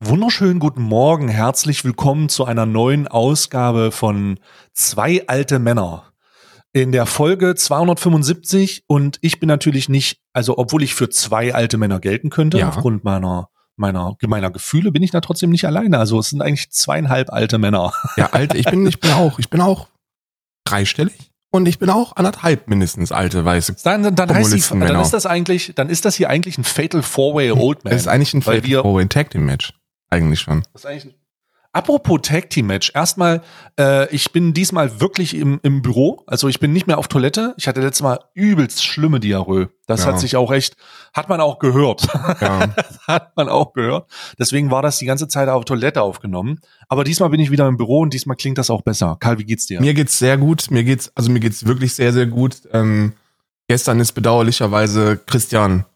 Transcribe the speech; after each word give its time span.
Wunderschönen 0.00 0.58
guten 0.58 0.82
Morgen, 0.82 1.28
herzlich 1.28 1.84
willkommen 1.84 2.28
zu 2.28 2.44
einer 2.44 2.66
neuen 2.66 3.06
Ausgabe 3.08 3.92
von 3.92 4.38
Zwei 4.72 5.22
alte 5.28 5.58
Männer. 5.58 6.12
In 6.72 6.90
der 6.90 7.06
Folge 7.06 7.54
275 7.54 8.84
und 8.88 9.18
ich 9.22 9.38
bin 9.38 9.46
natürlich 9.46 9.88
nicht, 9.88 10.18
also 10.32 10.58
obwohl 10.58 10.82
ich 10.82 10.94
für 10.96 11.08
zwei 11.08 11.54
alte 11.54 11.78
Männer 11.78 12.00
gelten 12.00 12.28
könnte, 12.28 12.58
Ja. 12.58 12.68
aufgrund 12.68 13.04
meiner, 13.04 13.48
meiner, 13.76 14.16
meiner 14.26 14.50
Gefühle, 14.50 14.90
bin 14.90 15.02
ich 15.02 15.12
da 15.12 15.20
trotzdem 15.20 15.50
nicht 15.50 15.64
alleine. 15.64 15.98
Also 16.00 16.18
es 16.18 16.30
sind 16.30 16.42
eigentlich 16.42 16.70
zweieinhalb 16.72 17.32
alte 17.32 17.58
Männer. 17.58 17.92
Ja, 18.16 18.30
alt, 18.32 18.54
ich 18.54 18.66
bin, 18.66 18.86
ich 18.88 18.98
bin 18.98 19.12
auch, 19.12 19.38
ich 19.38 19.48
bin 19.48 19.60
auch 19.60 19.86
dreistellig 20.66 21.30
und 21.52 21.66
ich 21.66 21.78
bin 21.78 21.88
auch 21.88 22.16
anderthalb 22.16 22.68
mindestens 22.68 23.12
alte 23.12 23.44
weiße. 23.44 23.76
Dann, 23.84 24.02
dann, 24.02 24.16
dann 24.16 24.34
heißt 24.34 24.52
die, 24.52 24.60
dann 24.80 25.00
ist 25.00 25.12
das 25.14 25.24
eigentlich, 25.24 25.72
dann 25.76 25.88
ist 25.88 26.04
das 26.04 26.16
hier 26.16 26.28
eigentlich 26.28 26.58
ein 26.58 26.64
Fatal 26.64 27.02
Four-Way 27.04 27.52
Old 27.52 27.84
Man. 27.84 27.92
Das 27.92 28.02
ist 28.02 28.08
eigentlich 28.08 28.34
ein 28.34 28.42
Fatal 28.42 28.82
Four-Way 28.82 29.06
Tag 29.06 29.30
Team 29.30 29.46
Match. 29.46 29.72
Eigentlich 30.14 30.40
schon. 30.40 30.62
Das 30.72 30.82
ist 30.82 30.86
eigentlich 30.86 31.04
ein 31.06 31.14
Apropos 31.74 32.20
Tag 32.22 32.50
Team 32.50 32.68
Match. 32.68 32.92
Erstmal, 32.94 33.42
äh, 33.80 34.08
ich 34.14 34.30
bin 34.30 34.54
diesmal 34.54 35.00
wirklich 35.00 35.34
im, 35.34 35.58
im 35.64 35.82
Büro. 35.82 36.22
Also 36.28 36.46
ich 36.46 36.60
bin 36.60 36.72
nicht 36.72 36.86
mehr 36.86 36.98
auf 36.98 37.08
Toilette. 37.08 37.52
Ich 37.56 37.66
hatte 37.66 37.80
letztes 37.80 38.02
Mal 38.02 38.20
übelst 38.32 38.84
schlimme 38.84 39.18
Diarrhoe. 39.18 39.70
Das 39.88 40.02
Ja. 40.04 40.12
hat 40.12 40.20
sich 40.20 40.36
auch 40.36 40.52
echt, 40.52 40.76
hat 41.12 41.28
man 41.28 41.40
auch 41.40 41.58
gehört. 41.58 42.06
Ja. 42.40 42.68
hat 43.08 43.36
man 43.36 43.48
auch 43.48 43.72
gehört. 43.72 44.08
Deswegen 44.38 44.70
war 44.70 44.82
das 44.82 44.98
die 44.98 45.04
ganze 45.04 45.26
Zeit 45.26 45.48
auf 45.48 45.64
Toilette 45.64 46.00
aufgenommen. 46.00 46.60
Aber 46.88 47.02
diesmal 47.02 47.30
bin 47.30 47.40
ich 47.40 47.50
wieder 47.50 47.66
im 47.66 47.76
Büro 47.76 47.98
und 48.02 48.14
diesmal 48.14 48.36
klingt 48.36 48.56
das 48.58 48.70
auch 48.70 48.82
besser. 48.82 49.16
Karl, 49.18 49.40
wie 49.40 49.44
geht's 49.44 49.66
dir? 49.66 49.80
Mir 49.80 49.94
geht's 49.94 50.16
sehr 50.16 50.38
gut. 50.38 50.70
Mir 50.70 50.84
geht's, 50.84 51.10
also 51.16 51.28
mir 51.28 51.40
geht's 51.40 51.66
wirklich 51.66 51.96
sehr, 51.96 52.12
sehr 52.12 52.26
gut. 52.26 52.58
Ähm, 52.72 53.14
gestern 53.66 53.98
ist 53.98 54.12
bedauerlicherweise 54.12 55.16
Christian. 55.26 55.86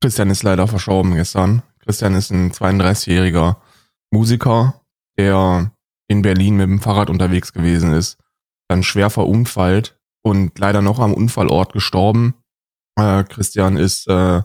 Christian 0.00 0.30
ist 0.30 0.44
leider 0.44 0.68
verstorben 0.68 1.16
gestern. 1.16 1.62
Christian 1.84 2.14
ist 2.14 2.30
ein 2.30 2.52
32-jähriger 2.52 3.56
Musiker, 4.14 4.80
der 5.18 5.72
in 6.08 6.22
Berlin 6.22 6.56
mit 6.56 6.68
dem 6.68 6.80
Fahrrad 6.80 7.10
unterwegs 7.10 7.52
gewesen 7.52 7.92
ist, 7.92 8.16
dann 8.68 8.82
schwer 8.82 9.10
verunfallt 9.10 9.98
und 10.22 10.58
leider 10.58 10.80
noch 10.80 11.00
am 11.00 11.12
Unfallort 11.12 11.72
gestorben. 11.72 12.34
Äh, 12.96 13.24
Christian 13.24 13.76
ist 13.76 14.08
äh, 14.08 14.42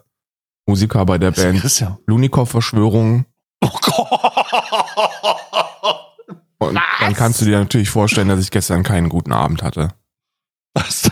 Musiker 0.67 1.05
bei 1.05 1.17
der 1.19 1.31
Band 1.31 1.61
Christian. 1.61 1.97
Lunikow-Verschwörung. 2.07 3.25
Oh 3.61 3.77
Gott. 3.81 4.09
Und 6.59 6.75
Was? 6.75 6.83
dann 6.99 7.13
kannst 7.13 7.41
du 7.41 7.45
dir 7.45 7.59
natürlich 7.59 7.89
vorstellen, 7.89 8.27
dass 8.27 8.41
ich 8.41 8.51
gestern 8.51 8.83
keinen 8.83 9.07
guten 9.09 9.31
Abend 9.31 9.63
hatte. 9.63 9.93
Was? 10.73 11.09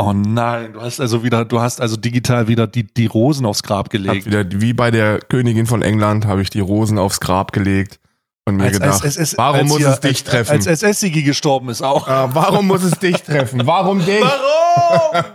Oh 0.00 0.12
nein, 0.12 0.74
du 0.74 0.80
hast 0.80 1.00
also 1.00 1.24
wieder, 1.24 1.44
du 1.44 1.60
hast 1.60 1.80
also 1.80 1.96
digital 1.96 2.46
wieder 2.46 2.68
die, 2.68 2.84
die 2.84 3.06
Rosen 3.06 3.44
aufs 3.44 3.64
Grab 3.64 3.90
gelegt. 3.90 4.26
wieder, 4.26 4.44
wie 4.48 4.72
bei 4.72 4.92
der 4.92 5.18
Königin 5.18 5.66
von 5.66 5.82
England, 5.82 6.24
habe 6.24 6.40
ich 6.40 6.50
die 6.50 6.60
Rosen 6.60 6.98
aufs 6.98 7.18
Grab 7.18 7.52
gelegt 7.52 7.98
und 8.44 8.56
mir 8.58 8.64
Als- 8.64 8.72
gedacht, 8.74 9.02
als 9.02 9.16
SS 9.16 9.36
warum 9.36 9.56
als 9.60 9.68
muss 9.68 9.78
hier- 9.78 9.88
es 9.88 9.98
dich 10.00 10.10
als, 10.20 10.24
treffen? 10.24 10.52
Als 10.52 10.66
SS-Sigi 10.68 11.22
gestorben 11.24 11.68
ist 11.68 11.82
auch. 11.82 12.06
Ah, 12.06 12.30
warum 12.32 12.68
muss 12.68 12.84
es 12.84 12.92
dich 13.00 13.16
treffen? 13.24 13.66
Warum 13.66 13.98
dich? 14.04 14.22
Warum? 14.22 15.24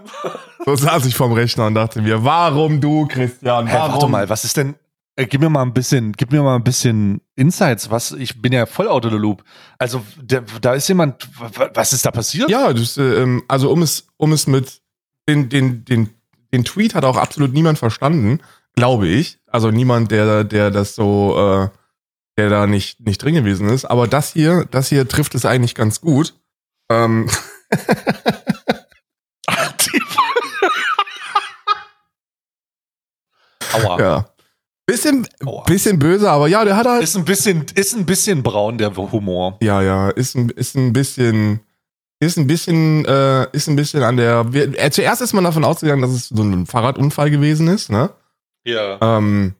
So 0.66 0.78
saß 0.78 1.06
ich 1.08 1.16
vorm 1.16 1.34
Rechner 1.34 1.68
und 1.68 1.74
dachte 1.76 2.02
mir, 2.02 2.24
warum 2.24 2.80
du, 2.80 3.06
Christian? 3.08 3.68
Hey, 3.68 3.78
Warum? 3.80 3.92
warte 3.92 4.08
mal, 4.08 4.30
was 4.30 4.46
ist 4.46 4.56
denn? 4.56 4.76
Äh, 5.16 5.28
gib 5.28 5.42
mir 5.42 5.50
mal 5.50 5.62
ein 5.62 5.74
bisschen, 5.74 6.14
gib 6.14 6.32
mir 6.32 6.42
mal 6.42 6.56
ein 6.56 6.64
bisschen 6.64 7.22
Insights. 7.36 7.92
Was? 7.92 8.14
Ich 8.14 8.42
bin 8.42 8.52
ja 8.52 8.66
voll 8.66 8.88
out 8.88 9.06
of 9.06 9.12
the 9.12 9.18
loop. 9.18 9.44
Also 9.78 10.04
der, 10.18 10.42
da 10.62 10.74
ist 10.74 10.88
jemand. 10.88 11.30
Was 11.74 11.94
ist 11.94 12.06
da 12.06 12.12
passiert? 12.12 12.50
Ja, 12.50 12.74
das, 12.74 12.98
äh, 12.98 13.22
ähm, 13.22 13.44
also 13.48 13.70
um 13.70 13.84
es, 13.84 14.08
um 14.18 14.32
es 14.32 14.48
mit 14.48 14.82
den, 15.30 15.50
den, 15.50 15.86
den, 15.86 16.10
den 16.52 16.64
Tweet 16.66 16.96
hat 16.96 17.06
auch 17.06 17.18
absolut 17.18 17.54
niemand 17.54 17.78
verstanden, 17.78 18.40
glaube 18.76 19.08
ich. 19.08 19.38
Also 19.48 19.70
niemand, 19.70 20.10
der, 20.12 20.44
der 20.44 20.72
das 20.72 20.96
so, 20.96 21.36
äh, 21.38 21.70
der 22.38 22.50
da 22.50 22.66
nicht, 22.66 23.00
nicht 23.02 23.22
drin 23.22 23.36
gewesen 23.36 23.70
ist. 23.70 23.86
Aber 23.86 24.08
das 24.08 24.34
hier, 24.34 24.66
das 24.72 24.90
hier 24.90 25.08
trifft 25.08 25.36
es 25.36 25.46
eigentlich 25.46 25.76
ganz 25.76 26.02
gut. 26.02 26.34
Ähm, 26.90 27.30
Aua. 33.74 34.00
ja. 34.00 34.33
Bisschen, 34.86 35.26
Aua. 35.46 35.64
bisschen 35.64 35.98
böse, 35.98 36.30
aber 36.30 36.48
ja, 36.48 36.66
der 36.66 36.76
hat 36.76 36.86
halt. 36.86 37.04
Ist 37.04 37.16
ein 37.16 37.24
bisschen, 37.24 37.66
ist 37.76 37.96
ein 37.96 38.06
bisschen 38.06 38.44
braun 38.44 38.78
der 38.78 38.96
Humor. 38.96 39.58
Ja, 39.62 39.82
ja, 39.82 40.10
ist 40.10 40.36
ein, 40.36 40.50
ist 40.50 40.76
ein 40.76 40.92
bisschen, 40.92 41.62
ist 42.20 42.38
ein 42.38 42.48
bisschen, 42.48 43.06
äh, 43.06 43.48
ist 43.54 43.68
ein 43.68 43.78
bisschen 43.78 44.04
an 44.04 44.18
der. 44.18 44.52
Wir, 44.52 44.78
äh, 44.78 44.92
zuerst 44.92 45.22
ist 45.22 45.34
man 45.34 45.46
davon 45.46 45.64
ausgegangen, 45.64 46.02
dass 46.02 46.12
es 46.12 46.28
so 46.28 46.44
ein 46.44 46.66
Fahrradunfall 46.66 47.32
gewesen 47.32 47.70
ist, 47.70 47.90
ne? 47.92 48.10
Ja. 48.66 48.98
Ähm, 49.02 49.54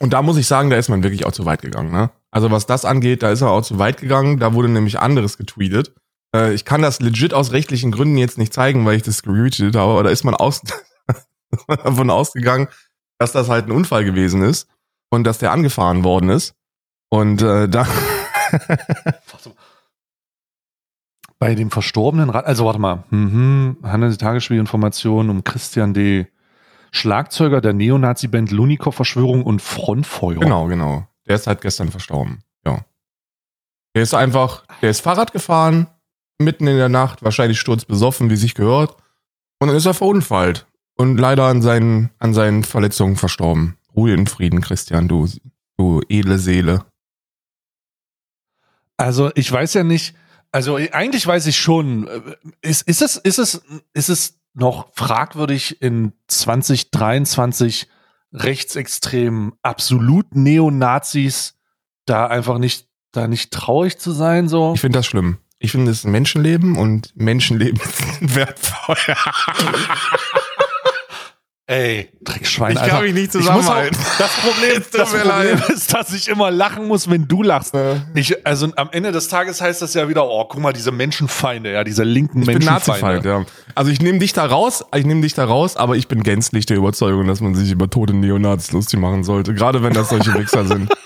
und 0.00 0.12
da 0.12 0.20
muss 0.20 0.36
ich 0.36 0.46
sagen, 0.46 0.68
da 0.68 0.76
ist 0.76 0.90
man 0.90 1.02
wirklich 1.02 1.24
auch 1.24 1.32
zu 1.32 1.46
weit 1.46 1.62
gegangen, 1.62 1.90
ne? 1.90 2.10
Also 2.30 2.50
was 2.50 2.66
das 2.66 2.84
angeht, 2.84 3.22
da 3.22 3.30
ist 3.30 3.40
er 3.40 3.50
auch 3.50 3.62
zu 3.62 3.78
weit 3.78 3.98
gegangen. 3.98 4.38
Da 4.38 4.52
wurde 4.52 4.68
nämlich 4.68 4.98
anderes 5.00 5.38
getweetet. 5.38 5.94
Äh, 6.34 6.52
ich 6.52 6.66
kann 6.66 6.82
das 6.82 7.00
legit 7.00 7.32
aus 7.32 7.52
rechtlichen 7.52 7.92
Gründen 7.92 8.18
jetzt 8.18 8.36
nicht 8.36 8.52
zeigen, 8.52 8.84
weil 8.84 8.96
ich 8.96 9.02
das 9.02 9.22
retweetet 9.26 9.76
habe, 9.76 9.92
aber 9.92 10.02
da 10.02 10.10
ist 10.10 10.24
man 10.24 10.34
aus, 10.34 10.60
davon 11.66 12.10
ausgegangen, 12.10 12.68
dass 13.18 13.32
das 13.32 13.48
halt 13.48 13.66
ein 13.66 13.72
Unfall 13.72 14.04
gewesen 14.04 14.42
ist 14.42 14.68
und 15.10 15.24
dass 15.24 15.38
der 15.38 15.52
angefahren 15.52 16.04
worden 16.04 16.30
ist. 16.30 16.54
Und 17.08 17.42
äh, 17.42 17.68
da. 17.68 17.86
Warte 18.50 19.48
mal. 19.48 19.54
Bei 21.38 21.54
dem 21.54 21.70
verstorbenen 21.70 22.30
Rad, 22.30 22.46
also 22.46 22.64
warte 22.64 22.78
mal, 22.78 23.04
mhm, 23.10 23.76
handelt 23.82 24.14
die 24.14 24.24
Tagesspiegelinformationen 24.24 25.30
um 25.30 25.44
Christian 25.44 25.92
D. 25.92 26.28
Schlagzeuger 26.92 27.60
der 27.60 27.74
Neonazi-Band 27.74 28.50
Lunikow-Verschwörung 28.50 29.42
und 29.44 29.60
Frontfeuer. 29.60 30.40
Genau, 30.40 30.66
genau. 30.66 31.06
Der 31.26 31.34
ist 31.34 31.46
halt 31.46 31.60
gestern 31.60 31.90
verstorben. 31.90 32.42
Ja. 32.64 32.86
Der 33.94 34.02
ist 34.02 34.14
einfach, 34.14 34.64
der 34.80 34.90
ist 34.90 35.00
Fahrrad 35.00 35.32
gefahren, 35.32 35.88
mitten 36.38 36.66
in 36.66 36.78
der 36.78 36.88
Nacht, 36.88 37.22
wahrscheinlich 37.22 37.60
sturzbesoffen, 37.60 38.30
wie 38.30 38.36
sich 38.36 38.54
gehört. 38.54 38.96
Und 39.58 39.68
dann 39.68 39.76
ist 39.76 39.86
er 39.86 39.94
verunfallt. 39.94 40.66
Und 40.96 41.18
leider 41.18 41.44
an 41.44 41.62
seinen, 41.62 42.10
an 42.18 42.32
seinen 42.32 42.64
Verletzungen 42.64 43.16
verstorben. 43.16 43.76
Ruhe 43.94 44.12
in 44.12 44.26
Frieden, 44.26 44.60
Christian, 44.60 45.08
du, 45.08 45.28
du 45.76 46.00
edle 46.08 46.38
Seele. 46.38 46.84
Also 48.96 49.30
ich 49.34 49.50
weiß 49.52 49.74
ja 49.74 49.84
nicht, 49.84 50.14
also 50.52 50.76
eigentlich 50.76 51.26
weiß 51.26 51.46
ich 51.46 51.56
schon, 51.56 52.08
äh, 52.08 52.20
ist, 52.62 52.82
ist, 52.82 53.02
es, 53.02 53.16
ist, 53.16 53.38
es, 53.38 53.62
ist 53.92 54.08
es 54.08 54.38
noch 54.54 54.88
fragwürdig 54.94 55.82
in 55.82 56.12
2023 56.28 57.88
rechtsextrem 58.32 59.54
absolut 59.62 60.34
Neonazis 60.34 61.54
da 62.06 62.26
einfach 62.26 62.58
nicht, 62.58 62.88
da 63.12 63.28
nicht 63.28 63.52
traurig 63.52 63.98
zu 63.98 64.12
sein 64.12 64.48
so? 64.48 64.72
Ich 64.74 64.80
finde 64.80 64.98
das 64.98 65.06
schlimm. 65.06 65.38
Ich 65.58 65.72
finde, 65.72 65.90
es 65.90 65.98
ist 65.98 66.04
ein 66.04 66.12
Menschenleben 66.12 66.76
und 66.76 67.14
Menschenleben 67.16 67.80
sind 68.18 68.34
wertvoll. 68.34 68.96
Ey, 71.68 72.10
Dreckschwein, 72.22 72.72
Ich 72.74 72.78
kann 72.78 72.90
Alter. 72.90 73.02
mich 73.02 73.12
nicht 73.14 73.28
auch, 73.30 73.40
zusammenhalten. 73.40 73.98
das 74.18 74.30
Problem, 74.36 74.74
tut 74.84 75.00
das 75.00 75.10
Problem 75.10 75.62
ist, 75.74 75.92
dass 75.92 76.12
ich 76.12 76.28
immer 76.28 76.52
lachen 76.52 76.86
muss, 76.86 77.10
wenn 77.10 77.26
du 77.26 77.42
lachst. 77.42 77.74
Äh, 77.74 77.96
Ich, 78.14 78.46
also 78.46 78.68
am 78.76 78.88
Ende 78.92 79.10
des 79.10 79.26
Tages 79.26 79.60
heißt 79.60 79.82
das 79.82 79.92
ja 79.94 80.08
wieder, 80.08 80.24
oh, 80.28 80.44
guck 80.48 80.60
mal, 80.60 80.72
diese 80.72 80.92
Menschenfeinde, 80.92 81.72
ja, 81.72 81.82
diese 81.82 82.04
linken 82.04 82.42
Ich 82.42 82.46
bin 82.46 82.58
Menschenfeinde. 82.58 83.16
Nazi-Feind, 83.16 83.24
ja. 83.24 83.44
Also 83.74 83.90
ich 83.90 84.00
nehme 84.00 84.20
dich 84.20 84.32
da 84.32 84.46
raus, 84.46 84.84
ich 84.94 85.04
nehme 85.04 85.22
dich 85.22 85.34
da 85.34 85.44
raus, 85.44 85.76
aber 85.76 85.96
ich 85.96 86.06
bin 86.06 86.22
gänzlich 86.22 86.66
der 86.66 86.76
Überzeugung, 86.76 87.26
dass 87.26 87.40
man 87.40 87.56
sich 87.56 87.72
über 87.72 87.90
tote 87.90 88.14
Neonazis 88.14 88.70
lustig 88.70 89.00
machen 89.00 89.24
sollte. 89.24 89.52
Gerade 89.52 89.82
wenn 89.82 89.92
das 89.92 90.10
solche 90.10 90.34
Wichser 90.34 90.64
sind. 90.66 90.88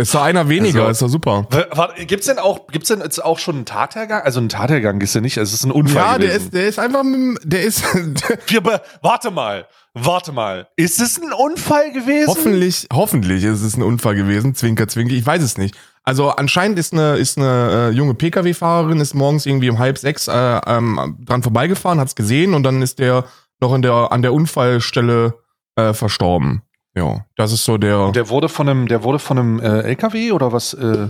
Ist 0.00 0.14
doch 0.14 0.22
einer 0.22 0.48
weniger, 0.48 0.82
Also- 0.86 0.90
ist 0.92 1.02
doch 1.02 1.08
super. 1.08 1.46
Warte, 1.72 2.06
gibt's 2.06 2.26
denn 2.26 2.38
auch, 2.38 2.68
gibt's 2.68 2.86
denn 2.88 3.00
jetzt 3.00 3.22
auch 3.24 3.40
schon 3.40 3.56
einen 3.56 3.64
Tathergang? 3.64 4.22
Also 4.22 4.38
einen 4.38 4.48
Tathergang 4.48 5.00
ist 5.00 5.12
ja 5.14 5.20
nicht, 5.20 5.36
es 5.36 5.52
ist 5.52 5.64
ein 5.64 5.72
Unfall 5.72 5.96
Ja, 5.96 6.18
der 6.18 6.28
gewesen. 6.28 6.44
ist, 6.44 6.54
der 6.54 6.68
ist 6.68 6.78
einfach, 6.78 7.02
mit 7.02 7.38
der 7.42 7.62
ist 7.64 7.82
Wir 8.46 8.60
be 8.60 8.80
warte 9.02 9.32
mal, 9.32 9.66
warte 9.94 10.30
mal. 10.30 10.68
Ist 10.76 11.00
es 11.00 11.20
ein 11.20 11.32
Unfall 11.32 11.90
gewesen? 11.92 12.28
hoffentlich, 12.28 12.86
hoffentlich 12.92 13.42
ist 13.42 13.62
es 13.62 13.76
ein 13.76 13.82
Unfall 13.82 14.14
gewesen, 14.14 14.54
Zwinker, 14.54 14.86
Zwinker, 14.86 15.14
ich 15.14 15.26
weiß 15.26 15.42
es 15.42 15.58
nicht. 15.58 15.76
Also 16.04 16.30
anscheinend 16.30 16.78
ist 16.78 16.92
eine, 16.92 17.16
ist 17.16 17.36
eine 17.36 17.90
äh, 17.90 17.90
junge 17.90 18.14
Pkw-Fahrerin, 18.14 19.00
ist 19.00 19.14
morgens 19.14 19.46
irgendwie 19.46 19.68
um 19.68 19.80
halb 19.80 19.98
sechs 19.98 20.28
äh, 20.28 20.60
ähm, 20.64 21.16
dran 21.24 21.42
vorbeigefahren, 21.42 21.98
hat's 21.98 22.14
gesehen 22.14 22.54
und 22.54 22.62
dann 22.62 22.80
ist 22.82 23.00
der 23.00 23.24
noch 23.60 23.74
in 23.74 23.82
der, 23.82 24.12
an 24.12 24.22
der 24.22 24.32
Unfallstelle 24.32 25.34
äh, 25.74 25.92
verstorben. 25.92 26.62
Ja, 26.96 27.24
das 27.36 27.52
ist 27.52 27.64
so 27.64 27.78
der. 27.78 28.12
Der 28.12 28.28
wurde 28.28 28.48
von 28.48 28.68
einem, 28.68 28.88
der 28.88 29.02
wurde 29.02 29.18
von 29.18 29.38
einem 29.38 29.60
äh, 29.60 29.80
LKW 29.82 30.32
oder 30.32 30.52
was? 30.52 30.74
Äh, 30.74 31.08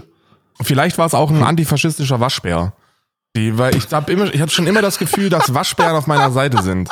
Vielleicht 0.60 0.98
war 0.98 1.06
es 1.06 1.14
auch 1.14 1.30
ein 1.30 1.42
antifaschistischer 1.42 2.20
Waschbär. 2.20 2.72
Die, 3.36 3.56
weil 3.58 3.76
ich 3.76 3.92
habe 3.92 4.12
immer, 4.12 4.32
ich 4.34 4.40
habe 4.40 4.50
schon 4.50 4.66
immer 4.66 4.82
das 4.82 4.98
Gefühl, 4.98 5.30
dass 5.30 5.54
Waschbären 5.54 5.94
auf 5.94 6.06
meiner 6.06 6.30
Seite 6.30 6.62
sind. 6.62 6.88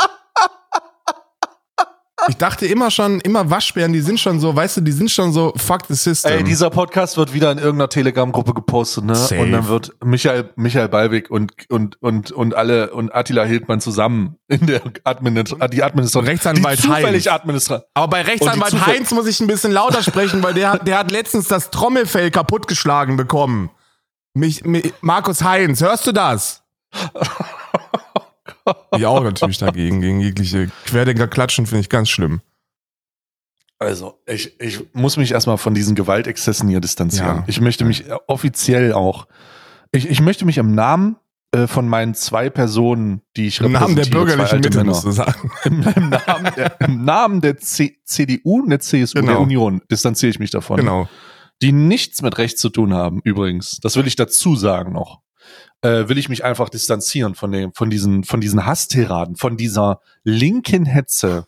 Ich 2.29 2.37
dachte 2.37 2.67
immer 2.67 2.91
schon, 2.91 3.21
immer 3.21 3.51
Waschbären, 3.51 3.93
die 3.93 4.01
sind 4.01 4.19
schon 4.19 4.41
so, 4.41 4.55
weißt 4.57 4.79
du, 4.79 4.81
die 4.81 4.91
sind 4.93 5.11
schon 5.11 5.33
so, 5.33 5.53
fuck 5.57 5.83
the 5.89 5.95
system. 5.95 6.33
Ey, 6.33 6.43
dieser 6.45 6.71
Podcast 6.71 7.17
wird 7.17 7.33
wieder 7.33 7.53
in 7.53 7.59
irgendeiner 7.59 7.89
Telegram-Gruppe 7.89 8.53
gepostet, 8.55 9.05
ne? 9.05 9.15
Safe. 9.15 9.41
Und 9.41 9.53
dann 9.53 9.69
wird 9.69 9.93
Michael, 10.05 10.51
Michael 10.57 10.89
Balwig 10.89 11.31
und, 11.31 11.53
und, 11.69 12.03
und, 12.03 12.33
und 12.33 12.55
alle, 12.55 12.93
und 12.93 13.15
Attila 13.15 13.45
Hildmann 13.45 13.81
zusammen 13.81 14.37
in 14.49 14.67
der 14.67 14.83
Administration, 15.05 15.71
die 15.71 15.83
Administration, 15.85 16.25
Rechtsanwalt 16.27 16.79
die 16.79 16.83
zufällig 16.83 17.27
Heinz. 17.29 17.41
Administration. 17.41 17.83
Aber 17.95 18.09
bei 18.09 18.23
Rechtsanwalt 18.23 18.87
Heinz 18.87 19.11
muss 19.13 19.27
ich 19.27 19.39
ein 19.41 19.47
bisschen 19.47 19.71
lauter 19.73 20.03
sprechen, 20.03 20.43
weil 20.43 20.55
der, 20.55 20.73
hat- 20.73 20.87
der 20.89 20.99
hat 20.99 21.11
letztens 21.13 21.47
das 21.49 21.71
Trommelfell 21.71 22.31
kaputtgeschlagen 22.33 23.17
bekommen. 23.17 23.71
Mich, 24.35 24.65
mich, 24.65 24.93
Markus 25.01 25.43
Heinz, 25.45 25.81
hörst 25.81 26.07
du 26.07 26.13
das? 26.13 26.63
Ich 28.97 29.07
auch 29.07 29.23
natürlich 29.23 29.59
dagegen, 29.59 30.01
gegen 30.01 30.21
jegliche 30.21 30.71
Querdenker 30.87 31.29
klatschen, 31.29 31.67
finde 31.67 31.83
ich 31.83 31.89
ganz 31.89 32.09
schlimm. 32.09 32.41
Also, 33.79 34.19
ich, 34.27 34.59
ich 34.61 34.83
muss 34.95 35.17
mich 35.17 35.33
erstmal 35.33 35.59
von 35.59 35.75
diesen 35.75 35.95
Gewaltexzessen 35.95 36.69
hier 36.69 36.81
distanzieren. 36.81 37.39
Ja. 37.39 37.45
Ich 37.47 37.61
möchte 37.61 37.85
mich 37.85 38.05
offiziell 38.27 38.93
auch, 38.93 39.27
ich, 39.93 40.09
ich 40.09 40.21
möchte 40.21 40.47
mich 40.47 40.59
im 40.59 40.75
Namen 40.75 41.17
äh, 41.53 41.67
von 41.67 41.87
meinen 41.89 42.15
zwei 42.15 42.49
Personen, 42.51 43.21
die 43.37 43.49
ich 43.49 43.61
Im 43.61 43.73
Namen 43.73 43.95
der 43.95 44.07
bürgerlichen 44.07 44.61
Mitte, 44.61 44.79
Männer, 44.79 44.91
musst 44.91 45.05
du 45.05 45.11
sagen. 45.11 45.51
im, 45.65 45.83
im 45.83 46.09
Namen 46.09 46.53
der, 46.57 46.81
im 46.81 47.05
Namen 47.05 47.41
der 47.41 47.59
C 47.59 47.99
CDU 48.05 48.63
und 48.63 48.71
der 48.71 48.81
CSU, 48.81 49.21
Genau. 49.21 49.33
der 49.33 49.41
Union, 49.41 49.83
distanziere 49.91 50.31
ich 50.31 50.39
mich 50.39 50.51
davon. 50.51 50.79
Genau. 50.79 51.09
Die 51.63 51.73
nichts 51.73 52.23
mit 52.23 52.37
Recht 52.39 52.59
zu 52.59 52.69
tun 52.69 52.93
haben, 52.93 53.21
übrigens. 53.25 53.79
Das 53.81 53.97
will 53.97 54.07
ich 54.07 54.17
dazu 54.17 54.57
sagen 54.57 54.93
noch. 54.93 55.21
Äh, 55.83 56.09
will 56.09 56.19
ich 56.19 56.29
mich 56.29 56.45
einfach 56.45 56.69
distanzieren 56.69 57.35
von 57.35 57.53
dem, 57.53 57.73
von 57.75 57.91
diesen, 57.91 58.25
von 58.25 58.41
diesen 58.41 58.67
Hasstiraden, 58.67 59.37
von 59.37 59.57
dieser 59.57 60.01
linken 60.25 60.87
Hetze. 60.87 61.47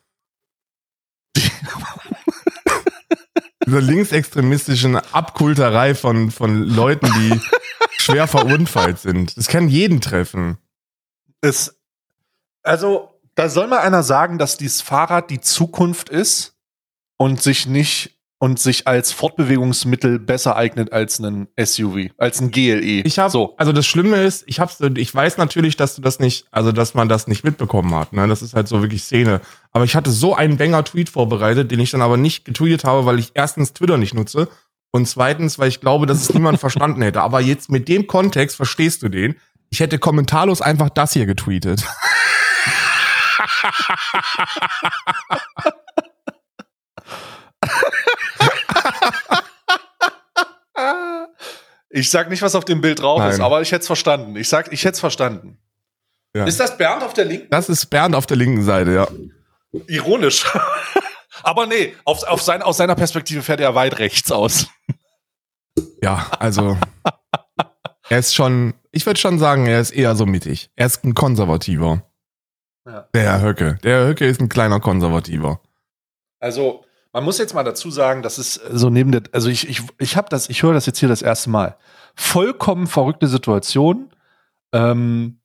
Dieser 3.67 3.81
linksextremistischen 3.83 4.97
Abkulterei 4.97 5.95
von, 5.95 6.31
von 6.31 6.63
Leuten, 6.63 7.07
die 7.07 7.39
schwer 7.99 8.27
verunfallt 8.27 8.99
sind. 8.99 9.37
Das 9.37 9.47
kann 9.47 9.69
jeden 9.69 10.01
treffen. 10.01 10.57
Es, 11.43 11.79
also, 12.63 13.21
da 13.35 13.51
soll 13.51 13.67
mal 13.67 13.81
einer 13.81 14.03
sagen, 14.03 14.39
dass 14.39 14.57
dieses 14.57 14.81
Fahrrad 14.81 15.31
die 15.31 15.41
Zukunft 15.41 16.09
ist 16.09 16.57
und 17.19 17.43
sich 17.43 17.67
nicht 17.67 18.18
und 18.39 18.61
sich 18.61 18.87
als 18.87 19.11
Fortbewegungsmittel 19.13 20.19
besser 20.21 20.57
eignet 20.57 20.93
als 20.93 21.19
ein 21.19 21.49
SUV, 21.61 22.11
als 22.19 22.41
ein 22.41 22.53
GLE. 22.53 23.03
Ich 23.05 23.19
habe, 23.19 23.31
so. 23.31 23.55
also 23.57 23.73
das 23.73 23.85
Schlimme 23.87 24.23
ist, 24.23 24.45
ich 24.47 24.61
hab's, 24.61 24.81
ich 24.81 25.13
weiß 25.13 25.39
natürlich, 25.39 25.77
dass 25.77 25.97
du 25.97 26.03
das 26.03 26.21
nicht, 26.21 26.47
also 26.53 26.71
dass 26.71 26.95
man 26.95 27.09
das 27.09 27.27
nicht 27.27 27.43
mitbekommen 27.43 27.95
hat. 27.95 28.13
Ne? 28.13 28.29
Das 28.29 28.43
ist 28.43 28.55
halt 28.55 28.69
so 28.69 28.81
wirklich 28.81 29.03
Szene. 29.03 29.41
Aber 29.73 29.85
ich 29.85 29.97
hatte 29.97 30.11
so 30.11 30.37
einen 30.37 30.57
Banger-Tweet 30.57 31.09
vorbereitet, 31.09 31.71
den 31.71 31.81
ich 31.81 31.91
dann 31.91 32.03
aber 32.03 32.17
nicht 32.17 32.45
getweetet 32.45 32.85
habe, 32.85 33.07
weil 33.07 33.19
ich 33.19 33.33
erstens 33.35 33.73
Twitter 33.73 33.97
nicht 33.97 34.15
nutze 34.15 34.49
und 34.93 35.07
zweitens, 35.07 35.59
weil 35.59 35.69
ich 35.69 35.81
glaube, 35.81 36.07
dass 36.07 36.23
es 36.23 36.33
niemand 36.33 36.61
verstanden 36.61 37.03
hätte. 37.03 37.23
Aber 37.23 37.41
jetzt 37.41 37.71
mit 37.71 37.89
dem 37.89 38.07
Kontext 38.07 38.57
verstehst 38.57 39.03
du 39.03 39.09
den. 39.09 39.35
Ich 39.71 39.81
hätte 39.81 39.99
kommentarlos 39.99 40.63
einfach 40.63 40.91
das 40.91 41.13
hier 41.13 41.27
getweetet. 41.27 41.85
Ich 51.91 52.11
sag 52.11 52.29
nicht, 52.29 52.43
was 52.43 52.55
auf 52.55 52.65
dem 52.65 52.81
Bild 52.81 53.01
drauf 53.01 53.25
ist, 53.25 53.39
Nein. 53.39 53.47
aber 53.47 53.63
ich 53.63 53.73
hätte 53.73 53.81
es 53.81 53.87
verstanden. 53.87 54.37
Ich 54.37 54.49
sag, 54.49 54.73
ich 54.73 54.85
hätte 54.85 54.95
es 54.95 55.01
verstanden. 55.01 55.59
Ja. 56.35 56.45
Ist 56.45 56.61
das 56.61 56.77
Bernd 56.77 57.03
auf 57.03 57.15
der 57.15 57.25
linken? 57.25 57.49
Das 57.51 57.69
ist 57.69 57.87
Bernd 57.87 58.15
auf 58.15 58.27
der 58.27 58.37
linken 58.37 58.63
Seite, 58.63 58.93
ja. 58.93 59.09
Ironisch. 59.87 60.45
aber 61.43 61.67
nee, 61.67 61.95
auf, 62.05 62.23
auf 62.25 62.43
sein, 62.43 62.63
aus 62.63 62.77
seiner 62.77 62.95
Perspektive 62.95 63.43
fährt 63.43 63.61
er 63.61 63.75
weit 63.75 63.99
rechts 63.99 64.31
aus. 64.31 64.67
Ja, 66.03 66.27
also 66.39 66.77
er 68.09 68.19
ist 68.19 68.35
schon, 68.35 68.75
ich 68.93 69.07
würde 69.07 69.19
schon 69.19 69.39
sagen, 69.39 69.67
er 69.67 69.81
ist 69.81 69.91
eher 69.91 70.15
so 70.15 70.27
mittig. 70.27 70.71
Er 70.77 70.87
ist 70.87 71.05
ein 71.05 71.15
Konservativer. 71.15 72.03
Ja. 72.87 73.09
Der 73.15 73.23
Herr 73.23 73.43
Höcke. 73.43 73.79
Der 73.83 74.01
Herr 74.01 74.09
Höcke 74.09 74.27
ist 74.27 74.41
ein 74.41 74.49
kleiner 74.49 74.81
Konservativer. 74.81 75.61
Also, 76.41 76.85
man 77.13 77.25
muss 77.25 77.39
jetzt 77.39 77.55
mal 77.55 77.65
dazu 77.65 77.91
sagen, 77.91 78.23
das 78.23 78.39
ist 78.39 78.55
so 78.73 78.91
neben 78.91 79.13
der, 79.13 79.23
also 79.33 79.49
ich, 79.49 79.69
ich, 79.69 79.83
ich 79.99 80.17
habe 80.17 80.29
das, 80.29 80.49
ich 80.49 80.63
höre 80.63 80.75
das 80.75 80.87
jetzt 80.87 80.99
hier 80.99 81.09
das 81.09 81.23
erste 81.23 81.51
Mal. 81.51 81.77
Vollkommen 82.15 82.87
verrückte 82.87 83.27
Situation. 83.29 84.11
Ähm, 84.73 85.41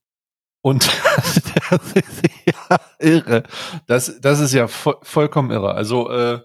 und 0.61 0.87
das 1.15 1.37
ist 1.95 2.23
ja 2.45 2.77
irre. 2.99 3.43
Das, 3.87 4.19
das 4.21 4.39
ist 4.39 4.53
ja 4.53 4.67
vo 4.67 4.95
vollkommen 5.01 5.51
irre. 5.51 5.73
Also, 5.73 6.09
äh, 6.09 6.39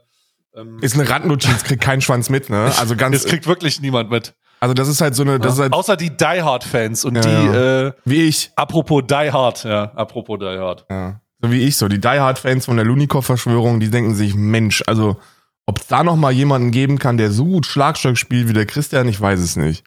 ähm, 0.56 0.78
Ist 0.80 0.94
eine 0.94 1.08
Randnotiz, 1.08 1.62
kriegt 1.64 1.82
keinen 1.82 2.00
Schwanz 2.00 2.28
mit, 2.30 2.50
ne? 2.50 2.72
Also 2.78 2.96
ganz, 2.96 3.22
das 3.22 3.26
kriegt 3.30 3.46
wirklich 3.46 3.80
niemand 3.80 4.10
mit. 4.10 4.34
also 4.60 4.74
das 4.74 4.88
ist 4.88 5.00
halt 5.00 5.14
so 5.14 5.22
eine, 5.22 5.38
das 5.38 5.54
ist 5.54 5.60
halt 5.60 5.72
Außer 5.72 5.96
die 5.96 6.16
Die 6.16 6.24
Hard-Fans 6.42 7.04
und 7.04 7.16
Ja, 7.16 7.20
die, 7.22 7.28
ja. 7.28 7.86
Äh, 7.88 7.92
wie 8.04 8.22
ich, 8.22 8.50
apropos 8.56 9.02
Die 9.06 9.30
Hard, 9.32 9.64
ja, 9.64 9.92
apropos 9.94 10.38
Die 10.40 10.46
Hard. 10.58 10.84
ja, 10.90 11.20
so 11.40 11.50
wie 11.52 11.60
ich, 11.62 11.76
so 11.76 11.88
die 11.88 12.00
Die 12.00 12.08
Hard 12.08 12.38
Fans 12.38 12.66
von 12.66 12.76
der 12.76 12.84
Lunikov-Verschwörung, 12.86 13.80
die 13.80 13.90
denken 13.90 14.14
sich, 14.14 14.34
Mensch, 14.34 14.82
also 14.86 15.18
ob 15.66 15.80
es 15.80 15.86
da 15.86 16.02
noch 16.02 16.16
mal 16.16 16.32
jemanden 16.32 16.70
geben 16.70 16.98
kann, 16.98 17.16
der 17.18 17.30
so 17.30 17.44
gut 17.44 17.66
Schlagzeug 17.66 18.16
spielt 18.16 18.48
wie 18.48 18.52
der 18.54 18.66
Christian, 18.66 19.06
ich 19.08 19.20
weiß 19.20 19.38
es 19.40 19.56
nicht. 19.56 19.84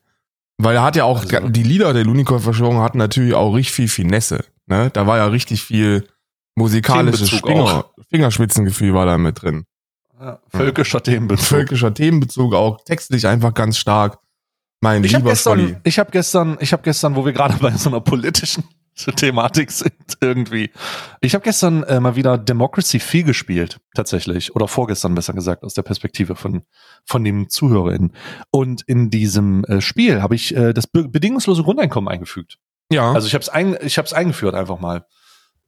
Weil 0.58 0.76
er 0.76 0.84
hat 0.84 0.96
ja 0.96 1.06
auch, 1.06 1.22
Also- 1.22 1.50
die 1.50 1.64
Lieder 1.64 1.94
der 1.94 2.04
Lunikov-Verschwörung 2.06 2.80
hatten 2.82 2.98
natürlich 3.00 3.34
auch 3.34 3.54
richtig 3.56 3.74
viel 3.76 3.88
Finesse, 3.88 4.46
ne? 4.68 4.90
Da 4.94 5.08
war 5.08 5.18
ja 5.18 5.26
richtig 5.28 5.64
viel 5.64 6.08
musikalisches 6.56 7.30
Finger, 7.30 7.86
Fingerspitzengefühl 8.10 8.94
war 8.94 9.06
da 9.06 9.18
mit 9.18 9.42
drin. 9.42 9.66
Ja, 10.20 10.40
völkischer 10.50 11.02
Themenbezug. 11.02 11.48
Völkischer 11.48 11.94
Themenbezug 11.94 12.54
auch, 12.54 12.84
textlich 12.84 13.26
einfach 13.26 13.54
ganz 13.56 13.78
stark. 13.78 14.20
Mein 14.82 15.04
Ich 15.04 15.14
habe 15.16 15.24
lieber 15.26 15.36
Scholli. 15.36 15.64
gestern, 15.64 15.82
ich 15.84 16.00
habe 16.00 16.12
gestern, 16.12 16.58
ich 16.60 16.74
habe 16.74 16.84
gestern, 16.84 17.16
wo 17.16 17.26
wir 17.26 17.34
gerade 17.34 17.56
bei 17.60 17.72
so 17.72 17.90
einer 17.90 18.02
politischen 18.02 18.64
Thematik 19.16 19.72
sind 19.72 19.94
irgendwie. 20.20 20.72
Ich 21.22 21.34
habe 21.34 21.44
gestern 21.44 21.84
äh, 21.84 22.00
mal 22.00 22.16
wieder 22.16 22.38
Democracy 22.38 23.00
4 23.00 23.24
gespielt, 23.24 23.80
tatsächlich 23.96 24.56
oder 24.56 24.68
vorgestern 24.68 25.16
besser 25.16 25.34
gesagt 25.34 25.64
aus 25.64 25.74
der 25.74 25.84
Perspektive 25.84 26.36
von 26.36 26.64
von 27.06 27.24
dem 27.24 27.50
ZuhörerInnen. 27.50 28.14
Und 28.52 28.84
in 28.84 29.10
diesem 29.10 29.64
äh, 29.66 29.82
Spiel 29.82 30.22
habe 30.22 30.36
ich 30.36 30.56
äh, 30.56 30.74
das 30.74 30.88
be 30.88 31.08
bedingungslose 31.08 31.64
Grundeinkommen 31.64 32.10
eingefügt. 32.10 32.58
Ja. 32.92 33.14
Also 33.14 33.28
ich 33.28 33.34
habe 33.34 33.42
es 33.42 33.50
ein, 33.50 33.78
ich 33.82 33.98
es 33.98 34.14
eingeführt 34.14 34.56
einfach 34.56 34.80
mal. 34.80 35.06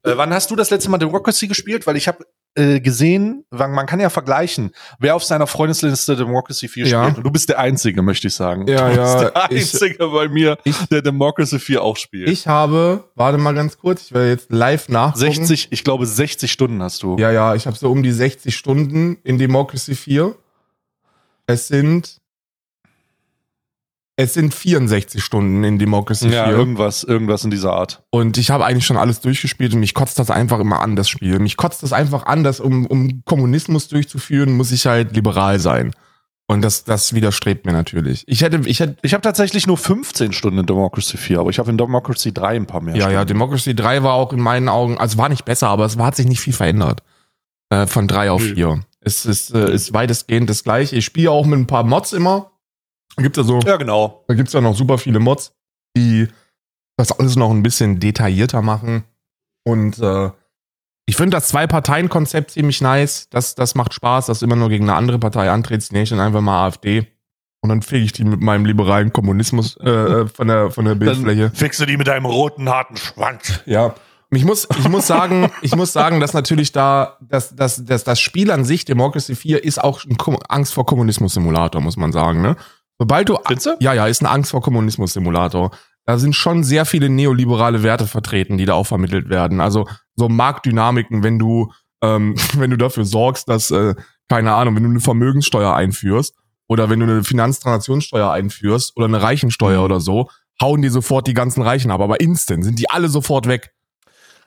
Äh, 0.02 0.16
wann 0.16 0.32
hast 0.32 0.50
du 0.50 0.56
das 0.56 0.70
letzte 0.70 0.90
Mal 0.90 0.98
Democracy 0.98 1.48
gespielt? 1.48 1.86
Weil 1.86 1.96
ich 1.96 2.08
habe 2.08 2.24
äh, 2.56 2.78
gesehen, 2.80 3.44
man 3.50 3.84
kann 3.86 3.98
ja 3.98 4.10
vergleichen, 4.10 4.70
wer 5.00 5.16
auf 5.16 5.24
seiner 5.24 5.46
Freundesliste 5.48 6.14
Democracy 6.14 6.68
4 6.68 6.86
Ja. 6.86 7.02
spielt. 7.04 7.16
Und 7.18 7.24
du 7.26 7.30
bist 7.30 7.48
der 7.48 7.58
Einzige, 7.58 8.00
möchte 8.02 8.28
ich 8.28 8.34
sagen. 8.34 8.66
Ja, 8.68 8.88
du 8.90 8.96
ja, 8.96 9.02
bist 9.02 9.20
der 9.20 9.50
ich- 9.50 9.72
Einzige 9.74 10.08
bei 10.08 10.28
mir, 10.28 10.56
ich- 10.64 10.86
der 10.88 11.02
Democracy 11.02 11.58
4 11.58 11.82
auch 11.82 11.96
spielt. 11.96 12.28
Ich 12.28 12.46
habe, 12.46 13.04
warte 13.16 13.38
mal 13.38 13.54
ganz 13.54 13.76
kurz, 13.76 14.02
ich 14.06 14.14
werde 14.14 14.30
jetzt 14.30 14.52
live 14.52 14.88
nachgucken. 14.88 15.18
60, 15.34 15.68
ich 15.70 15.82
glaube 15.84 16.06
60 16.06 16.52
Stunden 16.52 16.80
hast 16.82 17.02
du. 17.02 17.16
Ja, 17.18 17.32
ja, 17.32 17.54
ich 17.56 17.66
habe 17.66 17.76
so 17.76 17.90
um 17.90 18.02
die 18.02 18.12
60 18.12 18.54
Stunden 18.56 19.16
in 19.24 19.38
Democracy 19.38 19.94
4. 19.96 20.34
Es 21.46 21.68
sind 21.68 22.20
es 24.16 24.34
sind 24.34 24.54
64 24.54 25.22
Stunden 25.22 25.64
in 25.64 25.78
Democracy 25.78 26.28
Ja, 26.28 26.44
4 26.44 26.56
irgendwas, 26.56 27.02
irgendwas 27.02 27.44
in 27.44 27.50
dieser 27.50 27.72
Art. 27.72 28.02
und 28.10 28.38
ich 28.38 28.50
habe 28.50 28.64
eigentlich 28.64 28.86
schon 28.86 28.96
alles 28.96 29.20
durchgespielt 29.20 29.74
und 29.74 29.80
mich 29.80 29.94
kotzt 29.94 30.18
das 30.18 30.30
einfach 30.30 30.60
immer 30.60 30.80
an 30.80 30.94
das 30.96 31.08
Spiel. 31.08 31.38
Mich 31.40 31.56
kotzt 31.56 31.82
das 31.82 31.92
einfach 31.92 32.26
an, 32.26 32.44
dass 32.44 32.60
um 32.60 32.86
um 32.86 33.22
Kommunismus 33.24 33.88
durchzuführen, 33.88 34.56
muss 34.56 34.70
ich 34.72 34.86
halt 34.86 35.14
liberal 35.16 35.58
sein. 35.58 35.92
Und 36.46 36.60
das 36.62 36.84
das 36.84 37.14
widerstrebt 37.14 37.64
mir 37.64 37.72
natürlich. 37.72 38.22
Ich 38.26 38.42
hätte 38.42 38.60
ich 38.66 38.78
hätte 38.80 38.96
Ich 39.02 39.14
habe 39.14 39.22
tatsächlich 39.22 39.66
nur 39.66 39.78
15 39.78 40.32
Stunden 40.34 40.58
in 40.58 40.66
Democracy 40.66 41.16
4, 41.16 41.40
aber 41.40 41.50
ich 41.50 41.58
habe 41.58 41.70
in 41.70 41.78
Democracy 41.78 42.32
3 42.34 42.56
ein 42.56 42.66
paar 42.66 42.82
mehr. 42.82 42.94
Ja, 42.94 43.04
ja, 43.08 43.22
Stunden. 43.22 43.28
Democracy 43.28 43.74
3 43.74 44.02
war 44.02 44.12
auch 44.12 44.32
in 44.32 44.40
meinen 44.40 44.68
Augen, 44.68 44.98
also 44.98 45.16
war 45.16 45.30
nicht 45.30 45.44
besser, 45.46 45.68
aber 45.68 45.86
es 45.86 45.96
war, 45.96 46.06
hat 46.06 46.16
sich 46.16 46.26
nicht 46.26 46.40
viel 46.40 46.52
verändert. 46.52 47.02
Äh, 47.70 47.86
von 47.86 48.06
3 48.06 48.30
auf 48.30 48.42
Nö. 48.42 48.54
4. 48.54 48.80
Es 49.00 49.24
ist, 49.26 49.54
äh, 49.54 49.72
ist 49.72 49.94
weitestgehend 49.94 50.48
das 50.50 50.64
gleiche. 50.64 50.96
Ich 50.96 51.04
spiele 51.06 51.30
auch 51.30 51.46
mit 51.46 51.58
ein 51.58 51.66
paar 51.66 51.82
Mods 51.82 52.12
immer. 52.12 52.50
Da 53.16 53.22
gibt's 53.22 53.36
ja 53.36 53.44
so, 53.44 53.60
ja, 53.60 53.76
genau. 53.76 54.24
da 54.26 54.34
gibt's 54.34 54.52
ja 54.52 54.60
noch 54.60 54.76
super 54.76 54.98
viele 54.98 55.20
Mods, 55.20 55.54
die 55.96 56.28
das 56.96 57.12
alles 57.12 57.36
noch 57.36 57.50
ein 57.50 57.62
bisschen 57.62 58.00
detaillierter 58.00 58.62
machen. 58.62 59.04
Und 59.64 59.98
äh, 59.98 60.30
ich 61.06 61.16
finde 61.16 61.36
das 61.36 61.48
Zwei-Parteien-Konzept 61.48 62.52
ziemlich 62.52 62.80
nice. 62.80 63.28
Das, 63.30 63.54
das 63.54 63.74
macht 63.74 63.94
Spaß, 63.94 64.26
dass 64.26 64.38
du 64.38 64.46
immer 64.46 64.56
nur 64.56 64.68
gegen 64.68 64.88
eine 64.88 64.96
andere 64.96 65.18
Partei 65.18 65.50
antrittst. 65.50 65.92
Nenne 65.92 66.04
ich 66.04 66.10
dann 66.10 66.20
einfach 66.20 66.40
mal 66.40 66.66
AfD. 66.66 67.06
Und 67.60 67.70
dann 67.70 67.82
fege 67.82 68.04
ich 68.04 68.12
die 68.12 68.24
mit 68.24 68.40
meinem 68.40 68.66
liberalen 68.66 69.12
Kommunismus 69.12 69.76
äh, 69.78 69.88
äh, 69.88 70.28
von, 70.28 70.48
der, 70.48 70.70
von 70.70 70.84
der 70.84 70.94
Bildfläche. 70.94 71.42
Dann 71.42 71.54
fixst 71.54 71.80
du 71.80 71.86
die 71.86 71.96
mit 71.96 72.06
deinem 72.06 72.26
roten, 72.26 72.68
harten 72.68 72.96
Schwanz. 72.96 73.60
Ja. 73.64 73.94
Ich 74.30 74.44
muss, 74.44 74.68
ich 74.78 74.88
muss 74.88 75.06
sagen, 75.06 75.50
ich 75.62 75.74
muss 75.76 75.92
sagen, 75.92 76.20
dass 76.20 76.34
natürlich 76.34 76.72
da, 76.72 77.16
dass, 77.20 77.54
dass, 77.54 77.84
dass 77.84 78.04
das 78.04 78.20
Spiel 78.20 78.50
an 78.50 78.64
sich, 78.64 78.84
Democracy 78.84 79.34
4, 79.34 79.62
ist 79.64 79.82
auch 79.82 80.04
ein 80.04 80.16
Angst 80.48 80.74
vor 80.74 80.84
Kommunismus-Simulator, 80.86 81.80
muss 81.80 81.96
man 81.96 82.12
sagen, 82.12 82.42
ne? 82.42 82.56
Sobald 82.98 83.28
du, 83.28 83.36
du? 83.36 83.76
ja, 83.80 83.92
ja, 83.92 84.06
ist 84.06 84.22
ein 84.22 84.26
Angst 84.26 84.52
vor 84.52 84.62
Kommunismus-Simulator. 84.62 85.70
Da 86.06 86.18
sind 86.18 86.36
schon 86.36 86.64
sehr 86.64 86.84
viele 86.84 87.08
neoliberale 87.08 87.82
Werte 87.82 88.06
vertreten, 88.06 88.58
die 88.58 88.66
da 88.66 88.74
auch 88.74 88.86
vermittelt 88.86 89.28
werden. 89.30 89.60
Also 89.60 89.88
so 90.16 90.28
Marktdynamiken, 90.28 91.22
wenn 91.22 91.38
du 91.38 91.72
ähm, 92.04 92.34
wenn 92.54 92.70
du 92.70 92.76
dafür 92.76 93.04
sorgst, 93.04 93.48
dass, 93.48 93.70
äh, 93.70 93.94
keine 94.28 94.54
Ahnung, 94.54 94.76
wenn 94.76 94.84
du 94.84 94.90
eine 94.90 95.00
Vermögenssteuer 95.00 95.74
einführst 95.74 96.34
oder 96.68 96.90
wenn 96.90 97.00
du 97.00 97.06
eine 97.06 97.24
Finanztransaktionssteuer 97.24 98.30
einführst 98.30 98.96
oder 98.96 99.06
eine 99.06 99.22
Reichensteuer 99.22 99.82
oder 99.82 100.00
so, 100.00 100.28
hauen 100.60 100.82
die 100.82 100.88
sofort 100.88 101.26
die 101.26 101.34
ganzen 101.34 101.62
Reichen 101.62 101.90
ab. 101.90 102.00
Aber 102.00 102.20
instant 102.20 102.64
sind 102.64 102.78
die 102.78 102.90
alle 102.90 103.08
sofort 103.08 103.48
weg. 103.48 103.72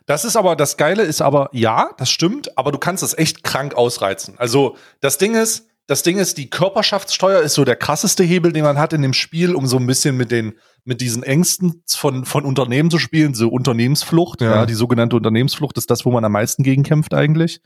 Das 0.05 0.23
ist 0.23 0.37
aber, 0.37 0.55
das 0.55 0.77
Geile 0.77 1.03
ist 1.03 1.21
aber, 1.21 1.49
ja, 1.51 1.89
das 1.97 2.09
stimmt, 2.09 2.57
aber 2.57 2.71
du 2.71 2.77
kannst 2.77 3.03
es 3.03 3.17
echt 3.17 3.43
krank 3.43 3.75
ausreizen. 3.75 4.35
Also 4.37 4.77
das 5.01 5.17
Ding 5.17 5.35
ist, 5.35 5.67
das 5.87 6.03
Ding 6.03 6.17
ist, 6.17 6.37
die 6.37 6.49
Körperschaftssteuer 6.49 7.41
ist 7.41 7.53
so 7.53 7.63
der 7.63 7.77
krasseste 7.77 8.23
Hebel, 8.23 8.51
den 8.51 8.63
man 8.63 8.77
hat 8.77 8.93
in 8.93 9.01
dem 9.01 9.13
Spiel, 9.13 9.55
um 9.55 9.67
so 9.67 9.77
ein 9.77 9.87
bisschen 9.87 10.17
mit 10.17 10.31
den, 10.31 10.53
mit 10.83 10.99
diesen 10.99 11.23
Ängsten 11.23 11.81
von, 11.87 12.25
von 12.25 12.45
Unternehmen 12.45 12.91
zu 12.91 12.99
spielen, 12.99 13.33
so 13.33 13.47
Unternehmensflucht, 13.47 14.41
ja. 14.41 14.55
ja 14.55 14.65
die 14.65 14.73
sogenannte 14.73 15.15
Unternehmensflucht 15.15 15.77
ist 15.77 15.89
das, 15.89 16.05
wo 16.05 16.11
man 16.11 16.25
am 16.25 16.33
meisten 16.33 16.61
gegen 16.63 16.83
kämpft 16.83 17.13
eigentlich. 17.13 17.61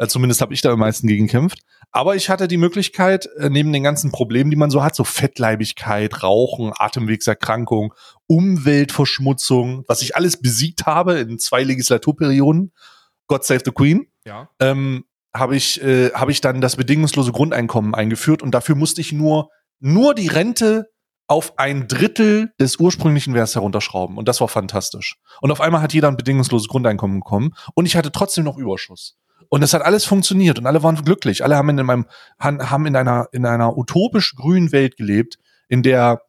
Äh, 0.00 0.08
zumindest 0.08 0.40
habe 0.40 0.54
ich 0.54 0.62
da 0.62 0.72
am 0.72 0.78
meisten 0.78 1.06
gegen 1.06 1.26
gekämpft. 1.26 1.60
Aber 1.92 2.16
ich 2.16 2.30
hatte 2.30 2.48
die 2.48 2.56
Möglichkeit, 2.56 3.28
äh, 3.38 3.50
neben 3.50 3.72
den 3.72 3.82
ganzen 3.82 4.10
Problemen, 4.10 4.50
die 4.50 4.56
man 4.56 4.70
so 4.70 4.82
hat, 4.82 4.96
so 4.96 5.04
Fettleibigkeit, 5.04 6.22
Rauchen, 6.22 6.72
Atemwegserkrankung, 6.74 7.92
Umweltverschmutzung, 8.26 9.84
was 9.86 10.00
ich 10.00 10.16
alles 10.16 10.40
besiegt 10.40 10.86
habe 10.86 11.18
in 11.18 11.38
zwei 11.38 11.62
Legislaturperioden, 11.62 12.72
God 13.26 13.44
Save 13.44 13.60
the 13.64 13.72
Queen, 13.72 14.06
ja. 14.24 14.48
ähm, 14.58 15.04
habe 15.34 15.56
ich, 15.56 15.82
äh, 15.82 16.10
hab 16.12 16.28
ich 16.28 16.40
dann 16.40 16.60
das 16.60 16.76
bedingungslose 16.76 17.32
Grundeinkommen 17.32 17.94
eingeführt 17.94 18.42
und 18.42 18.52
dafür 18.52 18.74
musste 18.74 19.00
ich 19.00 19.12
nur, 19.12 19.50
nur 19.78 20.14
die 20.14 20.28
Rente 20.28 20.88
auf 21.26 21.58
ein 21.58 21.86
Drittel 21.86 22.52
des 22.58 22.76
ursprünglichen 22.76 23.34
Werts 23.34 23.54
herunterschrauben. 23.54 24.18
Und 24.18 24.26
das 24.26 24.40
war 24.40 24.48
fantastisch. 24.48 25.16
Und 25.40 25.52
auf 25.52 25.60
einmal 25.60 25.80
hat 25.80 25.92
jeder 25.92 26.08
ein 26.08 26.16
bedingungsloses 26.16 26.66
Grundeinkommen 26.66 27.20
bekommen 27.20 27.54
und 27.74 27.86
ich 27.86 27.96
hatte 27.96 28.10
trotzdem 28.10 28.44
noch 28.44 28.58
Überschuss. 28.58 29.16
Und 29.48 29.62
es 29.62 29.72
hat 29.72 29.82
alles 29.82 30.04
funktioniert 30.04 30.58
und 30.58 30.66
alle 30.66 30.82
waren 30.82 30.96
glücklich. 30.96 31.44
Alle 31.44 31.56
haben 31.56 31.76
in 31.76 31.86
meinem, 31.86 32.06
haben 32.38 32.86
in 32.86 32.96
einer, 32.96 33.28
in 33.32 33.46
einer 33.46 33.76
utopisch 33.76 34.34
grünen 34.34 34.72
Welt 34.72 34.96
gelebt, 34.96 35.38
in 35.68 35.82
der 35.82 36.22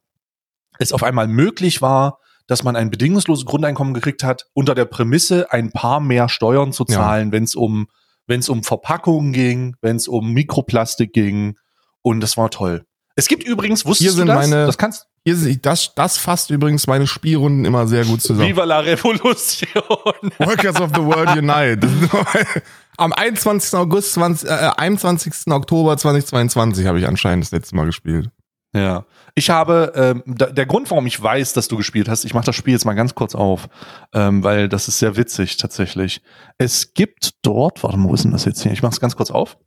es 0.78 0.92
auf 0.92 1.02
einmal 1.02 1.28
möglich 1.28 1.82
war, 1.82 2.18
dass 2.46 2.62
man 2.62 2.76
ein 2.76 2.90
bedingungsloses 2.90 3.44
Grundeinkommen 3.44 3.94
gekriegt 3.94 4.24
hat, 4.24 4.46
unter 4.54 4.74
der 4.74 4.84
Prämisse, 4.84 5.52
ein 5.52 5.70
paar 5.72 6.00
mehr 6.00 6.28
Steuern 6.28 6.72
zu 6.72 6.84
zahlen, 6.84 7.28
ja. 7.28 7.32
wenn 7.32 7.44
es 7.44 7.54
um, 7.54 7.88
wenn 8.26 8.40
es 8.40 8.48
um 8.48 8.62
Verpackungen 8.62 9.32
ging, 9.32 9.76
wenn 9.80 9.96
es 9.96 10.08
um 10.08 10.32
Mikroplastik 10.32 11.12
ging. 11.12 11.56
Und 12.02 12.20
das 12.20 12.36
war 12.36 12.50
toll. 12.50 12.84
Es 13.14 13.28
gibt 13.28 13.44
übrigens, 13.44 13.84
wusstest 13.84 14.10
Hier 14.10 14.12
sind 14.12 14.28
du 14.28 14.32
das? 14.34 14.48
Meine, 14.48 14.66
das 14.66 14.78
kannst 14.78 15.06
hier, 15.24 15.56
das, 15.56 15.94
das 15.94 16.18
fasst 16.18 16.50
übrigens 16.50 16.88
meine 16.88 17.06
Spielrunden 17.06 17.64
immer 17.64 17.86
sehr 17.86 18.04
gut 18.04 18.22
zusammen. 18.22 18.48
Viva 18.48 18.64
la 18.64 18.80
Revolution. 18.80 19.70
Workers 20.38 20.80
of 20.80 20.90
the 20.94 21.02
World 21.02 21.36
Unite. 21.36 21.86
Am 22.96 23.12
21. 23.12 23.74
August 23.78 24.14
20, 24.14 24.48
äh, 24.48 24.70
21. 24.76 25.52
Oktober 25.52 25.96
2022 25.96 26.86
habe 26.86 26.98
ich 26.98 27.06
anscheinend 27.06 27.44
das 27.44 27.52
letzte 27.52 27.76
Mal 27.76 27.86
gespielt. 27.86 28.30
Ja. 28.74 29.04
Ich 29.34 29.50
habe, 29.50 29.92
ähm, 29.94 30.22
da, 30.26 30.46
der 30.46 30.66
Grund, 30.66 30.90
warum 30.90 31.06
ich 31.06 31.22
weiß, 31.22 31.52
dass 31.52 31.68
du 31.68 31.76
gespielt 31.76 32.08
hast, 32.08 32.24
ich 32.24 32.34
mache 32.34 32.46
das 32.46 32.56
Spiel 32.56 32.72
jetzt 32.72 32.84
mal 32.84 32.94
ganz 32.94 33.14
kurz 33.14 33.34
auf, 33.34 33.68
ähm, 34.14 34.42
weil 34.42 34.68
das 34.68 34.88
ist 34.88 34.98
sehr 34.98 35.16
witzig 35.16 35.58
tatsächlich. 35.58 36.22
Es 36.58 36.94
gibt 36.94 37.34
dort, 37.42 37.82
warte 37.82 37.98
mal, 37.98 38.08
wo 38.08 38.14
ist 38.14 38.24
denn 38.24 38.32
das 38.32 38.44
jetzt 38.44 38.62
hier? 38.62 38.72
Ich 38.72 38.82
mache 38.82 38.92
es 38.92 39.00
ganz 39.00 39.16
kurz 39.16 39.30
auf. 39.30 39.58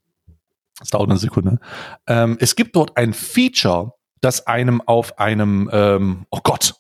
Das 0.80 0.90
dauert 0.90 1.10
eine 1.10 1.20
Sekunde. 1.20 1.60
Ähm, 2.08 2.38
es 2.40 2.56
gibt 2.56 2.76
dort 2.76 2.98
ein 2.98 3.14
Feature, 3.14 3.94
das 4.22 4.48
einem 4.48 4.82
auf 4.82 5.20
einem, 5.20 5.70
ähm, 5.72 6.26
oh 6.32 6.40
Gott. 6.44 6.76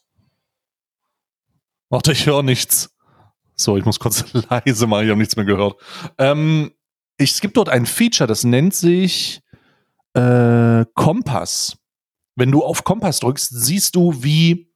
Warte, 1.90 2.12
ich 2.12 2.26
höre 2.26 2.44
nichts. 2.44 2.96
So, 3.56 3.78
ich 3.78 3.86
muss 3.86 4.00
kurz 4.00 4.26
leise 4.50 4.88
machen, 4.88 5.06
ich 5.06 5.10
habe 5.12 5.20
nichts 5.20 5.36
mehr 5.36 5.46
gehört. 5.46 5.80
Ähm, 6.18 6.72
es 7.18 7.40
gibt 7.40 7.56
dort 7.56 7.70
ein 7.70 7.86
Feature, 7.86 8.28
das 8.28 8.44
nennt 8.44 8.74
sich 8.74 9.42
äh, 10.14 10.86
Kompass. 10.94 11.78
Wenn 12.36 12.52
du 12.52 12.64
auf 12.64 12.84
Kompass 12.84 13.20
drückst, 13.20 13.50
siehst 13.52 13.96
du, 13.96 14.24
wie 14.24 14.70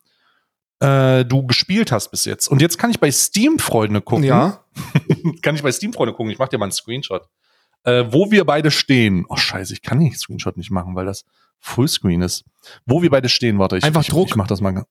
äh, 0.79 1.25
du 1.25 1.45
gespielt 1.45 1.91
hast 1.91 2.09
bis 2.09 2.25
jetzt. 2.25 2.47
Und 2.47 2.61
jetzt 2.61 2.77
kann 2.77 2.89
ich 2.89 2.99
bei 2.99 3.11
Steam 3.11 3.59
Freunde 3.59 4.01
gucken. 4.01 4.23
Ja. 4.23 4.63
kann 5.41 5.55
ich 5.55 5.63
bei 5.63 5.71
Steam 5.71 5.93
Freunde 5.93 6.13
gucken. 6.13 6.31
Ich 6.31 6.39
mache 6.39 6.49
dir 6.49 6.57
mal 6.57 6.65
einen 6.65 6.71
Screenshot. 6.71 7.27
Äh, 7.83 8.05
wo 8.09 8.31
wir 8.31 8.45
beide 8.45 8.71
stehen. 8.71 9.25
Oh 9.29 9.37
Scheiße, 9.37 9.73
ich 9.73 9.81
kann 9.81 9.99
den 9.99 10.13
Screenshot 10.13 10.57
nicht 10.57 10.71
machen, 10.71 10.95
weil 10.95 11.05
das 11.05 11.25
Fullscreen 11.59 12.21
ist. 12.21 12.45
Wo 12.85 13.01
wir 13.01 13.09
beide 13.09 13.29
stehen, 13.29 13.59
warte 13.59 13.77
ich. 13.77 13.83
Einfach 13.83 14.01
ich, 14.01 14.07
Druck. 14.07 14.27
Ich 14.27 14.35
mach 14.35 14.47
das 14.47 14.61
mal. 14.61 14.85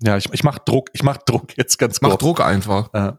Ja, 0.00 0.16
ich, 0.16 0.32
ich 0.32 0.44
mach 0.44 0.58
Druck. 0.58 0.90
Ich 0.92 1.02
mach 1.02 1.18
Druck 1.18 1.56
jetzt 1.56 1.78
ganz 1.78 2.00
kurz. 2.00 2.12
Mach 2.12 2.18
Druck 2.18 2.40
einfach. 2.40 2.92
Äh, 2.92 3.12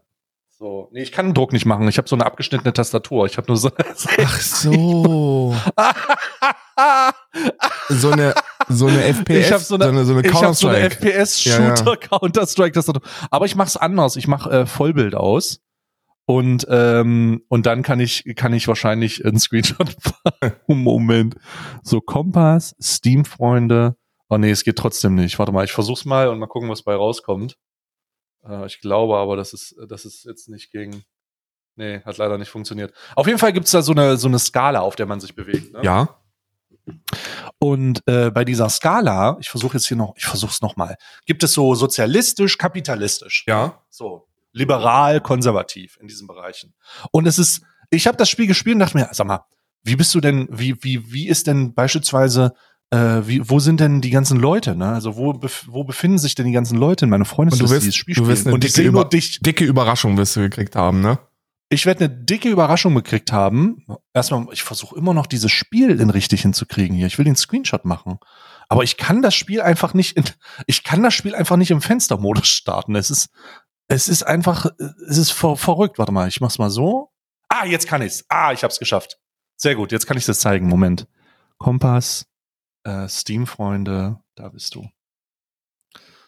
so, 0.58 0.88
nee, 0.92 1.02
ich 1.02 1.12
kann 1.12 1.34
Druck 1.34 1.52
nicht 1.52 1.66
machen. 1.66 1.88
Ich 1.88 1.98
habe 1.98 2.08
so 2.08 2.16
eine 2.16 2.24
abgeschnittene 2.24 2.72
Tastatur. 2.72 3.26
Ich 3.26 3.36
habe 3.36 3.48
nur 3.48 3.56
so. 3.56 3.70
Ach 3.76 4.40
so. 4.40 5.54
so 7.88 8.10
eine 8.10 8.34
so 8.68 8.86
eine 8.86 9.02
FPS. 9.02 9.46
Ich 9.46 9.52
habe 9.52 9.62
so 9.62 9.74
eine, 9.74 9.84
so 9.84 9.90
eine, 9.90 10.04
so 10.04 10.12
eine, 10.14 10.26
ich 10.26 10.34
hab 10.34 10.54
so 10.54 10.68
eine 10.68 10.90
FPS 10.90 11.40
Shooter 11.40 11.84
ja, 11.84 11.90
ja. 11.90 11.96
Counter 11.96 12.46
Strike 12.46 12.72
Tastatur. 12.72 13.02
Aber 13.30 13.46
ich 13.46 13.56
mach's 13.56 13.76
anders. 13.76 14.16
Ich 14.16 14.28
mach 14.28 14.46
äh, 14.46 14.66
Vollbild 14.66 15.14
aus 15.14 15.60
und 16.26 16.66
ähm, 16.70 17.42
und 17.48 17.66
dann 17.66 17.82
kann 17.82 18.00
ich 18.00 18.24
kann 18.36 18.54
ich 18.54 18.66
wahrscheinlich 18.66 19.24
einen 19.24 19.38
Screenshot 19.38 19.94
Moment 20.66 21.36
so 21.82 22.00
Kompass 22.00 22.74
Steam 22.80 23.24
Freunde 23.24 23.96
oh 24.30 24.38
nee 24.38 24.50
es 24.50 24.64
geht 24.64 24.76
trotzdem 24.76 25.16
nicht 25.16 25.38
warte 25.38 25.52
mal 25.52 25.64
ich 25.64 25.72
versuch's 25.72 26.04
mal 26.04 26.28
und 26.28 26.38
mal 26.38 26.46
gucken 26.46 26.70
was 26.70 26.82
bei 26.82 26.94
rauskommt 26.94 27.58
äh, 28.48 28.64
ich 28.66 28.80
glaube 28.80 29.16
aber 29.16 29.36
dass 29.36 29.52
es 29.52 29.76
dass 29.86 30.06
es 30.06 30.24
jetzt 30.24 30.48
nicht 30.48 30.70
ging 30.70 31.02
nee 31.76 32.00
hat 32.00 32.16
leider 32.16 32.38
nicht 32.38 32.50
funktioniert 32.50 32.94
auf 33.16 33.26
jeden 33.26 33.38
Fall 33.38 33.52
gibt's 33.52 33.72
da 33.72 33.82
so 33.82 33.92
eine 33.92 34.16
so 34.16 34.28
eine 34.28 34.38
Skala 34.38 34.80
auf 34.80 34.96
der 34.96 35.06
man 35.06 35.20
sich 35.20 35.34
bewegt 35.34 35.74
ne? 35.74 35.80
ja 35.82 36.20
und 37.68 38.02
äh, 38.06 38.30
bei 38.30 38.44
dieser 38.44 38.68
Skala 38.68 39.36
ich 39.40 39.50
versuche 39.50 39.76
jetzt 39.76 39.86
hier 39.86 39.96
noch 39.96 40.14
ich 40.16 40.24
versuch's 40.24 40.60
noch 40.60 40.76
mal 40.76 40.96
gibt 41.26 41.42
es 41.42 41.52
so 41.52 41.74
sozialistisch 41.74 42.58
kapitalistisch 42.58 43.44
ja 43.46 43.80
so 43.90 44.26
liberal, 44.54 45.20
konservativ 45.20 45.98
in 46.00 46.08
diesen 46.08 46.26
Bereichen. 46.26 46.72
Und 47.10 47.26
es 47.26 47.38
ist, 47.38 47.62
ich 47.90 48.06
habe 48.06 48.16
das 48.16 48.30
Spiel 48.30 48.46
gespielt 48.46 48.74
und 48.74 48.80
dachte 48.80 48.96
mir, 48.96 49.08
sag 49.12 49.26
mal, 49.26 49.44
wie 49.82 49.96
bist 49.96 50.14
du 50.14 50.20
denn, 50.20 50.48
wie, 50.50 50.82
wie, 50.82 51.12
wie 51.12 51.28
ist 51.28 51.46
denn 51.46 51.74
beispielsweise, 51.74 52.54
äh, 52.90 53.20
wie, 53.24 53.46
wo 53.50 53.58
sind 53.58 53.80
denn 53.80 54.00
die 54.00 54.10
ganzen 54.10 54.38
Leute, 54.38 54.74
ne? 54.74 54.88
Also 54.88 55.16
wo, 55.16 55.32
bef 55.34 55.66
wo 55.68 55.84
befinden 55.84 56.18
sich 56.18 56.34
denn 56.34 56.46
die 56.46 56.52
ganzen 56.52 56.78
Leute 56.78 57.04
in 57.04 57.10
meiner 57.10 57.26
Freundesliste, 57.26 57.80
die 57.80 57.86
das 57.86 57.94
Spiel 57.94 58.14
du 58.14 58.26
wirst 58.26 58.46
eine 58.46 58.54
und 58.54 58.64
ich 58.64 58.72
sehe 58.72 58.90
nur 58.90 59.06
dich. 59.06 59.40
Dicke 59.40 59.64
Überraschung 59.64 60.16
wirst 60.16 60.36
du 60.36 60.40
gekriegt 60.40 60.76
haben, 60.76 61.02
ne? 61.02 61.18
Ich 61.74 61.86
werde 61.86 62.04
eine 62.04 62.14
dicke 62.14 62.48
Überraschung 62.48 62.94
gekriegt 62.94 63.32
haben. 63.32 63.84
Erstmal, 64.12 64.46
ich 64.52 64.62
versuche 64.62 64.96
immer 64.96 65.12
noch 65.12 65.26
dieses 65.26 65.50
Spiel 65.50 66.00
in 66.00 66.10
richtig 66.10 66.42
hinzukriegen 66.42 66.96
hier. 66.96 67.08
Ich 67.08 67.18
will 67.18 67.24
den 67.24 67.36
Screenshot 67.36 67.84
machen. 67.84 68.18
Aber 68.68 68.84
ich 68.84 68.96
kann 68.96 69.22
das 69.22 69.34
Spiel 69.34 69.60
einfach 69.60 69.92
nicht 69.92 70.16
in, 70.16 70.24
ich 70.66 70.84
kann 70.84 71.02
das 71.02 71.14
Spiel 71.14 71.34
einfach 71.34 71.56
nicht 71.56 71.70
im 71.70 71.80
Fenstermodus 71.80 72.46
starten. 72.46 72.94
Es 72.94 73.10
ist, 73.10 73.28
es 73.88 74.08
ist 74.08 74.22
einfach, 74.22 74.66
es 75.08 75.18
ist 75.18 75.32
ver 75.32 75.56
verrückt. 75.56 75.98
Warte 75.98 76.12
mal, 76.12 76.28
ich 76.28 76.40
mach's 76.40 76.58
mal 76.58 76.70
so. 76.70 77.10
Ah, 77.48 77.66
jetzt 77.66 77.88
kann 77.88 78.02
ich's. 78.02 78.24
Ah, 78.28 78.52
ich 78.52 78.62
hab's 78.62 78.78
geschafft. 78.78 79.18
Sehr 79.56 79.74
gut, 79.74 79.92
jetzt 79.92 80.06
kann 80.06 80.16
ich 80.16 80.24
das 80.24 80.40
zeigen. 80.40 80.68
Moment. 80.68 81.08
Kompass, 81.58 82.26
äh, 82.84 83.08
Steam-Freunde, 83.08 84.20
da 84.34 84.48
bist 84.48 84.74
du. 84.74 84.88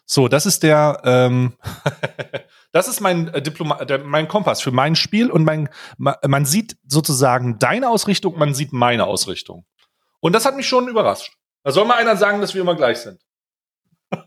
So, 0.05 0.29
das 0.29 0.47
ist 0.47 0.63
der, 0.63 1.01
ähm, 1.05 1.57
das 2.77 2.89
ist 2.89 3.01
mein 3.01 3.29
äh, 3.29 3.41
Diploma 3.41 3.85
der, 3.87 4.05
mein 4.05 4.29
Kompass 4.29 4.61
für 4.61 4.71
mein 4.71 4.97
Spiel 4.97 5.31
und 5.31 5.45
mein, 5.45 5.71
man 5.97 6.45
sieht 6.45 6.77
sozusagen 6.87 7.59
deine 7.59 7.89
Ausrichtung, 7.89 8.39
man 8.39 8.53
sieht 8.53 8.73
meine 8.73 9.07
Ausrichtung. 9.07 9.65
Und 10.21 10.35
das 10.35 10.45
hat 10.45 10.57
mich 10.57 10.69
schon 10.69 10.87
überrascht. 10.87 11.33
Da 11.63 11.73
soll 11.73 11.87
mal 11.87 11.97
einer 11.97 12.17
sagen, 12.17 12.41
dass 12.41 12.55
wir 12.55 12.61
immer 12.61 12.77
gleich 12.77 12.99
sind. 12.99 13.21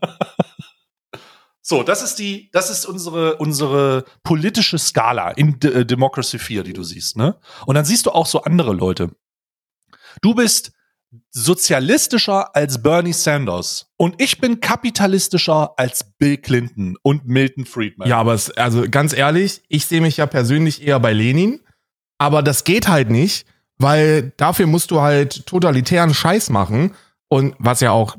So, 1.62 1.84
das 1.84 2.02
ist 2.02 2.18
die, 2.18 2.50
das 2.50 2.68
ist 2.68 2.84
unsere, 2.84 3.36
unsere 3.36 4.04
politische 4.24 4.76
Skala 4.76 5.30
in 5.30 5.60
D 5.60 5.68
äh, 5.68 5.86
Democracy 5.86 6.40
4, 6.40 6.64
die 6.64 6.72
du 6.72 6.82
siehst, 6.82 7.16
ne? 7.16 7.38
Und 7.64 7.76
dann 7.76 7.84
siehst 7.84 8.06
du 8.06 8.10
auch 8.10 8.26
so 8.26 8.42
andere 8.42 8.72
Leute. 8.72 9.10
Du 10.20 10.34
bist 10.34 10.72
sozialistischer 11.30 12.54
als 12.54 12.82
Bernie 12.82 13.12
Sanders 13.12 13.90
und 13.96 14.20
ich 14.20 14.40
bin 14.40 14.60
kapitalistischer 14.60 15.72
als 15.76 16.04
Bill 16.18 16.36
Clinton 16.36 16.96
und 17.02 17.26
Milton 17.26 17.64
Friedman. 17.64 18.08
Ja, 18.08 18.18
aber 18.18 18.34
es, 18.34 18.50
also 18.52 18.84
ganz 18.88 19.12
ehrlich, 19.12 19.62
ich 19.68 19.86
sehe 19.86 20.00
mich 20.00 20.18
ja 20.18 20.26
persönlich 20.26 20.86
eher 20.86 21.00
bei 21.00 21.12
Lenin, 21.12 21.60
aber 22.18 22.42
das 22.42 22.64
geht 22.64 22.88
halt 22.88 23.10
nicht, 23.10 23.46
weil 23.78 24.32
dafür 24.36 24.66
musst 24.66 24.90
du 24.90 25.00
halt 25.00 25.46
totalitären 25.46 26.14
Scheiß 26.14 26.50
machen 26.50 26.94
und 27.28 27.54
was 27.58 27.80
ja 27.80 27.90
auch, 27.90 28.16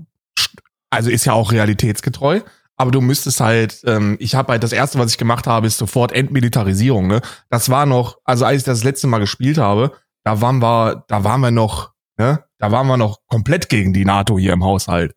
also 0.89 1.09
ist 1.09 1.25
ja 1.25 1.33
auch 1.33 1.51
realitätsgetreu 1.51 2.41
aber 2.81 2.89
du 2.89 2.99
müsstest 2.99 3.39
halt, 3.39 3.81
ähm, 3.85 4.17
ich 4.19 4.33
habe 4.33 4.53
halt 4.53 4.63
das 4.63 4.71
erste, 4.71 4.97
was 4.97 5.11
ich 5.11 5.19
gemacht 5.19 5.45
habe, 5.45 5.67
ist 5.67 5.77
sofort 5.77 6.11
Entmilitarisierung. 6.11 7.05
Ne? 7.05 7.21
Das 7.51 7.69
war 7.69 7.85
noch, 7.85 8.17
also 8.23 8.43
als 8.43 8.57
ich 8.57 8.63
das 8.63 8.83
letzte 8.83 9.05
Mal 9.05 9.19
gespielt 9.19 9.59
habe, 9.59 9.91
da 10.23 10.41
waren 10.41 10.63
wir, 10.63 11.05
da 11.07 11.23
waren 11.23 11.41
wir 11.41 11.51
noch, 11.51 11.91
ne? 12.21 12.43
da 12.57 12.71
waren 12.71 12.87
wir 12.87 12.97
noch 12.97 13.19
komplett 13.27 13.69
gegen 13.69 13.93
die 13.93 14.05
NATO 14.05 14.37
hier 14.37 14.53
im 14.53 14.63
Haushalt. 14.63 15.13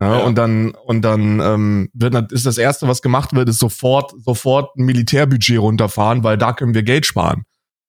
Ne? 0.00 0.08
Ja. 0.08 0.18
Und 0.24 0.36
dann 0.36 0.72
und 0.72 1.02
dann 1.02 1.40
ähm, 1.40 1.88
wird 1.92 2.32
ist 2.32 2.46
das 2.46 2.58
erste, 2.58 2.88
was 2.88 3.02
gemacht 3.02 3.34
wird, 3.34 3.48
ist 3.48 3.58
sofort 3.58 4.12
sofort 4.24 4.76
ein 4.76 4.84
Militärbudget 4.84 5.58
runterfahren, 5.58 6.24
weil 6.24 6.36
da 6.36 6.52
können 6.52 6.74
wir 6.74 6.82
Geld 6.82 7.06
sparen. 7.06 7.44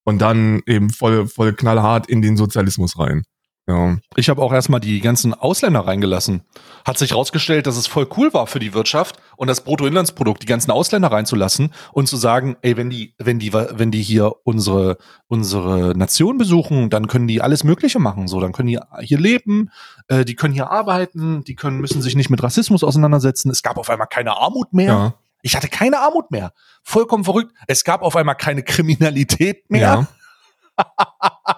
und 0.06 0.20
dann 0.20 0.62
eben 0.68 0.90
voll, 0.90 1.28
voll 1.28 1.54
knallhart 1.54 2.08
in 2.08 2.22
den 2.22 2.38
Sozialismus 2.38 2.98
rein. 2.98 3.24
Ja. 3.68 3.98
Ich 4.16 4.30
habe 4.30 4.42
auch 4.42 4.54
erstmal 4.54 4.80
die 4.80 5.02
ganzen 5.02 5.34
Ausländer 5.34 5.82
reingelassen. 5.82 6.44
Hat 6.86 6.98
sich 6.98 7.12
herausgestellt, 7.12 7.68
dass 7.68 7.76
es 7.76 7.86
voll 7.86 8.08
cool 8.16 8.34
war 8.34 8.48
für 8.48 8.60
die 8.60 8.74
Wirtschaft 8.74 9.18
und 9.36 9.48
das 9.48 9.62
Bruttoinlandsprodukt, 9.62 10.42
die 10.42 10.48
ganzen 10.48 10.72
Ausländer 10.72 11.12
reinzulassen 11.12 11.74
und 11.92 12.08
zu 12.08 12.16
sagen, 12.16 12.56
ey, 12.62 12.78
wenn 12.78 12.90
die, 12.90 13.14
wenn 13.18 13.40
die, 13.40 13.52
wenn 13.52 13.92
die 13.92 14.02
hier 14.02 14.34
unsere, 14.46 14.98
unsere 15.28 15.98
Nation 15.98 16.38
besuchen, 16.38 16.90
dann 16.90 17.08
können 17.08 17.28
die 17.28 17.42
alles 17.42 17.66
Mögliche 17.66 18.00
machen. 18.00 18.30
So, 18.30 18.40
dann 18.40 18.54
können 18.54 18.70
die 18.70 18.80
hier 19.02 19.20
leben, 19.20 19.70
äh, 20.08 20.24
die 20.24 20.36
können 20.36 20.54
hier 20.54 20.72
arbeiten, 20.72 21.44
die 21.44 21.56
können, 21.56 21.82
müssen 21.82 22.02
sich 22.02 22.16
nicht 22.16 22.30
mit 22.30 22.42
Rassismus 22.42 22.86
auseinandersetzen. 22.86 23.52
Es 23.52 23.64
gab 23.64 23.78
auf 23.78 23.90
einmal 23.90 24.08
keine 24.08 24.38
Armut 24.38 24.72
mehr. 24.72 24.88
Ja. 24.88 25.14
Ich 25.42 25.58
hatte 25.58 25.68
keine 25.68 26.00
Armut 26.00 26.32
mehr. 26.32 26.54
Vollkommen 26.84 27.26
verrückt. 27.26 27.54
Es 27.68 27.84
gab 27.84 28.02
auf 28.02 28.16
einmal 28.16 28.36
keine 28.36 28.64
Kriminalität 28.64 29.70
mehr. 29.70 30.08
Ja. 30.78 30.86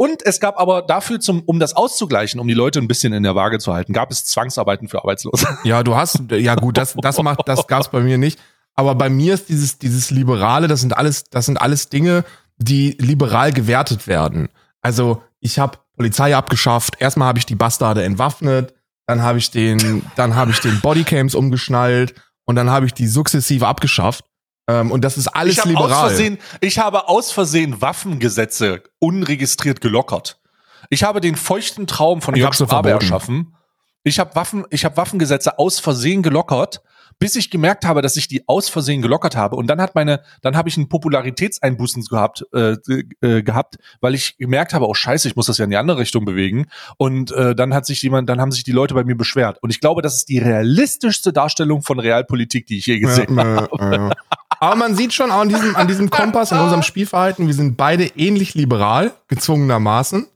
Und 0.00 0.24
es 0.24 0.40
gab 0.40 0.58
aber 0.58 0.80
dafür, 0.80 1.20
zum, 1.20 1.42
um 1.42 1.60
das 1.60 1.76
auszugleichen, 1.76 2.40
um 2.40 2.48
die 2.48 2.54
Leute 2.54 2.78
ein 2.78 2.88
bisschen 2.88 3.12
in 3.12 3.22
der 3.22 3.34
Waage 3.34 3.58
zu 3.58 3.74
halten, 3.74 3.92
gab 3.92 4.10
es 4.10 4.24
Zwangsarbeiten 4.24 4.88
für 4.88 5.00
Arbeitslose. 5.00 5.46
Ja, 5.64 5.82
du 5.82 5.94
hast, 5.94 6.22
ja 6.30 6.54
gut, 6.54 6.78
das, 6.78 6.94
das 6.94 7.22
macht, 7.22 7.46
das 7.46 7.66
gab's 7.66 7.90
bei 7.90 8.00
mir 8.00 8.16
nicht. 8.16 8.40
Aber 8.74 8.94
bei 8.94 9.10
mir 9.10 9.34
ist 9.34 9.50
dieses, 9.50 9.76
dieses 9.78 10.10
Liberale, 10.10 10.68
das 10.68 10.80
sind 10.80 10.96
alles, 10.96 11.24
das 11.24 11.44
sind 11.44 11.58
alles 11.58 11.90
Dinge, 11.90 12.24
die 12.56 12.96
liberal 12.98 13.52
gewertet 13.52 14.06
werden. 14.06 14.48
Also 14.80 15.22
ich 15.38 15.58
habe 15.58 15.76
Polizei 15.98 16.34
abgeschafft, 16.34 16.94
erstmal 16.98 17.28
habe 17.28 17.38
ich 17.38 17.44
die 17.44 17.56
Bastarde 17.56 18.02
entwaffnet, 18.02 18.72
dann 19.06 19.20
habe 19.20 19.36
ich 19.36 19.50
den, 19.50 20.02
dann 20.16 20.34
habe 20.34 20.50
ich 20.50 20.60
den 20.60 20.80
Bodycams 20.80 21.34
umgeschnallt 21.34 22.14
und 22.46 22.56
dann 22.56 22.70
habe 22.70 22.86
ich 22.86 22.94
die 22.94 23.06
sukzessive 23.06 23.66
abgeschafft. 23.66 24.24
Ähm, 24.70 24.90
und 24.90 25.04
das 25.04 25.16
ist 25.16 25.28
alles 25.28 25.58
ich 25.58 25.64
liberal. 25.64 26.08
Versehen, 26.08 26.38
ich 26.60 26.78
habe 26.78 27.08
aus 27.08 27.32
Versehen 27.32 27.80
Waffengesetze 27.80 28.82
unregistriert 28.98 29.80
gelockert. 29.80 30.38
Ich 30.88 31.02
habe 31.02 31.20
den 31.20 31.36
feuchten 31.36 31.86
Traum 31.86 32.22
von 32.22 32.34
Rabe 32.64 32.88
verboten. 32.88 32.88
erschaffen. 33.04 33.54
Ich 34.02 34.18
habe 34.18 34.34
Waffen, 34.34 34.64
ich 34.70 34.84
habe 34.84 34.96
Waffengesetze 34.96 35.58
aus 35.58 35.78
Versehen 35.78 36.22
gelockert, 36.22 36.82
bis 37.20 37.36
ich 37.36 37.50
gemerkt 37.50 37.84
habe, 37.84 38.00
dass 38.02 38.16
ich 38.16 38.26
die 38.26 38.48
aus 38.48 38.68
Versehen 38.70 39.02
gelockert 39.02 39.36
habe. 39.36 39.54
Und 39.54 39.68
dann 39.68 39.80
hat 39.80 39.94
meine, 39.94 40.22
dann 40.40 40.56
habe 40.56 40.70
ich 40.70 40.76
einen 40.78 40.88
Popularitätseinbußen 40.88 42.02
gehabt, 42.06 42.46
äh, 42.54 42.76
äh, 43.20 43.42
gehabt, 43.42 43.76
weil 44.00 44.14
ich 44.14 44.38
gemerkt 44.38 44.72
habe, 44.72 44.88
oh 44.88 44.94
Scheiße, 44.94 45.28
ich 45.28 45.36
muss 45.36 45.46
das 45.46 45.58
ja 45.58 45.64
in 45.64 45.70
die 45.70 45.76
andere 45.76 45.98
Richtung 45.98 46.24
bewegen. 46.24 46.66
Und 46.96 47.30
äh, 47.32 47.54
dann 47.54 47.74
hat 47.74 47.84
sich 47.84 48.00
jemand, 48.02 48.28
dann 48.30 48.40
haben 48.40 48.50
sich 48.50 48.64
die 48.64 48.72
Leute 48.72 48.94
bei 48.94 49.04
mir 49.04 49.16
beschwert. 49.16 49.58
Und 49.62 49.68
ich 49.68 49.80
glaube, 49.80 50.00
das 50.00 50.16
ist 50.16 50.30
die 50.30 50.38
realistischste 50.38 51.32
Darstellung 51.32 51.82
von 51.82 52.00
Realpolitik, 52.00 52.66
die 52.66 52.78
ich 52.78 52.86
je 52.86 52.98
gesehen 52.98 53.38
habe. 53.38 53.68
Ja, 53.78 53.92
ja, 53.92 54.08
ja. 54.08 54.12
Aber 54.58 54.76
man 54.76 54.94
sieht 54.94 55.12
schon 55.12 55.30
an 55.30 55.50
diesem, 55.50 55.76
an 55.76 55.88
diesem 55.88 56.08
Kompass, 56.08 56.52
in 56.52 56.58
unserem 56.58 56.82
Spielverhalten, 56.82 57.46
wir 57.46 57.54
sind 57.54 57.76
beide 57.76 58.04
ähnlich 58.16 58.54
liberal, 58.54 59.12
gezwungenermaßen. 59.28 60.26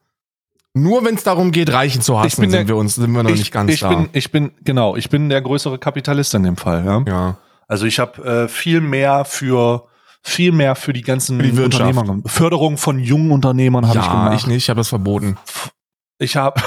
Nur 0.75 1.05
wenn 1.05 1.15
es 1.15 1.23
darum 1.23 1.53
geht, 1.53 1.73
Reichen 1.73 2.03
zu 2.03 2.19
hassen, 2.19 2.27
Ich 2.27 2.37
bin 2.37 2.51
der- 2.51 2.61
sind 2.61 2.69
wir 2.69 2.77
uns, 2.77 2.97
sind 2.97 3.13
wir 3.13 3.23
noch 3.23 3.31
ich, 3.31 3.39
nicht 3.39 3.53
ganz 3.53 3.73
ich 3.73 3.81
da. 3.81 3.89
bin, 3.91 4.09
ich 4.13 4.33
bin, 4.33 4.51
genau, 4.65 4.97
ich 4.97 5.09
bin 5.09 5.29
der 5.29 5.41
größere 5.41 5.79
Kapitalist 5.79 6.35
in 6.35 6.43
dem 6.43 6.57
Fall. 6.57 6.85
Ja? 6.85 7.03
ja. 7.07 7.37
Also 7.69 7.87
ich 7.87 7.99
habe 8.01 8.23
äh, 8.25 8.49
viel 8.49 8.81
mehr 8.81 9.25
für 9.25 9.87
viel 10.27 10.53
mehr 10.53 10.75
für 10.75 10.93
die 10.93 11.03
ganzen 11.03 11.39
Für 11.41 11.47
die. 11.47 11.61
Unternehmer. 11.63 12.19
Förderung 12.27 12.77
von 12.79 12.99
jungen 12.99 13.31
Unternehmern 13.31 13.87
habe 13.87 13.99
ich 13.99 14.05
ja, 14.05 14.11
gemacht. 14.11 14.35
ich 14.41 14.47
nicht, 14.47 14.57
ich 14.65 14.71
habe 14.71 14.81
das 14.81 14.89
verboten. 14.89 15.37
Ich 16.19 16.37
habe, 16.37 16.61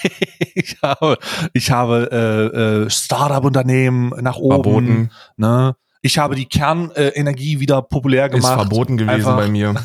ich 0.54 0.78
habe, 0.82 1.18
ich 1.52 1.70
habe 1.70 2.08
äh, 2.10 2.84
äh, 2.86 2.90
Startup-Unternehmen 2.90 4.12
nach 4.22 4.36
oben. 4.36 4.54
Verboten. 4.62 5.10
Ne? 5.36 5.76
Ich 6.04 6.18
habe 6.18 6.34
die 6.34 6.46
Kernenergie 6.46 7.00
äh, 7.00 7.08
Energie 7.18 7.60
wieder 7.60 7.80
populär 7.80 8.26
Ist 8.26 8.34
gemacht. 8.34 8.54
verboten 8.60 8.96
gewesen 8.96 9.10
Einfach- 9.14 9.36
bei 9.36 9.48
mir. 9.48 9.74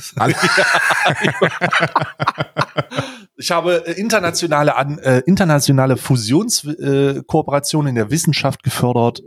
Ich 3.40 3.52
habe 3.52 3.86
äh, 3.88 3.92
internationale, 4.00 4.76
an, 4.76 4.98
äh, 5.00 5.20
internationale 5.28 5.96
Fusionskooperationen 5.98 7.18
äh, 7.20 7.24
Kooperationen 7.28 7.90
in 7.90 7.96
der 7.96 8.10
Wissenschaft 8.10 8.64
gefördert. 8.64 9.22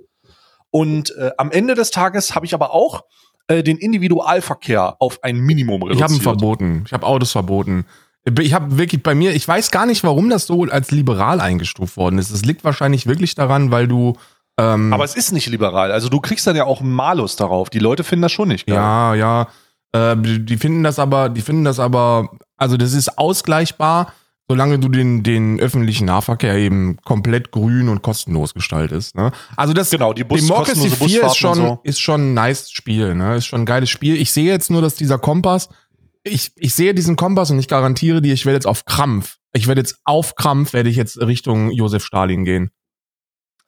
Und 0.71 1.15
äh, 1.17 1.31
am 1.39 1.51
Ende 1.53 1.75
des 1.75 1.91
Tages 1.91 2.35
habe 2.35 2.45
ich 2.47 2.55
aber 2.55 2.73
auch 2.75 3.05
äh, 3.49 3.63
den 3.63 3.77
Individualverkehr 3.79 4.97
auf 5.01 5.23
ein 5.23 5.39
Minimum 5.39 5.83
Ich 5.83 6.03
habe 6.03 6.13
ihn 6.13 6.19
reduziert. 6.21 6.23
verboten. 6.25 6.83
Ich 6.87 6.93
habe 6.93 7.07
Autos 7.07 7.33
verboten. 7.33 7.87
Ich 8.41 8.53
habe 8.53 8.79
wirklich 8.79 9.03
bei 9.03 9.15
mir, 9.15 9.33
ich 9.35 9.47
weiß 9.49 9.71
gar 9.71 9.87
nicht, 9.87 10.03
warum 10.05 10.29
das 10.29 10.47
so 10.47 10.65
als 10.65 10.91
liberal 10.91 11.41
eingestuft 11.41 11.97
worden 11.97 12.19
ist. 12.19 12.31
Es 12.31 12.45
liegt 12.45 12.65
wahrscheinlich 12.65 13.07
wirklich 13.07 13.35
daran, 13.35 13.71
weil 13.71 13.89
du 13.89 14.17
ähm, 14.61 14.93
aber 14.93 15.05
es 15.05 15.15
ist 15.15 15.33
nicht 15.33 15.47
liberal. 15.49 15.91
Also 15.91 16.09
du 16.09 16.21
kriegst 16.21 16.47
dann 16.47 16.57
ja 16.57 16.65
auch 16.65 16.81
einen 16.81 16.93
Malus 16.93 17.37
darauf. 17.37 17.71
Die 17.71 17.79
Leute 17.79 18.05
finden 18.05 18.23
das 18.23 18.33
schon 18.33 18.49
nicht 18.49 18.67
geil. 18.67 18.77
Ja, 18.77 19.15
ja. 19.15 19.49
Äh, 19.93 20.17
die, 20.19 20.57
finden 20.59 20.83
das 20.83 20.99
aber, 20.99 21.31
die 21.31 21.41
finden 21.41 21.65
das 21.65 21.81
aber, 21.81 22.31
also 22.57 22.77
das 22.77 22.93
ist 22.93 23.19
ausgleichbar, 23.19 24.13
solange 24.49 24.79
du 24.79 24.89
den, 24.89 25.23
den 25.23 25.59
öffentlichen 25.59 26.05
Nahverkehr 26.05 26.57
eben 26.57 26.99
komplett 27.05 27.53
grün 27.53 27.89
und 27.89 28.03
kostenlos 28.03 28.53
gestaltest. 28.53 29.17
Ne? 29.17 29.33
Also 29.57 29.73
das 29.73 29.91
Genau, 29.91 30.13
die 30.13 30.25
Bus, 30.25 30.41
Democracy 30.41 30.89
kostenlose 30.91 31.21
4 31.21 31.25
ist 31.25 31.37
schon, 31.37 31.55
so. 31.55 31.81
ist 31.83 32.01
schon 32.01 32.21
ein 32.21 32.35
nice 32.35 32.71
Spiel, 32.71 33.15
ne? 33.15 33.37
Ist 33.37 33.47
schon 33.47 33.63
ein 33.63 33.67
geiles 33.67 33.89
Spiel. 33.89 34.17
Ich 34.17 34.31
sehe 34.33 34.47
jetzt 34.47 34.71
nur, 34.71 34.83
dass 34.83 34.95
dieser 34.95 35.19
Kompass, 35.19 35.71
ich, 36.23 36.53
ich 36.57 36.75
sehe 36.75 36.95
diesen 36.95 37.17
Kompass 37.17 37.51
und 37.51 37.59
ich 37.59 37.69
garantiere 37.69 38.21
dir, 38.21 38.35
ich 38.35 38.45
werde 38.45 38.57
jetzt 38.57 38.67
auf 38.67 38.85
Krampf, 38.85 39.39
ich 39.53 39.67
werde 39.69 39.81
jetzt 39.81 40.01
auf 40.05 40.35
Krampf, 40.35 40.75
werde 40.75 40.91
ich 40.91 40.97
jetzt 40.97 41.19
Richtung 41.19 41.71
Josef 41.71 42.05
Stalin 42.05 42.45
gehen. 42.45 42.71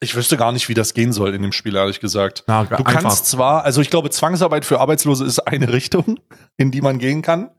Ich 0.03 0.17
wüsste 0.17 0.37
gar 0.37 0.51
nicht, 0.51 0.69
wie 0.69 0.75
das 0.75 0.95
gehen 0.95 1.13
soll 1.13 1.33
in 1.33 1.43
dem 1.43 1.53
Spiel, 1.53 1.77
ehrlich 1.77 2.01
gesagt. 2.01 2.43
Ja, 2.49 2.65
Du 2.65 2.83
kannst 2.83 3.27
zwar, 3.27 3.65
also 3.65 3.81
ich 3.81 3.89
glaube, 3.89 4.11
Zwangsarbeit 4.11 4.65
für 4.65 4.81
Arbeitslose 4.81 5.25
ist 5.25 5.39
eine 5.39 5.73
Richtung, 5.73 6.19
in 6.57 6.73
die 6.73 6.81
man 6.81 6.99
gehen 6.99 7.23
kann. 7.23 7.51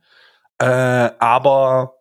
Äh, 0.59 0.65
aber 0.65 1.93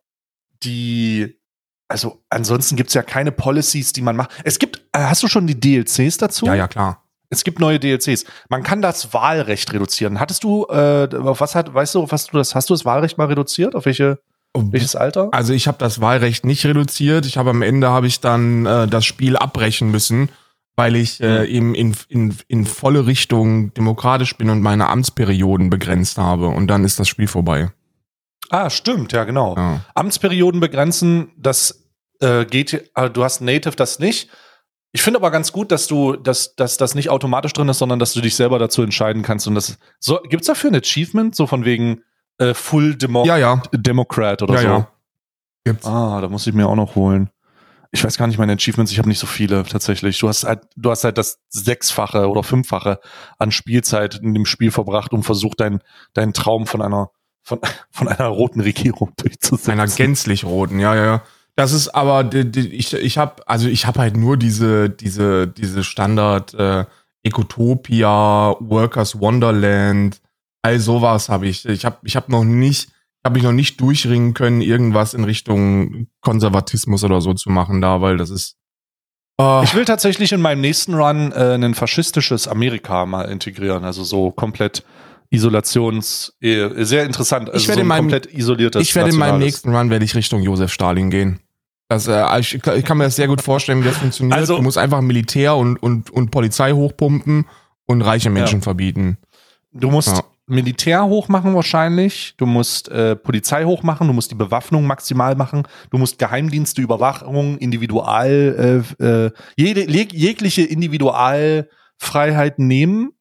die, 0.64 1.40
also 1.88 2.24
ansonsten 2.28 2.74
gibt's 2.74 2.92
ja 2.94 3.02
keine 3.02 3.30
Policies, 3.30 3.92
die 3.92 4.02
man 4.02 4.16
macht. 4.16 4.30
Es 4.42 4.58
gibt, 4.58 4.78
äh, 4.92 4.98
hast 4.98 5.22
du 5.22 5.28
schon 5.28 5.46
die 5.46 5.58
DLCs 5.58 6.16
dazu? 6.18 6.46
Ja, 6.46 6.54
ja, 6.54 6.66
klar. 6.66 7.04
Es 7.30 7.44
gibt 7.44 7.60
neue 7.60 7.78
DLCs. 7.78 8.24
Man 8.48 8.64
kann 8.64 8.82
das 8.82 9.14
Wahlrecht 9.14 9.72
reduzieren. 9.72 10.18
Hattest 10.18 10.42
du, 10.42 10.66
äh, 10.66 11.08
auf 11.16 11.40
was 11.40 11.54
hat, 11.54 11.72
weißt 11.72 11.94
du, 11.94 12.02
auf 12.02 12.12
was 12.12 12.26
du 12.26 12.36
das, 12.36 12.54
hast 12.54 12.68
du 12.68 12.74
das 12.74 12.84
Wahlrecht 12.84 13.16
mal 13.16 13.28
reduziert? 13.28 13.74
Auf 13.74 13.86
welche, 13.86 14.18
welches 14.54 14.96
Alter? 14.96 15.28
Also 15.32 15.52
ich 15.52 15.66
habe 15.66 15.78
das 15.78 16.00
Wahlrecht 16.00 16.44
nicht 16.44 16.64
reduziert. 16.66 17.26
Ich 17.26 17.36
habe 17.36 17.50
am 17.50 17.62
Ende 17.62 17.88
habe 17.88 18.06
ich 18.06 18.20
dann 18.20 18.66
äh, 18.66 18.86
das 18.86 19.04
Spiel 19.04 19.36
abbrechen 19.36 19.90
müssen, 19.90 20.30
weil 20.76 20.96
ich 20.96 21.20
äh, 21.20 21.46
eben 21.46 21.74
in, 21.74 21.94
in, 22.08 22.36
in 22.48 22.66
volle 22.66 23.06
Richtung 23.06 23.72
demokratisch 23.74 24.36
bin 24.36 24.50
und 24.50 24.60
meine 24.60 24.88
Amtsperioden 24.88 25.70
begrenzt 25.70 26.18
habe. 26.18 26.48
Und 26.48 26.66
dann 26.66 26.84
ist 26.84 27.00
das 27.00 27.08
Spiel 27.08 27.28
vorbei. 27.28 27.70
Ah, 28.50 28.68
stimmt, 28.68 29.12
ja, 29.12 29.24
genau. 29.24 29.56
Ja. 29.56 29.80
Amtsperioden 29.94 30.60
begrenzen, 30.60 31.30
das 31.38 31.88
äh, 32.20 32.44
geht, 32.44 32.90
äh, 32.94 33.10
du 33.10 33.24
hast 33.24 33.40
Native 33.40 33.76
das 33.76 33.98
nicht. 33.98 34.28
Ich 34.92 35.00
finde 35.00 35.18
aber 35.18 35.30
ganz 35.30 35.52
gut, 35.52 35.72
dass 35.72 35.86
du, 35.86 36.16
dass, 36.16 36.54
dass 36.54 36.76
das 36.76 36.94
nicht 36.94 37.08
automatisch 37.08 37.54
drin 37.54 37.70
ist, 37.70 37.78
sondern 37.78 37.98
dass 37.98 38.12
du 38.12 38.20
dich 38.20 38.36
selber 38.36 38.58
dazu 38.58 38.82
entscheiden 38.82 39.22
kannst. 39.22 39.46
Und 39.46 39.54
das 39.54 39.78
so, 39.98 40.20
gibt's 40.28 40.48
dafür 40.48 40.70
ein 40.70 40.76
Achievement, 40.76 41.34
so 41.34 41.46
von 41.46 41.64
wegen 41.64 42.02
äh, 42.50 42.54
Full 42.54 42.96
Demo 42.96 43.24
Ja, 43.24 43.36
ja. 43.36 43.62
Democrat 43.72 44.42
oder 44.42 44.54
Ja, 44.54 44.60
so? 44.60 44.66
ja. 44.68 44.88
Gibt's. 45.64 45.86
Ah, 45.86 46.20
da 46.20 46.28
muss 46.28 46.46
ich 46.46 46.54
mir 46.54 46.66
auch 46.68 46.74
noch 46.76 46.96
holen. 46.96 47.30
Ich 47.94 48.02
weiß 48.02 48.16
gar 48.16 48.26
nicht 48.26 48.38
meine 48.38 48.54
Achievements, 48.54 48.90
ich 48.90 48.98
habe 48.98 49.08
nicht 49.08 49.18
so 49.18 49.26
viele 49.26 49.64
tatsächlich. 49.64 50.18
Du 50.18 50.26
hast 50.28 50.44
halt, 50.44 50.60
du 50.76 50.90
hast 50.90 51.04
halt 51.04 51.18
das 51.18 51.40
sechsfache 51.50 52.28
oder 52.28 52.42
fünffache 52.42 52.98
an 53.38 53.52
Spielzeit 53.52 54.14
in 54.16 54.32
dem 54.34 54.46
Spiel 54.46 54.70
verbracht 54.70 55.12
und 55.12 55.24
versucht, 55.24 55.60
deinen 55.60 55.80
deinen 56.14 56.32
Traum 56.32 56.66
von 56.66 56.80
einer 56.82 57.10
von, 57.42 57.60
von 57.90 58.08
einer 58.08 58.28
roten 58.28 58.60
Regierung 58.60 59.12
durchzusetzen. 59.16 59.72
Einer 59.72 59.86
gänzlich 59.86 60.44
roten, 60.44 60.78
ja, 60.80 60.94
ja, 60.94 61.04
ja. 61.04 61.22
Das 61.54 61.72
ist 61.72 61.88
aber, 61.88 62.24
die, 62.24 62.50
die, 62.50 62.68
ich, 62.74 62.94
ich 62.94 63.18
habe, 63.18 63.46
also 63.46 63.68
ich 63.68 63.86
habe 63.86 64.00
halt 64.00 64.16
nur 64.16 64.38
diese, 64.38 64.88
diese, 64.88 65.46
diese 65.46 65.84
Standard 65.84 66.54
äh, 66.54 66.86
Ecotopia, 67.24 68.56
Workers 68.60 69.20
Wonderland, 69.20 70.20
all 70.62 70.78
sowas 70.80 71.28
habe 71.28 71.46
ich. 71.46 71.64
Ich 71.66 71.84
habe, 71.84 71.98
ich 72.04 72.16
habe 72.16 72.30
noch 72.30 72.44
nicht, 72.44 72.90
habe 73.24 73.38
ich 73.38 73.44
noch 73.44 73.52
nicht 73.52 73.80
durchringen 73.80 74.34
können, 74.34 74.60
irgendwas 74.62 75.14
in 75.14 75.24
Richtung 75.24 76.06
Konservatismus 76.20 77.04
oder 77.04 77.20
so 77.20 77.34
zu 77.34 77.50
machen 77.50 77.80
da, 77.80 78.00
weil 78.00 78.16
das 78.16 78.30
ist. 78.30 78.56
Oh, 79.38 79.62
Ich 79.64 79.74
will 79.74 79.84
tatsächlich 79.84 80.32
in 80.32 80.40
meinem 80.40 80.60
nächsten 80.60 80.94
Run 80.94 81.32
äh, 81.32 81.54
ein 81.54 81.74
faschistisches 81.74 82.46
Amerika 82.48 83.06
mal 83.06 83.22
integrieren, 83.24 83.84
also 83.84 84.04
so 84.04 84.30
komplett 84.30 84.84
Isolations, 85.30 86.36
äh, 86.40 86.84
sehr 86.84 87.04
interessant, 87.04 87.48
also 87.48 87.58
Ich 87.62 87.66
werde 87.68 87.80
so 87.80 87.80
in 87.80 87.84
ein 87.86 87.88
meinem- 87.88 88.10
komplett 88.10 88.34
isoliertes. 88.34 88.82
ich 88.82 88.94
werde 88.94 89.10
in 89.10 89.16
meinem 89.16 89.38
nächsten 89.38 89.74
Run 89.74 89.90
werde 89.90 90.04
ich 90.04 90.14
Richtung 90.14 90.42
Josef 90.42 90.70
Stalin 90.72 91.10
gehen. 91.10 91.40
Das, 91.88 92.06
äh, 92.06 92.38
ich, 92.40 92.54
ich 92.54 92.84
kann 92.84 92.98
mir 92.98 93.04
das 93.04 93.16
sehr 93.16 93.26
gut 93.28 93.40
vorstellen, 93.40 93.80
wie 93.82 93.88
das 93.88 93.96
funktioniert. 93.96 94.38
Also- 94.38 94.56
du 94.56 94.62
musst 94.62 94.78
einfach 94.78 95.00
Militär 95.00 95.56
und, 95.56 95.76
und, 95.82 96.10
und 96.10 96.30
Polizei 96.30 96.72
hochpumpen 96.72 97.46
und 97.86 98.02
reiche 98.02 98.30
Menschen 98.30 98.62
verbieten. 98.62 99.16
Du 99.72 99.90
musst 99.90 100.08
Ja. 100.08 100.22
Militär 100.52 101.04
hochmachen 101.06 101.54
wahrscheinlich, 101.54 102.34
du 102.36 102.46
musst 102.46 102.88
äh, 102.88 103.16
Polizei 103.16 103.64
hochmachen, 103.64 104.06
du 104.06 104.12
musst 104.12 104.30
die 104.30 104.34
Bewaffnung 104.36 104.86
maximal 104.86 105.34
machen, 105.34 105.62
du 105.90 105.98
musst 105.98 106.18
Geheimdienste, 106.18 106.82
Überwachung, 106.82 107.58
Individual, 107.58 108.84
äh, 109.00 109.04
äh, 109.04 109.30
jede, 109.56 109.90
jeg, 109.90 110.12
jegliche 110.12 110.62
Individualfreiheit 110.62 112.58
nehmen 112.58 113.12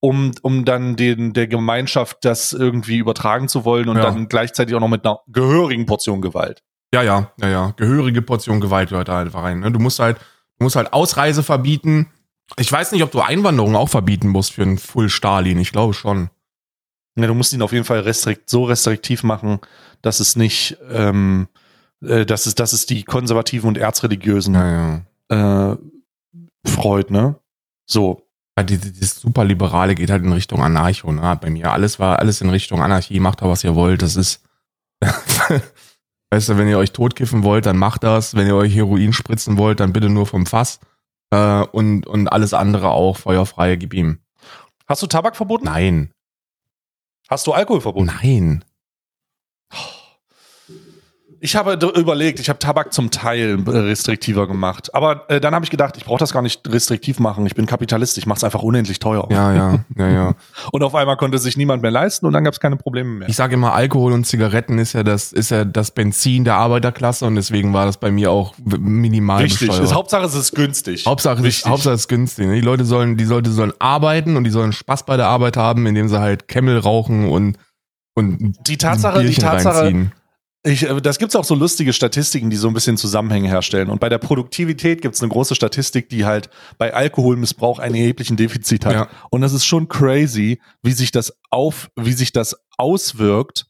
um, 0.00 0.30
um 0.42 0.64
dann 0.64 0.94
den, 0.94 1.32
der 1.32 1.48
Gemeinschaft 1.48 2.18
das 2.24 2.52
irgendwie 2.52 2.98
übertragen 2.98 3.48
zu 3.48 3.64
wollen 3.64 3.88
und 3.88 3.96
Ja. 3.96 4.04
dann 4.04 4.28
gleichzeitig 4.28 4.74
auch 4.76 4.80
noch 4.80 4.88
mit 4.88 5.04
einer 5.04 5.18
gehörigen 5.26 5.86
Portion 5.86 6.20
Gewalt. 6.20 6.62
Ja, 6.94 7.02
ja, 7.02 7.32
ja, 7.40 7.48
ja. 7.48 7.74
Gehörige 7.76 8.22
Portion 8.22 8.60
Gewalt 8.60 8.90
gehört 8.90 9.08
da 9.08 9.18
einfach 9.20 9.42
rein. 9.42 9.60
Ne? 9.60 9.72
Du 9.72 9.80
musst 9.80 9.98
halt, 9.98 10.18
du 10.58 10.64
musst 10.64 10.76
halt 10.76 10.92
Ausreise 10.92 11.42
verbieten. 11.42 12.12
Ich 12.56 12.70
weiß 12.70 12.92
nicht, 12.92 13.02
ob 13.02 13.10
du 13.10 13.20
Einwanderung 13.20 13.76
auch 13.76 13.88
verbieten 13.88 14.28
musst 14.28 14.52
für 14.52 14.62
einen 14.62 14.78
Full 14.78 15.08
Stalin. 15.08 15.58
Ich 15.58 15.72
glaube 15.72 15.94
schon. 15.94 16.30
Ja, 17.20 17.26
du 17.26 17.34
musst 17.34 17.52
ihn 17.52 17.62
auf 17.62 17.72
jeden 17.72 17.84
Fall 17.84 18.00
restrikt, 18.00 18.48
so 18.48 18.64
restriktiv 18.64 19.22
machen, 19.24 19.58
dass 20.02 20.20
es 20.20 20.36
nicht, 20.36 20.76
ähm, 20.90 21.48
äh, 22.02 22.24
dass 22.24 22.46
es, 22.46 22.54
dass 22.54 22.72
es 22.72 22.86
die 22.86 23.02
Konservativen 23.04 23.68
und 23.68 23.78
Erzreligiösen 23.78 24.54
Ja, 24.54 25.02
ja. 25.30 25.72
äh, 25.72 25.76
freut, 26.66 27.10
ne? 27.10 27.36
So. 27.86 28.22
Ja, 28.58 28.64
die- 28.64 28.78
die- 28.78 28.92
Dieses 28.92 29.20
Superliberale 29.20 29.94
geht 29.94 30.10
halt 30.10 30.22
in 30.24 30.32
Richtung 30.32 30.62
Anarcho. 30.62 31.12
Ne? 31.12 31.38
Bei 31.40 31.48
mir 31.50 31.72
alles 31.72 31.98
war 31.98 32.18
alles 32.18 32.40
in 32.40 32.50
Richtung 32.50 32.82
Anarchie. 32.82 33.20
Macht 33.20 33.42
da 33.42 33.48
was 33.48 33.62
ihr 33.64 33.74
wollt. 33.74 34.02
Das 34.02 34.16
ist, 34.16 34.42
weißt 36.30 36.48
du, 36.50 36.58
wenn 36.58 36.68
ihr 36.68 36.78
euch 36.78 36.92
totkiffen 36.92 37.42
wollt, 37.44 37.66
dann 37.66 37.76
macht 37.76 38.02
das. 38.04 38.34
Wenn 38.34 38.46
ihr 38.46 38.56
euch 38.56 38.74
Heroin 38.74 39.12
spritzen 39.12 39.56
wollt, 39.58 39.80
dann 39.80 39.92
bitte 39.92 40.08
nur 40.08 40.26
vom 40.26 40.46
Fass. 40.46 40.80
Äh, 41.30 41.62
und 41.72 42.06
und 42.06 42.28
alles 42.28 42.54
andere 42.54 42.90
auch 42.90 43.16
feuerfrei. 43.16 43.76
Gib 43.76 43.94
ihm. 43.94 44.18
Hast 44.86 45.02
du 45.02 45.06
Tabak 45.06 45.36
verboten? 45.36 45.66
Nein, 45.66 46.10
Hast 47.28 47.46
du 47.46 47.52
Alkohol 47.52 47.80
verboten? 47.80 48.06
nein. 48.06 48.64
Ich 51.40 51.54
habe 51.56 51.74
überlegt, 51.96 52.40
ich 52.40 52.48
habe 52.48 52.58
Tabak 52.58 52.92
zum 52.92 53.10
Teil 53.10 53.62
restriktiver 53.66 54.48
gemacht. 54.48 54.94
Aber 54.94 55.24
äh, 55.28 55.40
dann 55.40 55.54
habe 55.54 55.64
ich 55.64 55.70
gedacht, 55.70 55.96
ich 55.96 56.04
brauche 56.04 56.18
das 56.18 56.32
gar 56.32 56.42
nicht 56.42 56.68
restriktiv 56.68 57.20
machen. 57.20 57.46
Ich 57.46 57.54
bin 57.54 57.66
Kapitalist, 57.66 58.18
ich 58.18 58.26
mache 58.26 58.38
es 58.38 58.44
einfach 58.44 58.62
unendlich 58.62 58.98
teuer. 58.98 59.28
Ja, 59.30 59.52
ja, 59.54 59.84
ja, 59.96 60.08
ja. 60.08 60.34
Und 60.72 60.82
auf 60.82 60.94
einmal 60.94 61.16
konnte 61.16 61.38
sich 61.38 61.56
niemand 61.56 61.82
mehr 61.82 61.90
leisten 61.90 62.26
und 62.26 62.32
dann 62.32 62.44
gab 62.44 62.54
es 62.54 62.60
keine 62.60 62.76
Probleme 62.76 63.10
mehr. 63.10 63.28
Ich 63.28 63.36
sage 63.36 63.54
immer, 63.54 63.72
Alkohol 63.72 64.12
und 64.12 64.24
Zigaretten 64.24 64.78
ist 64.78 64.94
ja 64.94 65.02
das, 65.02 65.32
ist 65.32 65.50
ja 65.50 65.64
das 65.64 65.92
Benzin 65.92 66.44
der 66.44 66.56
Arbeiterklasse 66.56 67.26
und 67.26 67.36
deswegen 67.36 67.72
war 67.72 67.86
das 67.86 67.98
bei 67.98 68.10
mir 68.10 68.32
auch 68.32 68.54
minimal 68.58 69.42
Richtig. 69.42 69.68
Ist, 69.68 69.94
Hauptsache 69.94 70.24
es 70.24 70.34
ist 70.34 70.54
günstig. 70.54 71.06
Hauptsache, 71.06 71.46
ist. 71.46 71.66
Hauptsache 71.66 71.94
es 71.94 72.02
ist 72.02 72.08
günstig. 72.08 72.48
Ne? 72.48 72.54
Die 72.54 72.60
Leute 72.60 72.84
sollen, 72.84 73.16
die 73.16 73.24
Leute 73.24 73.50
sollen 73.50 73.72
arbeiten 73.78 74.36
und 74.36 74.44
die 74.44 74.50
sollen 74.50 74.72
Spaß 74.72 75.04
bei 75.04 75.16
der 75.16 75.26
Arbeit 75.26 75.56
haben, 75.56 75.86
indem 75.86 76.08
sie 76.08 76.18
halt 76.18 76.48
Camel 76.48 76.78
rauchen 76.78 77.28
und 77.28 77.58
und 78.18 78.56
Die 78.66 78.76
Tatsache, 78.76 79.22
die 79.22 79.32
Tatsache, 79.32 79.82
reinziehen. 79.84 80.12
Ich, 80.68 80.88
äh, 80.88 81.00
das 81.00 81.18
gibt's 81.18 81.34
auch 81.34 81.44
so 81.44 81.54
lustige 81.54 81.92
Statistiken, 81.92 82.50
die 82.50 82.56
so 82.56 82.68
ein 82.68 82.74
bisschen 82.74 82.96
Zusammenhänge 82.96 83.48
herstellen. 83.48 83.88
Und 83.88 84.00
bei 84.00 84.08
der 84.08 84.18
Produktivität 84.18 85.02
gibt's 85.02 85.22
eine 85.22 85.30
große 85.30 85.54
Statistik, 85.54 86.08
die 86.08 86.24
halt 86.24 86.50
bei 86.76 86.92
Alkoholmissbrauch 86.92 87.78
einen 87.78 87.94
erheblichen 87.94 88.36
Defizit 88.36 88.84
hat. 88.84 88.92
Ja. 88.92 89.08
Und 89.30 89.40
das 89.40 89.52
ist 89.52 89.64
schon 89.64 89.88
crazy, 89.88 90.60
wie 90.82 90.92
sich 90.92 91.10
das 91.10 91.32
auf, 91.50 91.90
wie 91.96 92.12
sich 92.12 92.32
das 92.32 92.56
auswirkt, 92.76 93.66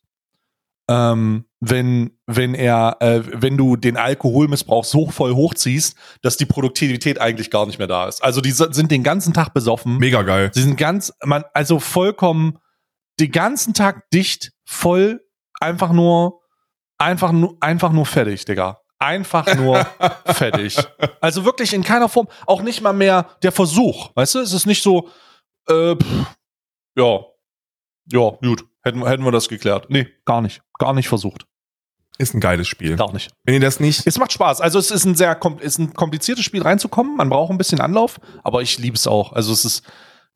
ähm, 0.90 1.44
wenn, 1.60 2.18
wenn 2.26 2.54
er, 2.54 2.96
äh, 3.00 3.22
wenn 3.32 3.56
du 3.56 3.76
den 3.76 3.96
Alkoholmissbrauch 3.96 4.84
so 4.84 5.08
voll 5.08 5.34
hochziehst, 5.34 5.96
dass 6.22 6.36
die 6.36 6.46
Produktivität 6.46 7.20
eigentlich 7.20 7.50
gar 7.50 7.66
nicht 7.66 7.78
mehr 7.78 7.88
da 7.88 8.08
ist. 8.08 8.24
Also 8.24 8.40
die 8.40 8.52
sind 8.52 8.90
den 8.90 9.02
ganzen 9.02 9.34
Tag 9.34 9.54
besoffen. 9.54 9.98
Mega 9.98 10.22
geil. 10.22 10.50
Sie 10.54 10.62
sind 10.62 10.76
ganz, 10.76 11.12
man, 11.24 11.44
also 11.52 11.78
vollkommen 11.78 12.58
den 13.20 13.30
ganzen 13.30 13.74
Tag 13.74 14.08
dicht, 14.10 14.52
voll, 14.64 15.20
einfach 15.60 15.92
nur, 15.92 16.40
einfach 16.98 17.32
nur, 17.32 17.56
einfach 17.60 17.92
nur 17.92 18.06
fertig, 18.06 18.44
Digga. 18.44 18.80
Einfach 18.98 19.54
nur 19.54 19.86
fertig. 20.26 20.76
Also 21.20 21.44
wirklich 21.44 21.72
in 21.72 21.82
keiner 21.84 22.08
Form, 22.08 22.28
auch 22.46 22.62
nicht 22.62 22.80
mal 22.80 22.92
mehr 22.92 23.26
der 23.42 23.52
Versuch, 23.52 24.10
weißt 24.14 24.34
du? 24.36 24.38
Es 24.40 24.52
ist 24.52 24.66
nicht 24.66 24.82
so, 24.82 25.08
äh, 25.68 25.94
pff, 25.94 26.26
ja, 26.96 27.20
ja, 28.10 28.30
gut, 28.42 28.64
hätten, 28.82 29.06
hätten 29.06 29.22
wir 29.24 29.30
das 29.32 29.48
geklärt. 29.48 29.86
Nee, 29.88 30.08
gar 30.24 30.40
nicht, 30.40 30.62
gar 30.78 30.92
nicht 30.94 31.08
versucht, 31.08 31.44
Ist 32.18 32.34
ein 32.34 32.40
geiles 32.40 32.66
Spiel. 32.66 32.96
gar 32.96 33.12
nicht. 33.12 33.30
Wenn 33.44 33.54
ihr 33.54 33.60
das 33.60 33.78
nicht, 33.78 34.04
Es 34.06 34.18
macht 34.18 34.32
Spaß. 34.32 34.60
Also 34.60 34.78
es 34.80 34.90
ist 34.90 35.04
ein 35.04 35.14
sehr 35.14 35.38
ist 35.60 35.78
ein 35.78 35.94
kompliziertes 35.94 36.44
Spiel 36.44 36.62
reinzukommen. 36.62 37.16
Man 37.16 37.28
braucht 37.28 37.50
ein 37.52 37.58
bisschen 37.58 37.80
Anlauf, 37.80 38.18
aber 38.42 38.62
ich 38.62 38.78
liebe 38.78 38.96
es 38.96 39.06
auch. 39.06 39.32
Also 39.32 39.52
es 39.52 39.64
ist 39.64 39.84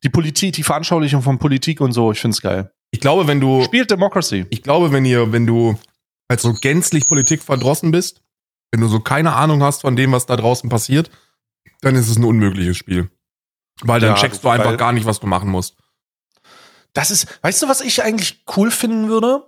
die 0.03 0.09
Politik, 0.09 0.53
die 0.53 0.63
Veranschaulichung 0.63 1.21
von 1.21 1.39
Politik 1.39 1.81
und 1.81 1.91
so. 1.91 2.11
Ich 2.13 2.21
finde 2.21 2.35
es 2.35 2.41
geil. 2.41 2.71
ich 2.91 3.01
glaube, 3.01 3.27
wenn 3.27 3.41
du, 3.41 3.63
Spielt 3.63 3.91
Democracy. 3.91 4.45
ich 4.49 4.61
glaube, 4.63 4.91
wenn 4.93 5.03
ihr, 5.03 5.31
wenn 5.33 5.45
du 5.45 5.77
halt 6.33 6.41
so 6.41 6.53
gänzlich 6.53 7.05
Politik 7.05 7.43
verdrossen 7.43 7.91
bist, 7.91 8.21
wenn 8.71 8.81
du 8.81 8.87
so 8.87 8.99
keine 8.99 9.35
Ahnung 9.35 9.61
hast 9.63 9.81
von 9.81 9.95
dem, 9.95 10.11
was 10.11 10.25
da 10.25 10.35
draußen 10.35 10.69
passiert, 10.69 11.11
dann 11.81 11.95
ist 11.95 12.09
es 12.09 12.17
ein 12.17 12.23
unmögliches 12.23 12.77
Spiel. 12.77 13.09
Weil 13.81 13.99
dann 13.99 14.15
Ja, 14.15 14.15
checkst 14.15 14.43
du 14.43 14.49
einfach 14.49 14.77
gar 14.77 14.93
nicht, 14.93 15.05
was 15.05 15.19
du 15.19 15.27
machen 15.27 15.49
musst. 15.49 15.75
Das 16.93 17.11
ist, 17.11 17.39
weißt 17.41 17.61
du, 17.61 17.69
was 17.69 17.81
ich 17.81 18.03
eigentlich 18.03 18.43
cool 18.55 18.71
finden 18.71 19.09
würde? 19.09 19.43